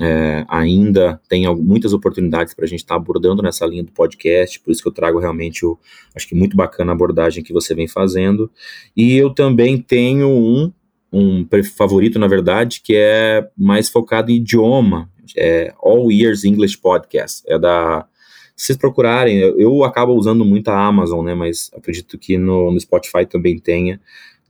é, 0.00 0.44
ainda 0.48 1.20
tem 1.28 1.44
muitas 1.56 1.92
oportunidades 1.92 2.54
para 2.54 2.64
a 2.64 2.68
gente 2.68 2.80
estar 2.80 2.94
tá 2.94 3.00
abordando 3.00 3.42
nessa 3.42 3.66
linha 3.66 3.82
do 3.82 3.92
podcast, 3.92 4.58
por 4.60 4.70
isso 4.70 4.82
que 4.82 4.88
eu 4.88 4.92
trago 4.92 5.18
realmente, 5.18 5.66
o, 5.66 5.78
acho 6.14 6.26
que 6.26 6.34
muito 6.34 6.56
bacana 6.56 6.92
a 6.92 6.94
abordagem 6.94 7.44
que 7.44 7.52
você 7.52 7.74
vem 7.74 7.86
fazendo. 7.86 8.50
E 8.96 9.16
eu 9.16 9.30
também 9.30 9.78
tenho 9.78 10.28
um, 10.28 10.72
um 11.12 11.46
favorito, 11.76 12.18
na 12.18 12.26
verdade, 12.26 12.80
que 12.82 12.94
é 12.96 13.48
mais 13.56 13.88
focado 13.88 14.30
em 14.30 14.36
idioma, 14.36 15.10
é 15.36 15.72
All 15.78 16.10
Years 16.10 16.44
English 16.44 16.78
Podcast, 16.78 17.42
é 17.46 17.58
da 17.58 18.06
se 18.54 18.66
vocês 18.66 18.78
procurarem, 18.78 19.38
eu, 19.38 19.58
eu 19.58 19.82
acabo 19.82 20.12
usando 20.12 20.44
muito 20.44 20.68
a 20.68 20.86
Amazon, 20.86 21.24
né, 21.24 21.34
mas 21.34 21.70
acredito 21.74 22.18
que 22.18 22.36
no, 22.36 22.70
no 22.70 22.78
Spotify 22.78 23.26
também 23.26 23.58
tenha, 23.58 24.00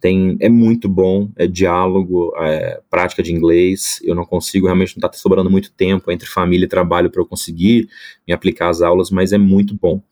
tem, 0.03 0.37
é 0.41 0.49
muito 0.49 0.89
bom, 0.89 1.31
é 1.37 1.47
diálogo, 1.47 2.33
é 2.37 2.81
prática 2.91 3.23
de 3.23 3.33
inglês. 3.33 4.01
Eu 4.03 4.17
não 4.17 4.25
consigo, 4.25 4.67
realmente 4.67 4.97
não 4.97 5.07
está 5.07 5.17
sobrando 5.17 5.49
muito 5.49 5.73
tempo 5.73 6.11
entre 6.11 6.29
família 6.29 6.67
e 6.67 6.69
trabalho 6.69 7.09
para 7.09 7.23
eu 7.23 7.27
conseguir 7.27 7.89
me 8.27 8.35
aplicar 8.35 8.69
às 8.69 8.83
aulas, 8.83 9.13
mas 9.13 9.33
é 9.33 9.39
muito 9.39 9.79
bom. 9.81 10.03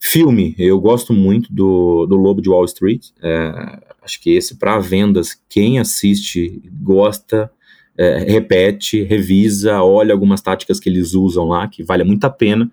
Filme, 0.00 0.54
eu 0.58 0.80
gosto 0.80 1.12
muito 1.12 1.52
do, 1.52 2.06
do 2.06 2.16
Lobo 2.16 2.40
de 2.40 2.48
Wall 2.48 2.64
Street. 2.64 3.08
É, 3.22 3.78
acho 4.02 4.22
que 4.22 4.30
esse, 4.30 4.56
para 4.56 4.78
vendas, 4.78 5.38
quem 5.50 5.78
assiste, 5.78 6.62
gosta, 6.80 7.50
é, 7.98 8.18
repete, 8.20 9.02
revisa, 9.02 9.82
olha 9.82 10.14
algumas 10.14 10.40
táticas 10.40 10.80
que 10.80 10.88
eles 10.88 11.12
usam 11.12 11.44
lá, 11.44 11.68
que 11.68 11.82
vale 11.82 12.04
muito 12.04 12.24
a 12.24 12.30
pena. 12.30 12.72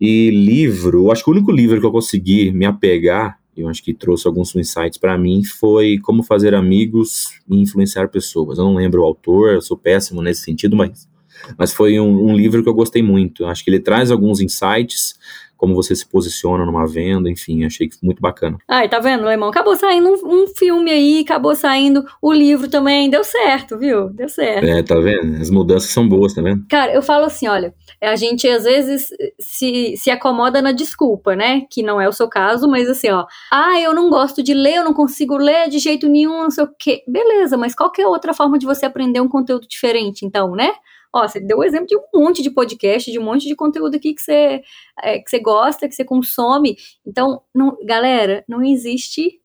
E 0.00 0.30
livro, 0.30 1.12
acho 1.12 1.22
que 1.22 1.28
o 1.30 1.32
único 1.34 1.52
livro 1.52 1.78
que 1.78 1.86
eu 1.86 1.92
consegui 1.92 2.50
me 2.52 2.64
apegar 2.64 3.38
eu 3.56 3.68
acho 3.68 3.82
que 3.82 3.94
trouxe 3.94 4.26
alguns 4.26 4.54
insights 4.54 4.98
para 4.98 5.16
mim, 5.16 5.42
foi 5.44 5.98
Como 5.98 6.22
Fazer 6.22 6.54
Amigos 6.54 7.40
e 7.48 7.56
Influenciar 7.60 8.08
Pessoas. 8.08 8.58
Eu 8.58 8.64
não 8.64 8.74
lembro 8.74 9.02
o 9.02 9.04
autor, 9.04 9.54
eu 9.54 9.62
sou 9.62 9.76
péssimo 9.76 10.22
nesse 10.22 10.42
sentido, 10.42 10.76
mas, 10.76 11.08
mas 11.56 11.72
foi 11.72 11.98
um, 12.00 12.30
um 12.30 12.36
livro 12.36 12.62
que 12.62 12.68
eu 12.68 12.74
gostei 12.74 13.02
muito. 13.02 13.44
Eu 13.44 13.48
acho 13.48 13.64
que 13.64 13.70
ele 13.70 13.80
traz 13.80 14.10
alguns 14.10 14.40
insights 14.40 15.14
como 15.56 15.74
você 15.74 15.94
se 15.94 16.06
posiciona 16.06 16.64
numa 16.64 16.86
venda, 16.86 17.30
enfim, 17.30 17.64
achei 17.64 17.88
muito 18.02 18.20
bacana. 18.20 18.58
Ai, 18.68 18.88
tá 18.88 18.98
vendo, 18.98 19.24
Lemão? 19.24 19.48
Acabou 19.48 19.76
saindo 19.76 20.08
um, 20.08 20.42
um, 20.42 20.46
filme 20.48 20.90
aí, 20.90 21.20
acabou 21.20 21.54
saindo 21.54 22.04
o 22.20 22.32
livro 22.32 22.68
também, 22.68 23.08
deu 23.08 23.24
certo, 23.24 23.78
viu? 23.78 24.08
Deu 24.10 24.28
certo. 24.28 24.64
É, 24.64 24.82
tá 24.82 24.96
vendo? 24.96 25.40
As 25.40 25.50
mudanças 25.50 25.90
são 25.90 26.08
boas, 26.08 26.34
tá 26.34 26.42
vendo? 26.42 26.64
Cara, 26.68 26.92
eu 26.92 27.02
falo 27.02 27.24
assim, 27.24 27.48
olha, 27.48 27.74
a 28.00 28.16
gente 28.16 28.48
às 28.48 28.64
vezes 28.64 29.08
se, 29.40 29.96
se 29.96 30.10
acomoda 30.10 30.60
na 30.60 30.72
desculpa, 30.72 31.34
né? 31.34 31.62
Que 31.70 31.82
não 31.82 32.00
é 32.00 32.08
o 32.08 32.12
seu 32.12 32.28
caso, 32.28 32.68
mas 32.68 32.88
assim, 32.88 33.10
ó, 33.10 33.26
ah, 33.52 33.80
eu 33.80 33.94
não 33.94 34.10
gosto 34.10 34.42
de 34.42 34.54
ler, 34.54 34.76
eu 34.76 34.84
não 34.84 34.92
consigo 34.92 35.36
ler 35.36 35.68
de 35.68 35.78
jeito 35.78 36.08
nenhum, 36.08 36.42
não 36.42 36.50
sei 36.50 36.64
o 36.64 36.68
quê. 36.78 37.02
Beleza, 37.08 37.56
mas 37.56 37.74
qual 37.74 37.90
que 37.90 38.02
é 38.02 38.06
outra 38.06 38.34
forma 38.34 38.58
de 38.58 38.66
você 38.66 38.86
aprender 38.86 39.20
um 39.20 39.28
conteúdo 39.28 39.66
diferente, 39.68 40.24
então, 40.24 40.52
né? 40.52 40.72
Ó, 41.14 41.28
você 41.28 41.38
deu 41.38 41.58
o 41.58 41.64
exemplo 41.64 41.86
de 41.86 41.96
um 41.96 42.02
monte 42.12 42.42
de 42.42 42.50
podcast, 42.50 43.10
de 43.10 43.18
um 43.18 43.22
monte 43.22 43.46
de 43.46 43.54
conteúdo 43.54 43.96
aqui 43.96 44.12
que 44.14 44.20
você, 44.20 44.62
é, 45.00 45.18
que 45.20 45.30
você 45.30 45.38
gosta, 45.38 45.88
que 45.88 45.94
você 45.94 46.04
consome. 46.04 46.76
Então, 47.06 47.42
não, 47.54 47.76
galera, 47.86 48.44
não 48.48 48.62
existe 48.62 49.40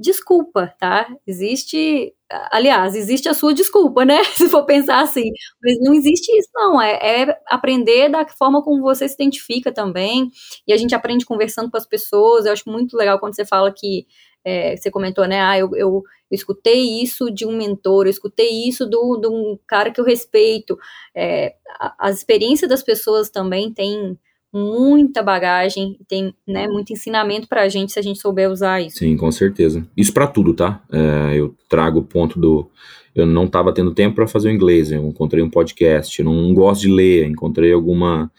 desculpa, 0.00 0.74
tá? 0.78 1.06
Existe, 1.26 2.14
aliás, 2.50 2.94
existe 2.94 3.28
a 3.28 3.34
sua 3.34 3.52
desculpa, 3.52 4.04
né? 4.04 4.24
Se 4.34 4.48
for 4.48 4.64
pensar 4.64 5.00
assim, 5.02 5.30
mas 5.62 5.78
não 5.80 5.92
existe 5.92 6.30
isso, 6.38 6.48
não. 6.54 6.80
É, 6.80 7.22
é, 7.22 7.38
aprender 7.48 8.08
da 8.08 8.26
forma 8.26 8.62
como 8.62 8.80
você 8.82 9.06
se 9.06 9.14
identifica 9.14 9.70
também. 9.70 10.30
E 10.66 10.72
a 10.72 10.76
gente 10.76 10.94
aprende 10.94 11.26
conversando 11.26 11.70
com 11.70 11.76
as 11.76 11.86
pessoas. 11.86 12.46
Eu 12.46 12.52
acho 12.52 12.68
muito 12.68 12.96
legal 12.96 13.18
quando 13.20 13.36
você 13.36 13.44
fala 13.44 13.72
que 13.72 14.06
é, 14.44 14.76
você 14.76 14.90
comentou, 14.90 15.26
né? 15.26 15.40
Ah, 15.40 15.58
eu, 15.58 15.74
eu, 15.74 16.02
escutei 16.30 17.02
isso 17.02 17.30
de 17.30 17.44
um 17.44 17.56
mentor, 17.56 18.06
eu 18.06 18.10
escutei 18.10 18.68
isso 18.68 18.86
do, 18.86 19.16
de 19.16 19.26
um 19.26 19.58
cara 19.66 19.90
que 19.90 20.00
eu 20.00 20.04
respeito. 20.04 20.78
É, 21.14 21.54
a, 21.78 22.08
as 22.08 22.18
experiências 22.18 22.68
das 22.68 22.82
pessoas 22.82 23.28
também 23.28 23.72
têm 23.72 24.16
muita 24.52 25.22
bagagem, 25.22 25.96
tem 26.08 26.34
né, 26.46 26.66
muito 26.66 26.92
ensinamento 26.92 27.48
para 27.48 27.62
a 27.62 27.68
gente 27.68 27.92
se 27.92 27.98
a 27.98 28.02
gente 28.02 28.20
souber 28.20 28.50
usar 28.50 28.80
isso. 28.80 28.98
Sim, 28.98 29.16
com 29.16 29.30
certeza. 29.30 29.86
Isso 29.96 30.12
para 30.12 30.26
tudo, 30.26 30.54
tá? 30.54 30.82
É, 30.90 31.38
eu 31.38 31.54
trago 31.68 32.00
o 32.00 32.04
ponto 32.04 32.38
do. 32.38 32.68
Eu 33.14 33.26
não 33.26 33.44
estava 33.44 33.72
tendo 33.72 33.92
tempo 33.92 34.16
para 34.16 34.26
fazer 34.28 34.48
o 34.48 34.52
inglês, 34.52 34.92
eu 34.92 35.04
encontrei 35.08 35.42
um 35.42 35.50
podcast, 35.50 36.16
eu 36.18 36.24
não 36.24 36.54
gosto 36.54 36.82
de 36.82 36.88
ler, 36.92 37.26
encontrei 37.26 37.72
alguma, 37.72 38.30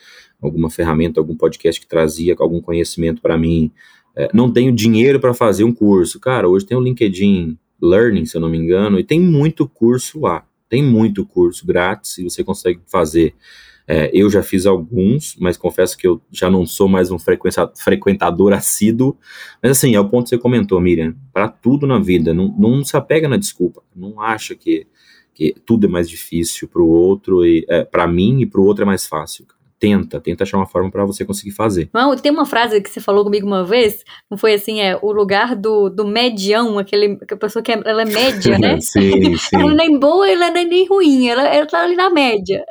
alguma 0.41 0.69
ferramenta, 0.69 1.19
algum 1.19 1.35
podcast 1.35 1.79
que 1.79 1.87
trazia 1.87 2.35
algum 2.39 2.61
conhecimento 2.61 3.21
para 3.21 3.37
mim. 3.37 3.71
É, 4.15 4.29
não 4.33 4.51
tenho 4.51 4.71
dinheiro 4.71 5.19
para 5.19 5.33
fazer 5.33 5.63
um 5.63 5.73
curso. 5.73 6.19
Cara, 6.19 6.47
hoje 6.47 6.65
tem 6.65 6.77
o 6.77 6.81
LinkedIn 6.81 7.57
Learning, 7.81 8.25
se 8.25 8.37
eu 8.37 8.41
não 8.41 8.49
me 8.49 8.57
engano, 8.57 8.99
e 8.99 9.03
tem 9.03 9.19
muito 9.19 9.67
curso 9.67 10.19
lá. 10.19 10.45
Tem 10.69 10.83
muito 10.83 11.25
curso 11.25 11.65
grátis 11.65 12.17
e 12.17 12.23
você 12.23 12.43
consegue 12.43 12.79
fazer. 12.87 13.33
É, 13.87 14.09
eu 14.13 14.29
já 14.29 14.41
fiz 14.41 14.65
alguns, 14.65 15.35
mas 15.37 15.57
confesso 15.57 15.97
que 15.97 16.07
eu 16.07 16.21
já 16.31 16.49
não 16.49 16.65
sou 16.65 16.87
mais 16.87 17.11
um 17.11 17.17
frequentador 17.75 18.53
assíduo. 18.53 19.17
Mas 19.61 19.71
assim, 19.71 19.95
é 19.95 19.99
o 19.99 20.07
ponto 20.07 20.25
que 20.25 20.29
você 20.29 20.37
comentou, 20.37 20.79
Miriam. 20.79 21.15
Para 21.33 21.49
tudo 21.49 21.87
na 21.87 21.99
vida, 21.99 22.33
não, 22.33 22.55
não 22.57 22.83
se 22.85 22.95
apega 22.95 23.27
na 23.27 23.37
desculpa. 23.37 23.83
Não 23.93 24.21
acha 24.21 24.55
que, 24.55 24.87
que 25.33 25.53
tudo 25.65 25.87
é 25.87 25.89
mais 25.89 26.09
difícil 26.09 26.67
para 26.69 26.81
o 26.81 26.87
outro, 26.87 27.45
e 27.45 27.65
é, 27.67 27.83
para 27.83 28.07
mim 28.07 28.41
e 28.41 28.45
para 28.45 28.61
o 28.61 28.65
outro 28.65 28.83
é 28.83 28.85
mais 28.85 29.05
fácil 29.05 29.45
tenta, 29.81 30.21
tenta 30.21 30.43
achar 30.43 30.57
uma 30.57 30.67
forma 30.67 30.91
para 30.91 31.03
você 31.03 31.25
conseguir 31.25 31.49
fazer. 31.49 31.89
Não, 31.91 32.15
tem 32.15 32.31
uma 32.31 32.45
frase 32.45 32.79
que 32.79 32.87
você 32.87 33.01
falou 33.01 33.23
comigo 33.23 33.47
uma 33.47 33.65
vez, 33.65 34.03
não 34.29 34.37
foi 34.37 34.53
assim, 34.53 34.79
é 34.79 34.95
o 35.01 35.11
lugar 35.11 35.55
do, 35.55 35.89
do 35.89 36.05
medião, 36.05 36.77
aquele, 36.77 37.17
a 37.29 37.35
pessoa 37.35 37.63
que 37.63 37.71
é, 37.71 37.81
ela 37.83 38.03
é 38.03 38.05
média, 38.05 38.59
né? 38.59 38.77
sim, 38.79 39.35
sim. 39.35 39.55
Ela 39.55 39.73
nem 39.73 39.99
boa, 39.99 40.29
ela 40.29 40.51
nem, 40.51 40.67
nem 40.67 40.87
ruim, 40.87 41.27
ela, 41.27 41.47
ela 41.47 41.65
tá 41.65 41.83
ali 41.83 41.95
na 41.95 42.11
média. 42.11 42.63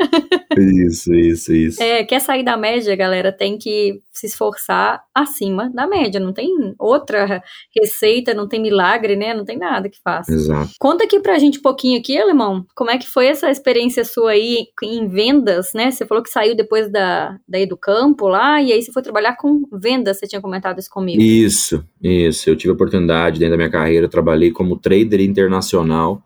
isso, 0.56 1.12
isso, 1.12 1.52
isso. 1.52 1.82
É, 1.82 2.04
quer 2.04 2.20
sair 2.20 2.44
da 2.44 2.56
média, 2.56 2.94
galera, 2.94 3.32
tem 3.32 3.58
que 3.58 4.00
se 4.20 4.26
esforçar 4.26 5.02
acima 5.14 5.70
da 5.74 5.86
média, 5.86 6.20
não 6.20 6.32
tem 6.32 6.48
outra 6.78 7.42
receita, 7.76 8.32
não 8.32 8.48
tem 8.48 8.60
milagre, 8.62 9.16
né? 9.16 9.34
Não 9.34 9.44
tem 9.44 9.58
nada 9.58 9.88
que 9.88 10.00
faça. 10.02 10.32
Exato. 10.32 10.70
Conta 10.78 11.04
aqui 11.04 11.20
pra 11.20 11.38
gente 11.38 11.58
um 11.58 11.62
pouquinho 11.62 11.98
aqui, 11.98 12.16
Alemão, 12.16 12.64
como 12.74 12.90
é 12.90 12.98
que 12.98 13.08
foi 13.08 13.26
essa 13.26 13.50
experiência 13.50 14.04
sua 14.04 14.30
aí 14.32 14.66
em 14.82 15.08
vendas, 15.08 15.72
né? 15.74 15.90
Você 15.90 16.06
falou 16.06 16.22
que 16.22 16.30
saiu 16.30 16.54
depois 16.54 16.90
da 16.90 17.00
da, 17.00 17.38
daí 17.48 17.66
do 17.66 17.76
campo 17.76 18.28
lá, 18.28 18.62
e 18.62 18.72
aí 18.72 18.82
você 18.82 18.92
foi 18.92 19.02
trabalhar 19.02 19.36
com 19.36 19.62
vendas, 19.72 20.18
você 20.18 20.26
tinha 20.26 20.40
comentado 20.40 20.78
isso 20.78 20.90
comigo. 20.90 21.20
Isso, 21.20 21.84
isso. 22.02 22.50
Eu 22.50 22.56
tive 22.56 22.70
a 22.70 22.74
oportunidade 22.74 23.38
dentro 23.38 23.52
da 23.52 23.56
minha 23.56 23.70
carreira, 23.70 24.08
trabalhei 24.08 24.50
como 24.50 24.76
trader 24.76 25.20
internacional. 25.20 26.22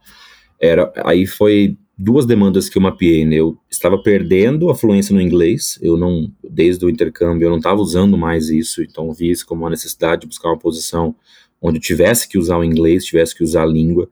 Era, 0.61 0.93
aí 1.05 1.27
foi 1.27 1.77
duas 1.97 2.27
demandas 2.27 2.69
que 2.69 2.77
eu 2.77 2.83
mapeei, 2.83 3.25
né? 3.25 3.37
Eu 3.37 3.57
estava 3.71 3.97
perdendo 3.97 4.69
a 4.71 4.75
fluência 4.75 5.15
no 5.15 5.21
inglês, 5.21 5.79
eu 5.81 5.97
não, 5.97 6.31
desde 6.43 6.85
o 6.85 6.91
intercâmbio, 6.91 7.47
eu 7.47 7.51
não 7.51 7.59
estava 7.59 7.81
usando 7.81 8.19
mais 8.19 8.49
isso, 8.49 8.83
então 8.83 9.13
vi 9.13 9.31
isso 9.31 9.47
como 9.47 9.63
uma 9.63 9.71
necessidade 9.71 10.23
de 10.23 10.27
buscar 10.27 10.49
uma 10.49 10.59
posição 10.59 11.15
onde 11.63 11.79
eu 11.79 11.83
tivesse 11.83 12.29
que 12.29 12.37
usar 12.37 12.59
o 12.59 12.65
inglês, 12.65 13.05
tivesse 13.05 13.35
que 13.35 13.43
usar 13.43 13.63
a 13.63 13.67
língua. 13.67 14.09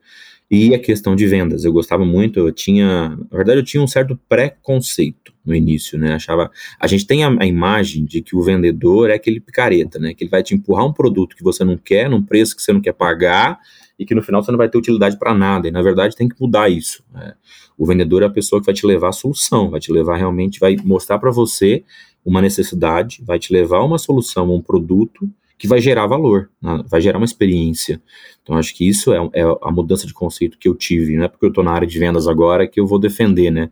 E 0.51 0.75
a 0.75 0.79
questão 0.79 1.17
de 1.17 1.27
vendas, 1.27 1.65
eu 1.65 1.73
gostava 1.73 2.05
muito, 2.05 2.39
eu 2.39 2.53
tinha, 2.53 3.09
na 3.31 3.37
verdade 3.37 3.59
eu 3.59 3.65
tinha 3.65 3.83
um 3.83 3.87
certo 3.87 4.19
preconceito 4.29 5.33
no 5.45 5.55
início, 5.55 5.99
né, 5.99 6.13
achava, 6.13 6.51
a 6.79 6.87
gente 6.87 7.07
tem 7.07 7.25
a, 7.25 7.35
a, 7.41 7.47
imagem 7.47 8.05
de 8.05 8.21
que 8.21 8.37
o 8.37 8.43
vendedor 8.43 9.11
é 9.11 9.15
aquele 9.15 9.41
picareta, 9.41 9.99
né, 9.99 10.13
que 10.13 10.25
ele 10.25 10.31
vai 10.31 10.43
te 10.43 10.55
empurrar 10.55 10.87
um 10.87 10.93
produto 10.93 11.35
que 11.35 11.43
você 11.43 11.65
não 11.65 11.79
quer, 11.79 12.09
num 12.09 12.23
preço 12.23 12.55
que 12.55 12.61
você 12.61 12.71
não 12.73 12.83
quer 12.83 12.93
pagar, 12.93 13.59
e 14.03 14.05
que 14.05 14.15
no 14.15 14.23
final 14.23 14.43
você 14.43 14.51
não 14.51 14.59
vai 14.59 14.69
ter 14.69 14.77
utilidade 14.77 15.19
para 15.19 15.33
nada, 15.33 15.69
e 15.69 15.71
na 15.71 15.81
verdade 15.81 16.17
tem 16.17 16.29
que 16.29 16.37
mudar 16.41 16.69
isso, 16.69 17.03
né? 17.13 17.35
o 17.79 17.87
vendedor 17.87 18.23
é 18.23 18.27
a 18.27 18.31
pessoa 18.31 18.61
que 18.61 18.67
vai 18.67 18.75
te 18.75 18.87
levar 18.87 19.09
a 19.09 19.13
solução, 19.13 19.71
vai 19.71 19.81
te 19.81 19.93
levar 19.93 20.17
realmente, 20.17 20.61
vai 20.61 20.77
mostrar 20.85 21.19
para 21.19 21.31
você 21.31 21.85
uma 22.25 22.43
necessidade, 22.43 23.23
vai 23.25 23.39
te 23.39 23.53
levar 23.53 23.83
uma 23.83 23.99
solução, 23.99 24.55
um 24.55 24.61
produto, 24.61 25.29
que 25.59 25.69
vai 25.69 25.81
gerar 25.81 26.09
valor, 26.09 26.51
né? 26.61 26.83
vai 26.89 27.01
gerar 27.01 27.19
uma 27.19 27.25
experiência. 27.25 28.03
Então, 28.43 28.57
acho 28.57 28.75
que 28.75 28.89
isso 28.89 29.13
é, 29.13 29.19
é, 29.33 29.43
a 29.63 29.71
mudança 29.71 30.07
de 30.07 30.13
conceito 30.13 30.59
que 30.59 30.69
eu 30.69 30.75
tive, 30.75 31.17
não 31.17 31.25
é 31.25 31.29
porque 31.29 31.45
eu 31.45 31.51
estou 31.51 31.63
na 31.63 31.71
área 31.71 31.87
de 31.87 31.99
vendas 31.99 32.27
agora 32.27 32.67
que 32.67 32.81
eu 32.81 32.87
vou 32.87 32.99
defender, 32.99 33.51
né? 33.51 33.71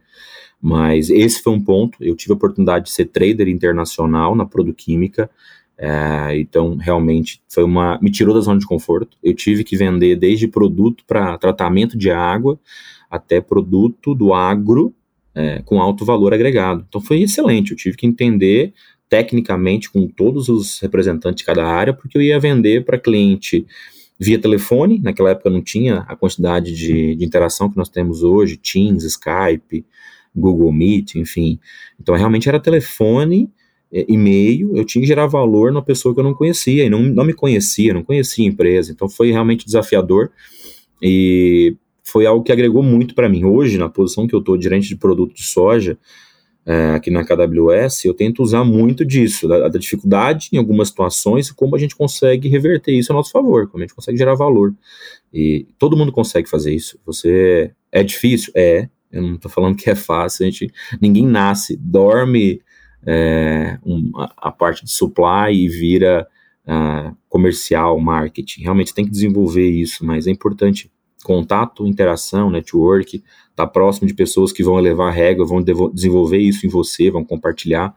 Mas 0.62 1.08
esse 1.08 1.42
foi 1.42 1.52
um 1.52 1.60
ponto. 1.60 1.96
Eu 2.00 2.14
tive 2.14 2.32
a 2.32 2.36
oportunidade 2.36 2.84
de 2.84 2.90
ser 2.92 3.06
trader 3.06 3.48
internacional 3.48 4.36
na 4.36 4.44
Produquímica, 4.44 5.30
é, 5.82 6.38
então 6.38 6.76
realmente 6.76 7.40
foi 7.48 7.64
uma. 7.64 7.98
me 8.02 8.10
tirou 8.10 8.34
da 8.34 8.40
zona 8.42 8.60
de 8.60 8.66
conforto. 8.66 9.16
Eu 9.22 9.32
tive 9.32 9.64
que 9.64 9.78
vender 9.78 10.14
desde 10.14 10.46
produto 10.46 11.02
para 11.06 11.38
tratamento 11.38 11.96
de 11.96 12.10
água 12.10 12.60
até 13.10 13.40
produto 13.40 14.14
do 14.14 14.34
agro 14.34 14.94
é, 15.34 15.62
com 15.64 15.80
alto 15.80 16.04
valor 16.04 16.34
agregado. 16.34 16.84
Então 16.86 17.00
foi 17.00 17.22
excelente. 17.22 17.70
Eu 17.70 17.78
tive 17.78 17.96
que 17.96 18.06
entender 18.06 18.74
tecnicamente 19.08 19.90
com 19.90 20.06
todos 20.06 20.50
os 20.50 20.78
representantes 20.80 21.38
de 21.38 21.46
cada 21.46 21.66
área, 21.66 21.94
porque 21.94 22.18
eu 22.18 22.22
ia 22.22 22.38
vender 22.38 22.84
para 22.84 22.98
cliente 22.98 23.66
via 24.18 24.38
telefone, 24.38 25.00
naquela 25.02 25.30
época 25.30 25.48
não 25.48 25.62
tinha 25.62 26.04
a 26.06 26.14
quantidade 26.14 26.74
de, 26.74 27.16
de, 27.16 27.24
interação 27.24 27.70
que 27.70 27.76
nós 27.78 27.88
temos 27.88 28.22
hoje, 28.22 28.58
Teams, 28.58 29.02
Skype, 29.02 29.86
Google 30.36 30.70
Meet, 30.70 31.14
enfim. 31.14 31.58
Então 31.98 32.14
realmente 32.14 32.46
era 32.46 32.60
telefone, 32.60 33.50
é, 33.92 34.04
e-mail, 34.08 34.76
eu 34.76 34.84
tinha 34.84 35.02
que 35.02 35.08
gerar 35.08 35.26
valor 35.26 35.72
na 35.72 35.82
pessoa 35.82 36.14
que 36.14 36.20
eu 36.20 36.24
não 36.24 36.34
conhecia, 36.34 36.84
e 36.84 36.90
não, 36.90 37.02
não 37.02 37.24
me 37.24 37.32
conhecia, 37.32 37.92
não 37.92 38.04
conhecia 38.04 38.44
a 38.44 38.48
empresa, 38.48 38.92
então 38.92 39.08
foi 39.08 39.30
realmente 39.30 39.64
desafiador, 39.64 40.30
e 41.02 41.76
foi 42.04 42.26
algo 42.26 42.44
que 42.44 42.52
agregou 42.52 42.82
muito 42.82 43.14
para 43.14 43.28
mim. 43.28 43.44
Hoje, 43.44 43.78
na 43.78 43.88
posição 43.88 44.26
que 44.26 44.34
eu 44.34 44.40
estou, 44.40 44.60
gerente 44.60 44.88
de 44.88 44.96
produto 44.96 45.34
de 45.34 45.42
soja, 45.42 45.98
é, 46.66 46.90
aqui 46.90 47.10
na 47.10 47.24
KWS, 47.24 48.04
eu 48.04 48.14
tento 48.14 48.42
usar 48.42 48.64
muito 48.64 49.04
disso, 49.04 49.48
da, 49.48 49.68
da, 49.68 49.78
dificuldade 49.78 50.50
em 50.52 50.58
algumas 50.58 50.88
situações 50.88 51.48
e 51.48 51.54
como 51.54 51.74
a 51.74 51.78
gente 51.78 51.96
consegue 51.96 52.48
reverter 52.48 52.92
isso 52.92 53.12
a 53.12 53.14
nosso 53.14 53.32
favor, 53.32 53.66
como 53.68 53.82
a 53.82 53.86
gente 53.86 53.94
consegue 53.94 54.18
gerar 54.18 54.34
valor. 54.34 54.74
E 55.32 55.66
todo 55.78 55.96
mundo 55.96 56.12
consegue 56.12 56.48
fazer 56.48 56.74
isso. 56.74 56.98
Você 57.06 57.72
é 57.90 58.02
difícil? 58.02 58.52
É. 58.54 58.88
Eu 59.10 59.22
não 59.22 59.34
estou 59.34 59.50
falando 59.50 59.74
que 59.74 59.90
é 59.90 59.94
fácil, 59.96 60.46
a 60.46 60.50
gente, 60.50 60.70
ninguém 61.00 61.26
nasce, 61.26 61.76
dorme 61.76 62.60
é, 63.06 63.78
um, 63.84 64.10
a, 64.36 64.50
parte 64.50 64.84
de 64.84 64.90
supply 64.90 65.52
e 65.52 65.68
vira 65.68 66.26
uh, 66.66 67.16
comercial, 67.28 67.98
marketing. 67.98 68.62
Realmente 68.62 68.94
tem 68.94 69.04
que 69.04 69.10
desenvolver 69.10 69.68
isso, 69.68 70.04
mas 70.04 70.26
é 70.26 70.30
importante 70.30 70.90
contato, 71.24 71.86
interação, 71.86 72.50
network, 72.50 73.16
estar 73.16 73.24
tá 73.54 73.66
próximo 73.66 74.06
de 74.06 74.14
pessoas 74.14 74.52
que 74.52 74.62
vão 74.62 74.78
elevar 74.78 75.08
a 75.08 75.14
régua, 75.14 75.46
vão 75.46 75.62
desenvolver 75.92 76.38
isso 76.38 76.66
em 76.66 76.68
você, 76.68 77.10
vão 77.10 77.24
compartilhar. 77.24 77.94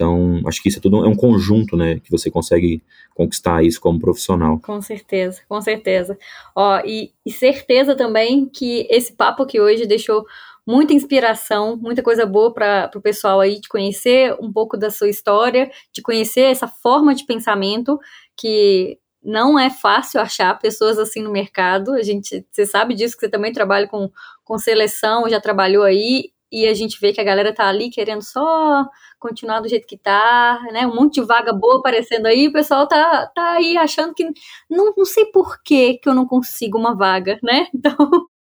Então, 0.00 0.40
acho 0.46 0.62
que 0.62 0.70
isso 0.70 0.78
é 0.78 0.80
tudo 0.80 1.04
é 1.04 1.08
um 1.08 1.14
conjunto, 1.14 1.76
né, 1.76 2.00
que 2.00 2.10
você 2.10 2.30
consegue 2.30 2.82
conquistar 3.14 3.62
isso 3.62 3.78
como 3.78 4.00
profissional. 4.00 4.58
Com 4.58 4.80
certeza, 4.80 5.42
com 5.46 5.60
certeza. 5.60 6.18
Ó, 6.56 6.80
e, 6.86 7.12
e 7.26 7.30
certeza 7.30 7.94
também 7.94 8.46
que 8.46 8.86
esse 8.88 9.12
papo 9.12 9.42
aqui 9.42 9.60
hoje 9.60 9.86
deixou 9.86 10.24
muita 10.70 10.94
inspiração, 10.94 11.76
muita 11.76 12.00
coisa 12.00 12.24
boa 12.24 12.54
para 12.54 12.90
o 12.94 13.00
pessoal 13.00 13.40
aí 13.40 13.60
de 13.60 13.68
conhecer 13.68 14.36
um 14.40 14.52
pouco 14.52 14.76
da 14.76 14.88
sua 14.88 15.08
história, 15.08 15.68
de 15.92 16.00
conhecer 16.00 16.42
essa 16.42 16.68
forma 16.68 17.12
de 17.12 17.24
pensamento 17.24 17.98
que 18.36 18.96
não 19.20 19.58
é 19.58 19.68
fácil 19.68 20.20
achar 20.20 20.56
pessoas 20.60 20.96
assim 20.96 21.22
no 21.22 21.32
mercado. 21.32 21.92
A 21.92 22.02
gente, 22.02 22.46
você 22.52 22.64
sabe 22.64 22.94
disso 22.94 23.16
que 23.16 23.26
você 23.26 23.28
também 23.28 23.52
trabalha 23.52 23.88
com, 23.88 24.08
com 24.44 24.58
seleção, 24.58 25.28
já 25.28 25.40
trabalhou 25.40 25.82
aí, 25.82 26.30
e 26.52 26.66
a 26.66 26.74
gente 26.74 27.00
vê 27.00 27.12
que 27.12 27.20
a 27.20 27.24
galera 27.24 27.52
tá 27.52 27.66
ali 27.66 27.90
querendo 27.90 28.22
só 28.22 28.86
continuar 29.18 29.60
do 29.60 29.68
jeito 29.68 29.86
que 29.86 29.98
tá, 29.98 30.60
né? 30.72 30.86
Um 30.86 30.94
monte 30.94 31.14
de 31.14 31.26
vaga 31.26 31.52
boa 31.52 31.78
aparecendo 31.78 32.26
aí, 32.26 32.46
o 32.48 32.52
pessoal 32.52 32.86
tá, 32.86 33.26
tá 33.34 33.52
aí 33.54 33.76
achando 33.76 34.14
que 34.14 34.24
não, 34.68 34.92
não 34.96 35.04
sei 35.04 35.26
por 35.26 35.62
que 35.62 35.98
que 35.98 36.08
eu 36.08 36.14
não 36.14 36.26
consigo 36.26 36.78
uma 36.78 36.94
vaga, 36.96 37.38
né? 37.42 37.66
Então, 37.74 37.96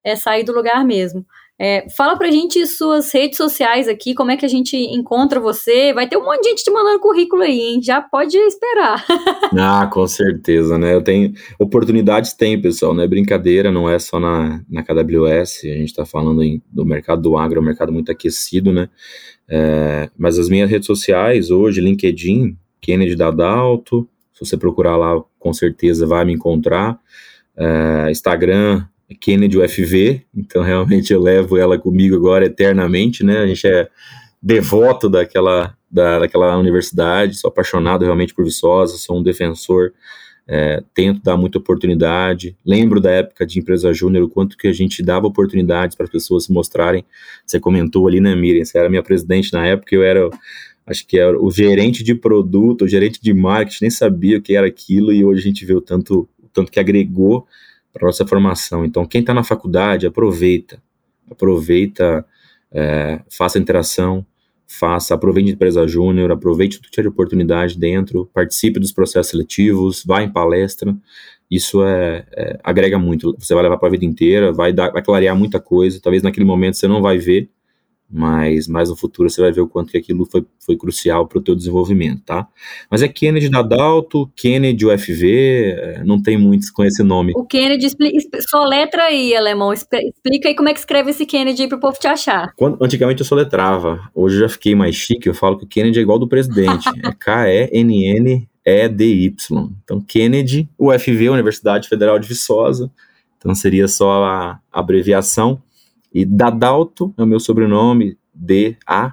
é 0.04 0.14
sair 0.16 0.44
do 0.44 0.52
lugar 0.52 0.84
mesmo. 0.84 1.26
É, 1.59 1.88
fala 1.96 2.18
pra 2.18 2.30
gente 2.30 2.66
suas 2.66 3.11
redes 3.11 3.38
sociais 3.38 3.88
aqui, 3.88 4.14
como 4.14 4.30
é 4.30 4.36
que 4.36 4.44
a 4.44 4.48
gente 4.48 4.76
encontra 4.76 5.40
você. 5.40 5.92
Vai 5.94 6.07
ter 6.07 6.18
um 6.18 6.24
monte 6.24 6.42
de 6.42 6.50
gente 6.50 6.64
te 6.64 6.70
mandando 6.70 7.00
currículo 7.00 7.42
aí, 7.42 7.59
hein? 7.59 7.80
Já 7.82 8.02
pode 8.02 8.36
esperar. 8.36 9.02
ah, 9.59 9.86
com 9.86 10.07
certeza, 10.07 10.76
né? 10.76 10.94
Eu 10.94 11.02
tenho. 11.02 11.32
Oportunidades 11.59 12.34
tem, 12.34 12.61
pessoal, 12.61 12.92
não 12.92 13.02
é 13.02 13.09
brincadeira, 13.09 13.72
não 13.72 13.88
é 13.88 13.98
só 13.98 14.20
na, 14.20 14.62
na 14.68 14.82
KWS. 14.82 15.64
A 15.64 15.78
gente 15.78 15.94
tá 15.94 16.04
falando 16.04 16.42
em, 16.42 16.62
do 16.70 16.84
mercado 16.84 17.22
do 17.22 17.38
agro, 17.38 17.59
é 17.59 17.62
um 17.62 17.66
mercado 17.66 17.90
muito 17.90 18.12
aquecido, 18.12 18.70
né? 18.70 18.90
É, 19.48 20.11
mas 20.18 20.38
as 20.38 20.50
minhas 20.50 20.68
redes 20.68 20.86
sociais, 20.86 21.50
hoje, 21.50 21.80
LinkedIn, 21.80 22.57
Kennedy 22.82 23.16
Dadalto. 23.16 24.07
Se 24.34 24.44
você 24.44 24.59
procurar 24.59 24.98
lá, 24.98 25.22
com 25.38 25.52
certeza 25.54 26.07
vai 26.07 26.26
me 26.26 26.34
encontrar. 26.34 27.00
É, 27.57 28.11
Instagram, 28.11 28.84
Kennedy 29.14 29.57
UFV, 29.57 30.22
então 30.34 30.62
realmente 30.62 31.12
eu 31.12 31.20
levo 31.20 31.57
ela 31.57 31.78
comigo 31.78 32.16
agora 32.16 32.46
eternamente, 32.46 33.22
né? 33.22 33.38
A 33.38 33.46
gente 33.46 33.66
é 33.66 33.88
devoto 34.42 35.09
daquela, 35.09 35.76
da, 35.90 36.18
daquela 36.20 36.57
universidade, 36.57 37.36
sou 37.36 37.48
apaixonado 37.48 38.04
realmente 38.04 38.34
por 38.34 38.44
Viçosa, 38.44 38.96
sou 38.96 39.18
um 39.18 39.22
defensor, 39.22 39.92
é, 40.48 40.82
tento 40.94 41.22
dar 41.22 41.36
muita 41.36 41.59
oportunidade. 41.59 42.57
Lembro 42.64 43.00
da 43.00 43.11
época 43.11 43.46
de 43.46 43.59
empresa 43.59 43.92
júnior, 43.92 44.24
o 44.24 44.28
quanto 44.28 44.57
que 44.57 44.68
a 44.68 44.72
gente 44.72 45.02
dava 45.02 45.26
oportunidades 45.26 45.96
para 45.96 46.04
as 46.04 46.11
pessoas 46.11 46.44
se 46.44 46.52
mostrarem. 46.52 47.04
Você 47.44 47.59
comentou 47.59 48.07
ali, 48.07 48.20
né, 48.20 48.34
Miriam? 48.34 48.64
Você 48.64 48.78
era 48.78 48.88
minha 48.88 49.02
presidente 49.02 49.52
na 49.52 49.66
época, 49.66 49.94
eu 49.94 50.02
era 50.02 50.28
acho 50.86 51.04
que 51.04 51.18
era 51.18 51.36
o 51.36 51.50
gerente 51.50 52.04
de 52.04 52.14
produto, 52.14 52.84
o 52.84 52.88
gerente 52.88 53.20
de 53.20 53.34
marketing, 53.34 53.84
nem 53.84 53.90
sabia 53.90 54.38
o 54.38 54.40
que 54.40 54.54
era 54.54 54.68
aquilo, 54.68 55.12
e 55.12 55.24
hoje 55.24 55.40
a 55.40 55.42
gente 55.42 55.64
vê 55.64 55.74
o 55.74 55.80
tanto, 55.80 56.28
o 56.40 56.48
tanto 56.52 56.70
que 56.70 56.78
agregou 56.78 57.44
para 57.93 58.07
nossa 58.07 58.26
formação. 58.26 58.84
Então, 58.84 59.07
quem 59.07 59.20
está 59.20 59.32
na 59.32 59.45
faculdade, 59.45 60.07
aproveita, 60.07 60.82
aproveita, 61.30 62.24
é, 62.72 63.20
faça 63.30 63.59
interação, 63.59 64.24
faça, 64.66 65.14
aproveite 65.14 65.51
a 65.51 65.53
empresa 65.53 65.87
júnior, 65.87 66.30
aproveite 66.30 66.76
tudo 66.76 66.87
que 66.87 66.91
tiver 66.91 67.03
de 67.03 67.09
oportunidade 67.09 67.78
dentro, 67.78 68.28
participe 68.34 68.80
dos 68.80 68.93
processos 68.93 69.30
seletivos, 69.30 70.05
vá 70.05 70.22
em 70.22 70.30
palestra, 70.30 70.97
isso 71.51 71.84
é, 71.84 72.26
é 72.32 72.59
agrega 72.62 72.99
muito, 72.99 73.34
você 73.39 73.55
vai 73.55 73.62
levar 73.62 73.78
para 73.78 73.89
a 73.89 73.91
vida 73.91 74.05
inteira, 74.05 74.53
vai, 74.53 74.72
dar, 74.72 74.91
vai 74.91 75.03
clarear 75.03 75.37
muita 75.37 75.61
coisa, 75.61 76.01
talvez 76.03 76.22
naquele 76.22 76.45
momento 76.45 76.76
você 76.76 76.89
não 76.89 77.01
vai 77.01 77.18
ver, 77.18 77.49
mas 78.11 78.68
mais 78.68 78.88
no 78.88 78.96
futuro 78.96 79.28
você 79.28 79.40
vai 79.40 79.52
ver 79.52 79.61
o 79.61 79.68
quanto 79.68 79.90
que 79.90 79.98
aquilo 79.98 80.24
foi, 80.26 80.44
foi 80.59 80.76
crucial 80.76 81.26
para 81.26 81.38
o 81.38 81.42
teu 81.42 81.54
desenvolvimento, 81.54 82.22
tá? 82.24 82.46
Mas 82.90 83.02
é 83.02 83.09
Kennedy 83.09 83.48
da 83.48 83.62
Dalto, 83.62 84.30
Kennedy 84.36 84.86
UFV, 84.86 85.74
é, 85.76 86.04
não 86.04 86.22
tem 86.22 86.38
muitos 86.38 86.70
com 86.70 86.84
esse 86.84 87.02
nome. 87.02 87.32
O 87.36 87.44
Kennedy, 87.44 87.88
só 88.48 88.64
letra 88.64 89.04
aí, 89.04 89.34
alemão, 89.34 89.72
explica 89.72 90.48
aí 90.48 90.54
como 90.54 90.68
é 90.68 90.72
que 90.72 90.78
escreve 90.78 91.11
esse 91.11 91.26
Kennedy 91.26 91.68
para 91.68 91.78
o 91.78 91.80
povo 91.80 91.98
te 91.98 92.07
achar. 92.07 92.52
Quando, 92.57 92.82
antigamente 92.82 93.20
eu 93.20 93.26
soletrava, 93.26 94.00
hoje 94.14 94.36
eu 94.36 94.40
já 94.42 94.48
fiquei 94.48 94.74
mais 94.74 94.94
chique, 94.94 95.28
eu 95.28 95.34
falo 95.34 95.59
que 95.59 95.64
o 95.64 95.68
Kennedy 95.68 95.98
é 95.98 96.02
igual 96.02 96.18
do 96.18 96.28
presidente, 96.28 96.88
é 97.04 97.12
K-E-N-N 97.18 98.48
E-D-Y. 98.66 99.70
Então, 99.84 100.00
Kennedy, 100.00 100.68
UFV, 100.76 101.28
Universidade 101.30 101.88
Federal 101.88 102.18
de 102.18 102.26
Viçosa. 102.26 102.90
Então, 103.38 103.54
seria 103.54 103.86
só 103.86 104.24
a 104.24 104.61
abreviação. 104.72 105.62
E 106.16 106.24
Dadalto 106.24 107.12
é 107.18 107.22
o 107.22 107.26
meu 107.26 107.38
sobrenome, 107.38 108.18
D-A-D-A-L-T-O. 108.32 109.08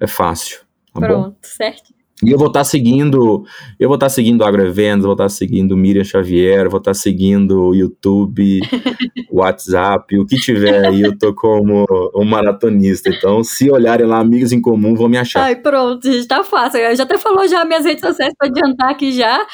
É 0.00 0.06
fácil. 0.06 0.60
Tá 0.94 1.00
Pronto, 1.00 1.32
bom? 1.32 1.36
certo. 1.42 1.92
E 2.24 2.32
eu 2.32 2.38
vou 2.38 2.48
estar 2.48 2.60
tá 2.60 2.64
seguindo, 2.64 3.44
eu 3.78 3.88
vou 3.88 3.94
estar 3.94 4.06
tá 4.06 4.10
seguindo 4.10 4.42
Agroevendas, 4.42 5.04
vou 5.04 5.12
estar 5.12 5.24
tá 5.24 5.28
seguindo 5.28 5.76
Miriam 5.76 6.02
Xavier, 6.02 6.68
vou 6.68 6.78
estar 6.78 6.90
tá 6.90 6.94
seguindo 6.94 7.72
YouTube, 7.72 8.60
WhatsApp, 9.30 10.18
o 10.18 10.26
que 10.26 10.36
tiver 10.36 10.84
aí, 10.84 11.02
eu 11.02 11.16
tô 11.16 11.32
como 11.32 11.86
um 12.16 12.24
maratonista. 12.24 13.08
Então, 13.08 13.44
se 13.44 13.70
olharem 13.70 14.04
lá 14.04 14.18
amigos 14.18 14.50
em 14.50 14.60
comum, 14.60 14.96
vão 14.96 15.08
me 15.08 15.16
achar. 15.16 15.44
Ai, 15.44 15.54
pronto, 15.54 16.10
gente, 16.10 16.26
tá 16.26 16.42
fácil. 16.42 16.80
Eu 16.80 16.96
já 16.96 17.04
até 17.04 17.16
falou 17.16 17.46
já 17.46 17.64
minhas 17.64 17.84
redes 17.84 18.00
sociais 18.00 18.34
para 18.36 18.48
adiantar 18.48 18.90
aqui 18.90 19.12
já, 19.12 19.46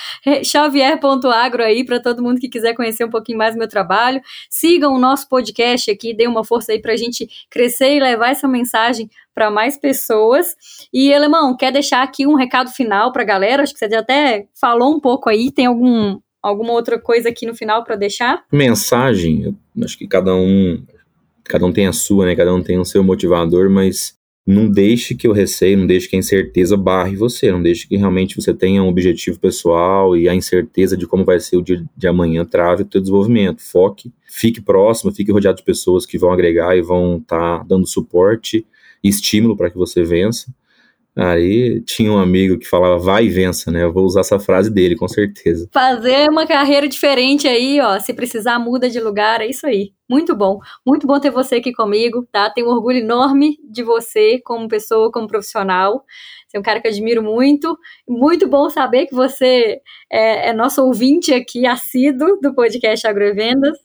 xavier.agro 0.43 1.63
aí 1.63 1.85
para 1.85 2.01
todo 2.01 2.23
mundo 2.23 2.41
que 2.41 2.49
quiser 2.49 2.73
conhecer 2.73 3.05
um 3.05 3.11
pouquinho 3.11 3.37
mais 3.37 3.55
do 3.55 3.59
meu 3.59 3.69
trabalho. 3.69 4.23
Sigam 4.49 4.95
o 4.95 4.99
nosso 4.99 5.29
podcast 5.29 5.91
aqui, 5.91 6.15
dê 6.15 6.27
uma 6.27 6.43
força 6.43 6.73
aí 6.73 6.81
pra 6.81 6.97
gente 6.97 7.29
crescer 7.51 7.95
e 7.95 8.01
levar 8.01 8.31
essa 8.31 8.49
mensagem 8.49 9.11
para 9.35 9.51
mais 9.51 9.77
pessoas. 9.77 10.55
E, 10.93 11.13
Alemão, 11.13 11.57
quer 11.57 11.73
deixar 11.73 12.03
aqui 12.03 12.27
um 12.27 12.37
recado 12.37 12.71
final 12.71 13.13
para 13.13 13.23
a 13.23 13.27
galera? 13.27 13.63
Acho 13.63 13.73
que 13.73 13.79
você 13.79 13.91
já 13.91 13.99
até 13.99 14.47
falou 14.59 14.95
um 14.95 15.01
pouco 15.01 15.29
aí. 15.29 15.51
Tem 15.51 15.67
algum, 15.67 16.19
alguma 16.41 16.73
outra 16.73 16.99
coisa 16.99 17.29
aqui 17.29 17.45
no 17.45 17.55
final 17.55 17.83
para 17.83 17.97
deixar? 17.97 18.45
Mensagem, 18.53 19.57
acho 19.83 19.99
que 19.99 20.07
cada 20.07 20.35
um, 20.35 20.83
cada 21.43 21.67
um 21.67 21.73
tem 21.73 21.87
a 21.87 21.93
sua, 21.93 22.27
né? 22.27 22.37
Cada 22.37 22.55
um 22.55 22.63
tem 22.63 22.79
o 22.79 22.85
seu 22.85 23.03
motivador, 23.03 23.69
mas 23.69 24.15
não 24.47 24.71
deixe 24.71 25.15
que 25.15 25.27
o 25.27 25.33
receio, 25.33 25.79
não 25.79 25.87
deixe 25.87 26.07
que 26.07 26.17
a 26.17 26.19
incerteza 26.19 26.77
barre 26.77 27.17
você, 27.17 27.51
não 27.51 27.63
deixe 27.63 27.89
que 27.89 27.97
realmente 27.97 28.37
você 28.37 28.53
tenha 28.53 28.83
um 28.83 28.89
objetivo 28.89 29.41
pessoal 29.41 30.15
e 30.15 30.29
a 30.29 30.35
incerteza 30.35 30.99
de 30.99 31.07
como 31.07 31.25
vai 31.25 31.41
ser 31.41 31.57
o 31.57 31.63
dia 31.63 31.83
de 31.97 32.07
amanhã 32.07 32.45
trave 32.45 32.83
o 32.83 32.87
teu 32.87 33.01
desenvolvimento. 33.01 33.63
Foque, 33.63 34.13
fique 34.29 34.61
próximo, 34.61 35.13
fique 35.13 35.33
rodeado 35.33 35.57
de 35.57 35.65
pessoas 35.65 36.05
que 36.05 36.19
vão 36.19 36.31
agregar 36.31 36.77
e 36.77 36.83
vão 36.83 37.17
estar 37.17 37.61
tá 37.61 37.65
dando 37.67 37.87
suporte 37.87 38.67
estímulo 39.09 39.57
para 39.57 39.71
que 39.71 39.77
você 39.77 40.03
vença. 40.03 40.53
Aí 41.17 41.81
tinha 41.83 42.11
um 42.11 42.19
amigo 42.19 42.59
que 42.59 42.67
falava 42.67 42.99
vai 42.99 43.27
e 43.27 43.29
vença, 43.29 43.71
né? 43.71 43.85
Eu 43.85 43.93
vou 43.93 44.05
usar 44.05 44.23
essa 44.23 44.41
frase 44.41 44.69
dele, 44.69 44.97
com 44.97 45.07
certeza. 45.07 45.69
Fazer 45.73 46.29
uma 46.29 46.45
carreira 46.45 46.89
diferente 46.89 47.47
aí, 47.47 47.81
ó. 47.81 48.01
Se 48.01 48.13
precisar, 48.13 48.59
muda 48.59 48.91
de 48.91 48.99
lugar, 48.99 49.41
é 49.41 49.47
isso 49.47 49.65
aí. 49.65 49.93
Muito 50.11 50.35
bom. 50.35 50.59
Muito 50.85 51.07
bom 51.07 51.21
ter 51.21 51.31
você 51.31 51.57
aqui 51.57 51.73
comigo, 51.73 52.27
tá? 52.33 52.51
Tenho 52.51 52.67
um 52.67 52.73
orgulho 52.73 52.99
enorme 52.99 53.57
de 53.71 53.85
você 53.85 54.41
como 54.45 54.67
pessoa, 54.67 55.13
como 55.13 55.29
profissional. 55.29 56.05
Você 56.49 56.57
é 56.57 56.61
um 56.61 56.65
cara 56.65 56.81
que 56.81 56.89
eu 56.89 56.91
admiro 56.91 57.23
muito. 57.23 57.79
Muito 58.09 58.49
bom 58.49 58.69
saber 58.69 59.07
que 59.07 59.15
você 59.15 59.81
é, 60.11 60.49
é 60.49 60.53
nosso 60.53 60.83
ouvinte 60.83 61.33
aqui, 61.33 61.65
assíduo 61.65 62.41
do 62.43 62.53
podcast 62.53 63.07
Agrovendas. 63.07 63.79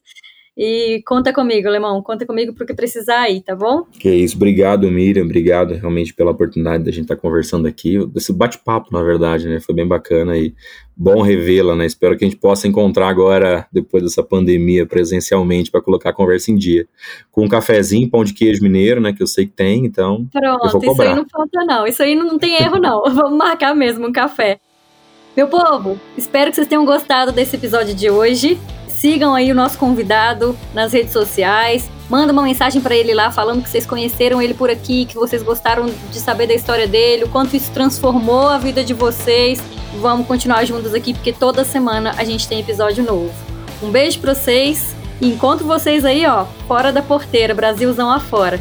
E 0.62 1.01
conta 1.05 1.32
comigo, 1.32 1.70
Alemão, 1.70 2.03
conta 2.03 2.26
comigo 2.26 2.53
pro 2.53 2.66
que 2.66 2.74
precisar 2.74 3.22
aí, 3.22 3.39
tá 3.41 3.55
bom? 3.55 3.86
Que 3.97 4.14
isso, 4.14 4.36
obrigado, 4.36 4.91
Miriam, 4.91 5.24
obrigado 5.24 5.74
realmente 5.74 6.14
pela 6.14 6.32
oportunidade 6.32 6.84
da 6.84 6.91
gente 6.91 7.03
estar 7.03 7.16
tá 7.16 7.22
conversando 7.22 7.66
aqui, 7.66 8.05
desse 8.07 8.34
bate-papo, 8.34 8.91
na 8.91 9.01
verdade, 9.01 9.47
né, 9.47 9.62
foi 9.62 9.74
bem 9.74 9.88
bacana 9.88 10.38
e 10.38 10.53
bom 10.97 11.22
revê-la, 11.22 11.78
né, 11.78 11.86
espero 11.86 12.18
que 12.18 12.26
a 12.26 12.28
gente 12.28 12.38
possa 12.38 12.68
encontrar 12.68 13.07
agora, 13.07 13.68
depois 13.72 14.03
dessa 14.03 14.22
pandemia, 14.22 14.86
presencialmente, 14.86 15.72
para 15.72 15.82
colocar 15.82 16.10
a 16.10 16.14
conversa 16.14 16.51
em 16.51 16.57
dia, 16.57 16.86
com 17.32 17.45
um 17.45 17.47
cafezinho, 17.47 18.10
pão 18.10 18.26
de 18.26 18.34
queijo 18.34 18.62
mineiro, 18.62 18.99
né, 18.99 19.14
que 19.14 19.24
eu 19.24 19.28
sei 19.28 19.45
que 19.45 19.53
tem, 19.53 19.86
então 19.86 20.28
Pronto, 20.30 20.68
isso 20.68 21.01
aí 21.01 21.16
não 21.16 21.26
falta 21.26 21.64
não, 21.66 21.88
isso 21.88 22.03
aí 22.03 22.16
não 22.16 22.38
tem 22.38 22.62
erro 22.62 22.82
não, 22.82 23.01
vamos 23.16 23.38
marcar 23.38 23.74
mesmo 23.74 24.07
um 24.07 24.12
café. 24.12 24.60
Meu 25.38 25.47
povo, 25.47 25.97
espero 26.18 26.49
que 26.49 26.55
vocês 26.57 26.68
tenham 26.68 26.84
gostado 26.84 27.32
desse 27.32 27.55
episódio 27.55 27.95
de 27.95 28.10
hoje. 28.10 28.60
Sigam 29.00 29.34
aí 29.34 29.50
o 29.50 29.56
nosso 29.56 29.78
convidado 29.78 30.58
nas 30.74 30.91
redes 30.91 31.14
sociais. 31.14 31.89
Manda 32.10 32.34
uma 32.34 32.41
mensagem 32.41 32.82
para 32.82 32.93
ele 32.93 33.14
lá 33.14 33.32
falando 33.32 33.64
que 33.64 33.70
vocês 33.70 33.86
conheceram 33.86 34.41
ele 34.41 34.54
por 34.54 34.70
aqui, 34.70 35.06
que 35.06 35.16
vocês 35.16 35.41
gostaram 35.41 35.86
de 36.12 36.20
saber 36.20 36.47
da 36.47 36.54
história 36.54 36.86
dele, 36.86 37.24
o 37.24 37.30
quanto 37.30 37.56
isso 37.56 37.72
transformou 37.72 38.50
a 38.50 38.58
vida 38.58 38.84
de 38.84 38.93
vocês. 38.93 39.64
Vamos 40.02 40.28
continuar 40.28 40.66
juntos 40.66 40.93
aqui 40.93 41.14
porque 41.14 41.32
toda 41.32 41.64
semana 41.64 42.14
a 42.18 42.26
gente 42.26 42.45
tem 42.45 42.60
episódio 42.60 43.02
novo. 43.02 43.32
Um 43.82 43.89
beijo 43.89 44.20
para 44.20 44.36
vocês 44.36 44.93
e 45.22 45.30
encontro 45.30 45.66
vocês 45.66 46.04
aí, 46.04 46.26
ó, 46.26 46.43
fora 46.68 46.91
da 46.91 47.02
porteira, 47.02 47.54
Brasilzão 47.54 48.12
afora. 48.12 48.60